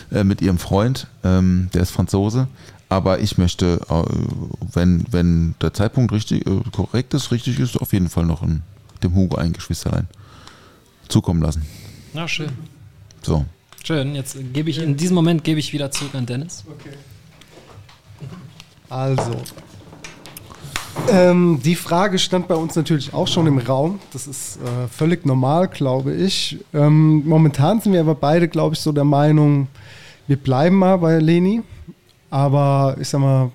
[0.09, 2.47] Äh, mit ihrem Freund, ähm, der ist Franzose.
[2.87, 4.03] Aber ich möchte, äh,
[4.73, 8.63] wenn, wenn der Zeitpunkt richtig, äh, korrekt ist, richtig ist, auf jeden Fall noch ein,
[9.03, 10.07] dem Hugo ein Geschwisterlein
[11.09, 11.65] zukommen lassen.
[12.13, 12.51] Na, schön.
[13.21, 13.45] So.
[13.83, 14.15] Schön.
[14.15, 16.63] Jetzt gebe ich, in diesem Moment gebe ich wieder zurück an Dennis.
[18.89, 19.41] Also.
[21.09, 23.99] Ähm, die Frage stand bei uns natürlich auch schon im Raum.
[24.13, 26.59] Das ist äh, völlig normal, glaube ich.
[26.73, 29.67] Ähm, momentan sind wir aber beide, glaube ich, so der Meinung,
[30.27, 31.63] wir bleiben mal bei Leni.
[32.29, 33.51] Aber ich sag mal,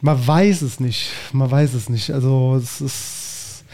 [0.00, 1.10] man weiß es nicht.
[1.32, 2.10] Man weiß es nicht.
[2.10, 3.64] Also es ist,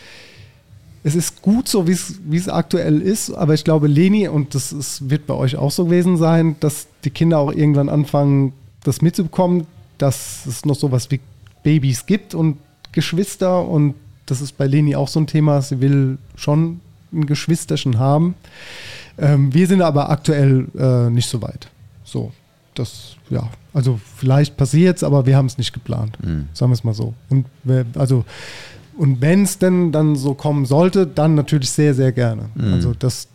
[1.03, 3.31] es ist gut so, wie es aktuell ist.
[3.31, 6.89] Aber ich glaube, Leni, und das ist, wird bei euch auch so gewesen sein, dass
[7.05, 8.53] die Kinder auch irgendwann anfangen,
[8.85, 9.67] das mitzubekommen,
[9.99, 11.21] dass es noch sowas wie
[11.63, 12.59] Babys gibt und
[12.93, 13.65] Geschwister.
[13.67, 13.95] Und
[14.27, 15.61] das ist bei Leni auch so ein Thema.
[15.63, 16.81] Sie will schon
[17.13, 18.35] ein Geschwisterchen haben.
[19.19, 21.69] Ähm, wir sind aber aktuell äh, nicht so weit.
[22.05, 22.33] So,
[22.75, 26.17] das, ja, also vielleicht passiert es, aber wir haben es nicht geplant.
[26.53, 27.15] Sagen wir es mal so.
[27.29, 27.47] Und
[27.97, 28.25] also,
[28.97, 32.49] und wenn es denn dann so kommen sollte, dann natürlich sehr, sehr gerne.
[32.55, 32.73] Mhm.
[32.75, 33.29] Also das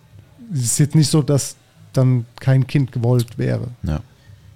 [0.54, 1.56] ist jetzt nicht so, dass
[1.94, 4.02] dann kein Kind gewollt wäre, Ja.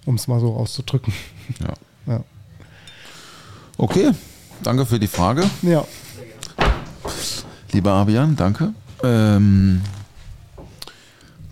[0.05, 1.13] um es mal so auszudrücken.
[1.61, 1.73] Ja.
[3.79, 4.11] Okay,
[4.61, 5.43] danke für die Frage.
[5.61, 5.85] Ja.
[7.71, 8.73] Lieber Abian, danke.
[9.03, 9.81] Ähm,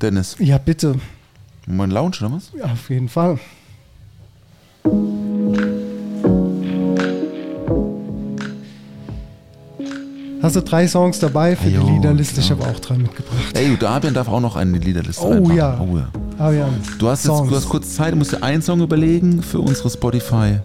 [0.01, 0.95] Dennis, Ja, bitte.
[1.65, 2.51] mein Lounge oder was?
[2.53, 3.39] Ja, auf jeden Fall.
[10.41, 12.39] Hast du drei Songs dabei für Jo, die Liederliste?
[12.41, 13.37] Ich habe auch drei mitgebracht.
[13.53, 15.57] Ey, der Abian darf auch noch eine Liederliste Oh reinpacken.
[15.57, 15.79] ja.
[15.81, 16.07] Oh, ja.
[16.39, 17.49] Arian, Du hast jetzt Songs.
[17.49, 20.59] du hast kurz Zeit, du musst dir einen Song überlegen für unsere Spotify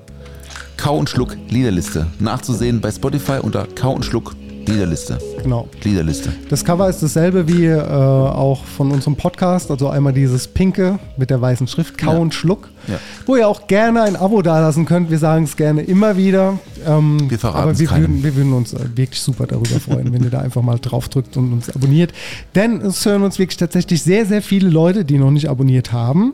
[0.83, 2.09] Kau und Schluck Liederliste.
[2.19, 4.35] Nachzusehen bei Spotify unter Kau und Schluck
[4.67, 5.17] Liederliste.
[5.41, 5.69] Genau.
[5.85, 6.33] Liederliste.
[6.49, 11.31] Das Cover ist dasselbe wie äh, auch von unserem Podcast, also einmal dieses pinke mit
[11.31, 12.19] der weißen Schrift, Kau Ja.
[12.19, 12.99] und Schluck, Ja.
[13.27, 15.09] wo ihr auch gerne ein Abo dalassen könnt.
[15.09, 16.59] Wir sagen es gerne immer wieder.
[16.85, 20.13] Ähm, Wir verraten aber es wir würden, wir würden uns äh, wirklich super darüber freuen,
[20.13, 22.13] wenn ihr da einfach mal drauf drückt und uns abonniert.
[22.57, 26.33] Denn es hören uns wirklich tatsächlich sehr, sehr viele Leute, die noch nicht abonniert haben.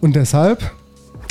[0.00, 0.72] Und deshalb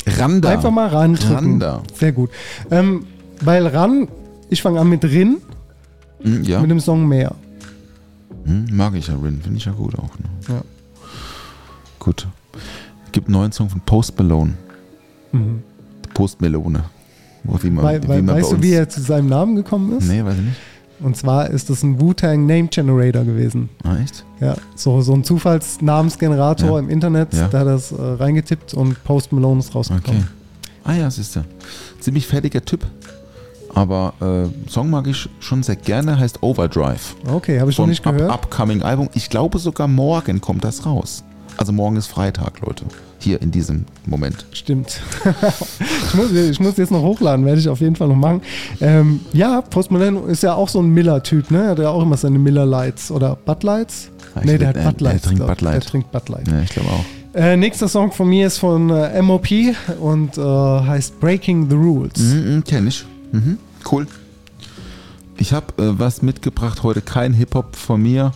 [0.06, 0.48] Randa.
[0.50, 1.34] Einfach mal ran drücken.
[1.34, 1.82] Randa.
[1.94, 2.30] Sehr gut.
[2.70, 3.06] Ähm,
[3.40, 4.08] weil ran
[4.48, 5.38] ich fange an mit Rin,
[6.22, 7.34] Hm, ja, mit dem Song Mehr.
[8.44, 10.10] hm, mag ich ja Rin, finde ich ja gut auch.
[10.18, 10.24] Ne?
[10.48, 10.62] Ja.
[11.98, 12.26] Gut.
[13.12, 14.54] Gibt einen neuen Song von Post Malone.
[16.14, 16.84] Post Melone.
[17.44, 20.06] Wie man, Wei- wie man weißt du, wie er zu seinem Namen gekommen ist?
[20.08, 20.56] Nee, weiß ich nicht.
[21.02, 23.70] Und zwar ist das ein Wu-Tang Name Generator gewesen.
[23.84, 24.24] Ah, echt?
[24.40, 26.78] Ja, so, so ein Zufallsnamensgenerator Ja.
[26.78, 27.48] im Internet, Ja.
[27.48, 29.78] da hat er das äh, reingetippt und Post Malone ist Okay.
[29.78, 30.28] rausgekommen.
[30.84, 31.44] Ah ja, siehst du.
[32.00, 32.86] Ziemlich fertiger Typ.
[33.72, 37.14] Aber äh, Song mag ich schon sehr gerne, heißt Overdrive.
[37.30, 38.32] Okay, habe ich noch nicht up, gehört.
[38.32, 39.08] Upcoming Album.
[39.14, 41.22] Ich glaube sogar morgen kommt das raus.
[41.56, 42.84] Also morgen ist Freitag, Leute.
[43.20, 44.46] Hier in diesem Moment.
[44.52, 45.00] Stimmt.
[46.08, 48.40] ich, muss, ich muss jetzt noch hochladen, werde ich auf jeden Fall noch machen.
[48.80, 51.64] Ähm, ja, Post Malone ist ja auch so ein Miller-Typ, ne?
[51.64, 54.10] Er hat ja auch immer seine Miller Lights oder Bud Lights.
[54.36, 55.24] Ich nee, der hat Bud Lights.
[55.24, 55.60] er trinkt Bud.
[55.60, 55.74] Light.
[55.74, 56.48] Der trinkt Bud Light.
[56.48, 57.04] Ja, ich glaube auch.
[57.32, 59.48] Äh, nächster Song von mir ist von äh, MOP
[60.00, 62.18] und äh, heißt Breaking the Rules.
[62.18, 63.04] Mhm, Kenne ich.
[63.32, 63.58] Mhm,
[63.92, 64.06] cool.
[65.38, 68.32] Ich habe äh, was mitgebracht heute, kein Hip-Hop von mir,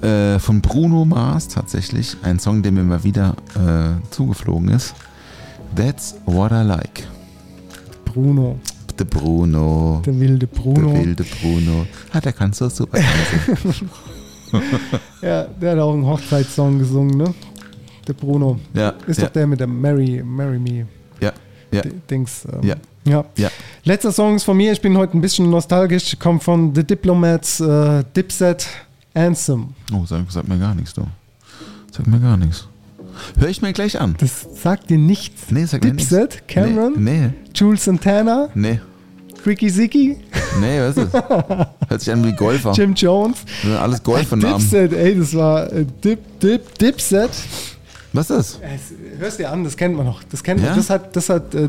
[0.00, 2.16] äh, von Bruno Mars tatsächlich.
[2.22, 4.94] Ein Song, der mir mal wieder äh, zugeflogen ist.
[5.76, 7.06] That's What I Like.
[8.04, 8.58] Bruno,
[8.98, 10.02] Der Bruno.
[10.04, 10.90] der wilde Bruno.
[10.92, 11.86] Der wilde Bruno.
[12.12, 13.90] Ah, der kann so super tanzen.
[15.22, 17.32] Ja, der hat auch einen Hochzeitssong gesungen, ne?
[18.06, 18.58] Der Bruno.
[18.74, 20.86] ja, Ist ja, doch der mit der Marry, Marry Me
[21.20, 21.32] ja,
[21.70, 22.44] ja, Dings.
[22.52, 22.76] Ähm, Ja.
[23.04, 23.24] ja.
[23.38, 23.48] ja.
[23.84, 24.72] Letzter Song ist von mir.
[24.72, 26.18] Ich bin heute ein bisschen nostalgisch.
[26.18, 28.66] Kommt von The Diplomats, äh, Dipset,
[29.14, 29.68] Anthem.
[29.92, 31.06] Oh, sag, sag mir gar nichts, du.
[31.90, 32.66] Sag mir gar nichts.
[33.38, 34.14] Hör ich mir gleich an.
[34.18, 35.50] Das sagt dir nichts.
[35.50, 36.08] Nee, sag mir nichts.
[36.08, 38.80] Dipset, Cameron, Nee, nee, Jules Santana, nee.
[39.44, 40.16] Ricky Zicki,
[40.60, 41.24] Nee, was ist das?
[41.88, 42.72] Hört sich an wie Golfer.
[42.72, 43.38] Jim Jones.
[43.44, 44.58] Das sind alles Golfernamen.
[44.58, 47.30] Dipset, ey, das war äh, Dip, Dip, Dipset.
[48.14, 48.60] Was ist das?
[49.18, 50.22] Hörst dir an, das kennt man noch.
[50.24, 50.68] Das kennt Ja?
[50.68, 50.76] man.
[50.76, 51.68] Das hat, das hat, äh,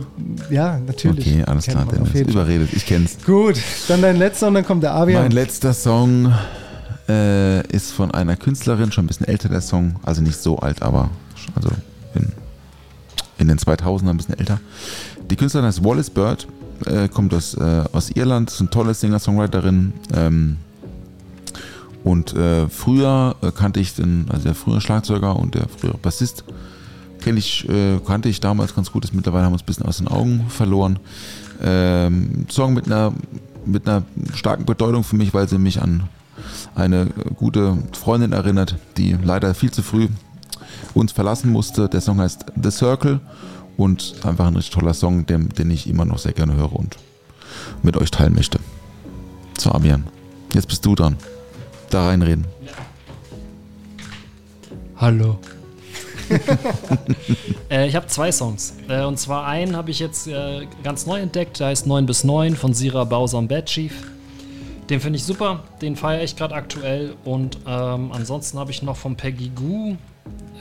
[0.50, 1.26] ja, natürlich.
[1.26, 2.14] Okay, alles klar, Dennis.
[2.30, 3.18] Überredet, ich kenn's.
[3.26, 3.56] Gut,
[3.88, 5.24] dann dein letzter und dann kommt der Avian.
[5.24, 6.34] Mein letzter Song
[7.10, 9.96] äh, ist von einer Künstlerin, schon ein bisschen älter der Song.
[10.04, 11.10] Also nicht so alt, aber
[11.56, 11.70] also
[12.16, 12.32] in,
[13.38, 14.60] in den 2000ern ein bisschen älter.
[15.30, 16.48] Die Künstlerin heißt Wallace Bird,
[16.86, 19.94] äh, kommt aus, äh, aus Irland, ist eine tolle Singer-Songwriterin.
[20.14, 20.58] Ähm,
[22.04, 26.44] und äh, früher äh, kannte ich den, also der frühere Schlagzeuger und der frühere Bassist,
[27.22, 29.86] kenne ich, äh, kannte ich damals ganz gut, ist mittlerweile haben wir uns ein bisschen
[29.86, 31.00] aus den Augen verloren.
[31.62, 33.14] Ähm, Song mit einer,
[33.66, 34.04] mit einer
[34.34, 36.04] starken Bedeutung für mich, weil sie mich an
[36.76, 40.08] eine gute Freundin erinnert, die leider viel zu früh
[40.94, 41.90] uns verlassen musste.
[41.90, 43.20] Der Song heißt The Circle
[43.78, 46.98] und einfach ein richtig toller Song, den, den ich immer noch sehr gerne höre und
[47.82, 48.60] mit euch teilen möchte.
[49.58, 50.06] So, Amian,
[50.54, 51.18] jetzt bist du dran.
[51.90, 52.46] Da reinreden.
[54.98, 55.38] Hallo.
[57.70, 58.74] äh, ich habe zwei Songs.
[58.88, 61.60] Äh, und zwar einen habe ich jetzt äh, ganz neu entdeckt.
[61.60, 63.94] Der heißt 9 bis 9 von Sira Bowser und Bad Chief.
[64.90, 65.62] Den finde ich super.
[65.82, 67.16] Den feiere ich gerade aktuell.
[67.24, 69.96] Und ähm, ansonsten habe ich noch von Peggy Goo.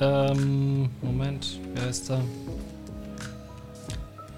[0.01, 2.21] Ähm, Moment, wer ist da?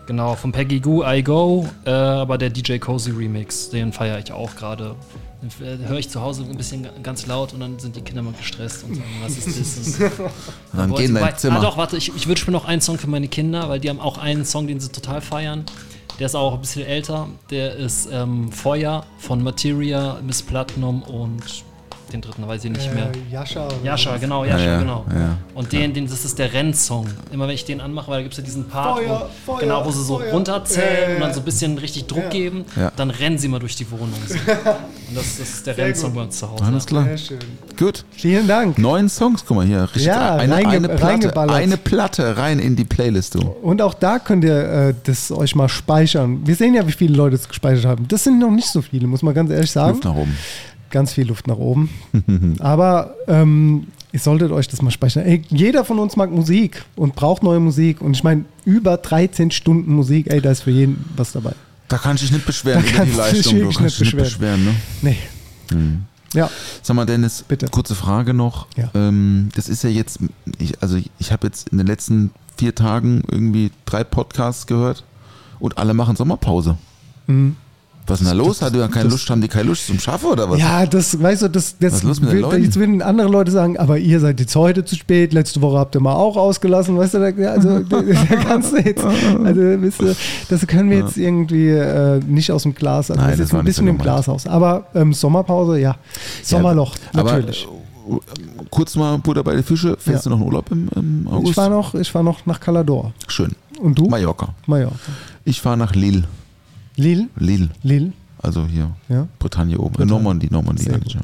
[0.07, 1.67] Genau, von Peggy Goo I Go.
[1.87, 4.95] Äh, aber der DJ Cozy Remix, den feiere ich auch gerade.
[5.43, 8.23] Den äh, höre ich zu Hause ein bisschen ganz laut und dann sind die Kinder
[8.23, 9.59] mal gestresst und sagen, was ist
[10.01, 10.01] das?
[10.01, 10.11] Und
[10.75, 11.59] dann Boah, geh in wobei- dein Zimmer.
[11.59, 13.89] Ah, doch, warte, ich, ich wünsche mir noch einen Song für meine Kinder, weil die
[13.89, 15.65] haben auch einen Song, den sie total feiern.
[16.19, 17.29] Der ist auch ein bisschen älter.
[17.51, 21.65] Der ist ähm, Feuer von Materia, Miss Platinum und
[22.15, 23.07] den dritten weiß ich nicht mehr.
[23.07, 23.69] Äh, Jascha.
[23.83, 25.05] Jascha, genau, Jascha, ja, genau.
[25.11, 27.07] ja, und den, den, das ist der Rennsong.
[27.33, 29.61] Immer wenn ich den anmache, weil da gibt es ja diesen Part, Feuer, wo, Feuer,
[29.61, 30.33] genau, wo sie so Feuer.
[30.33, 31.35] runterzählen Ja, ja, und dann ja.
[31.35, 32.29] so ein bisschen richtig Druck Ja.
[32.31, 32.93] geben, Ja.
[32.97, 34.15] dann rennen sie mal durch die Wohnung.
[34.27, 34.35] So.
[34.37, 36.65] Und das, das ist der Rennsong bei uns zu Hause.
[36.65, 37.05] Alles klar.
[37.05, 37.39] Sehr schön.
[37.79, 38.05] Gut.
[38.13, 38.79] Vielen Dank.
[38.79, 39.83] Neun Songs, guck mal hier.
[39.83, 43.41] Richtig, Ja, eine, reinge- eine, Platte, eine Platte rein in die Playlist, du.
[43.41, 44.57] Und auch da könnt ihr
[44.89, 46.41] äh, das euch mal speichern.
[46.47, 48.09] Wir sehen ja, wie viele Leute es gespeichert haben.
[48.09, 49.93] Das sind noch nicht so viele, muss man ganz ehrlich sagen.
[49.93, 50.37] Luft nach oben.
[50.95, 51.91] Ganz viel Luft nach oben.
[52.61, 55.25] Aber ähm, ihr solltet euch das mal speichern.
[55.27, 58.01] Ey, jeder von uns mag Musik und braucht neue Musik.
[58.01, 61.53] Und ich meine, über 13 Stunden Musik, ey, da ist für jeden was dabei.
[61.89, 63.59] Da kannst du dich nicht beschweren Da über die Leistung.
[63.59, 64.75] Du kannst dich nicht beschweren, ne?
[65.03, 65.19] Nee.
[66.33, 66.49] Ja,
[66.81, 67.67] Sag mal, Dennis, Bitte.
[67.67, 68.69] kurze Frage noch.
[68.77, 68.93] Ja.
[68.95, 70.21] Ähm, das ist ja jetzt,
[70.59, 75.03] ich, also ich habe jetzt in den letzten vier Tagen irgendwie drei Podcasts gehört
[75.59, 76.79] und alle machen Sommerpause.
[78.07, 78.61] Was ist denn da los?
[78.61, 80.59] Hat ja keine das- Lust, haben die keine Lust zum Schaffen oder was?
[80.59, 84.21] ja, das, weißt du, das, das Was will- jetzt würden andere Leute sagen, aber ihr
[84.21, 87.29] seid jetzt heute zu spät, letzte Woche habt ihr mal auch ausgelassen, weißt du, da,
[87.31, 88.03] ja, also da
[88.47, 90.15] kannst du jetzt, also wisst ihr,
[90.51, 93.53] das können wir jetzt irgendwie äh, nicht aus dem Glas, also Nein, das das ist
[93.55, 94.17] war ein nicht so bisschen im gemeint.
[94.17, 94.47] Glas aus.
[94.47, 95.97] Aber ähm, Sommerpause, ja,
[96.43, 97.67] Sommerloch, Aber natürlich.
[98.07, 98.17] äh,
[98.71, 99.97] kurz mal Butter bei den Fische.
[99.99, 100.31] Fährst Ja.
[100.31, 101.53] du noch in Urlaub im, im August?
[101.53, 103.15] ich war noch, ich war noch nach Calador.
[103.29, 103.53] Schön.
[103.81, 104.09] Und du?
[104.09, 104.49] Mallorca.
[104.67, 104.97] Mallorca.
[105.47, 106.25] Ich fahre nach Lille.
[106.97, 107.71] Lille, Lille.
[107.83, 108.13] Lille.
[108.43, 109.27] Also hier, Ja?
[109.39, 109.93] Bretagne oben.
[109.95, 110.13] Bretagne.
[110.13, 110.83] Normandie, Normandie.
[110.83, 111.21] Sehr meine ich, ja.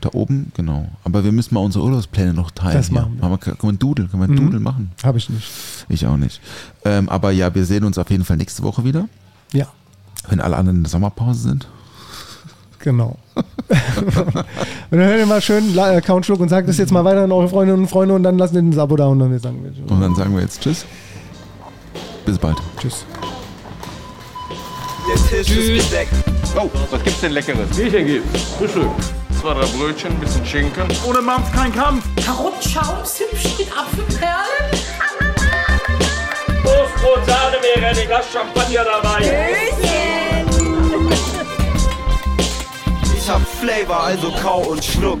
[0.00, 0.88] Da oben, genau.
[1.04, 2.74] Aber wir müssen mal unsere Urlaubspläne noch teilen.
[2.76, 3.30] Das machen wir.
[3.30, 3.38] Wir.
[3.38, 4.36] Kann man Doodle, kann man Mhm.
[4.36, 4.90] Doodle machen?
[5.04, 5.48] Habe ich nicht.
[5.88, 6.40] Ich auch nicht.
[6.84, 9.08] Ähm, aber ja, wir sehen uns auf jeden Fall nächste Woche wieder,
[9.52, 9.66] Ja,
[10.28, 11.68] wenn alle anderen in der Sommerpause sind.
[12.80, 13.16] genau.
[13.36, 13.44] und
[14.90, 17.30] dann hört ihr mal schön äh, Count Schluck und sagt das jetzt mal weiter an
[17.32, 19.90] eure Freundinnen und Freunde und dann lasst ihr ein Abo da und dann sagen wir
[19.92, 20.84] Und dann sagen wir jetzt Tschüss.
[22.26, 22.56] Bis bald.
[22.80, 23.04] Tschüss.
[25.32, 26.12] Tisch ist gedeckt.
[26.54, 27.74] Oh, was gibt's denn Leckeres?
[27.74, 28.42] Bierchen gibt's.
[28.58, 28.90] Frühstück.
[29.40, 30.86] Zwei, drei Brötchen, bisschen Schinken.
[31.06, 32.04] Ohne Mampf kein Kampf.
[32.22, 34.70] Karottenschaum, Zimtchen mit Apfelperlen.
[36.62, 39.72] Toastbrot, Sahne, Meerrettich, Glas Champagner dabei.
[43.16, 45.20] Ich hab Flavor, also kau und schluck.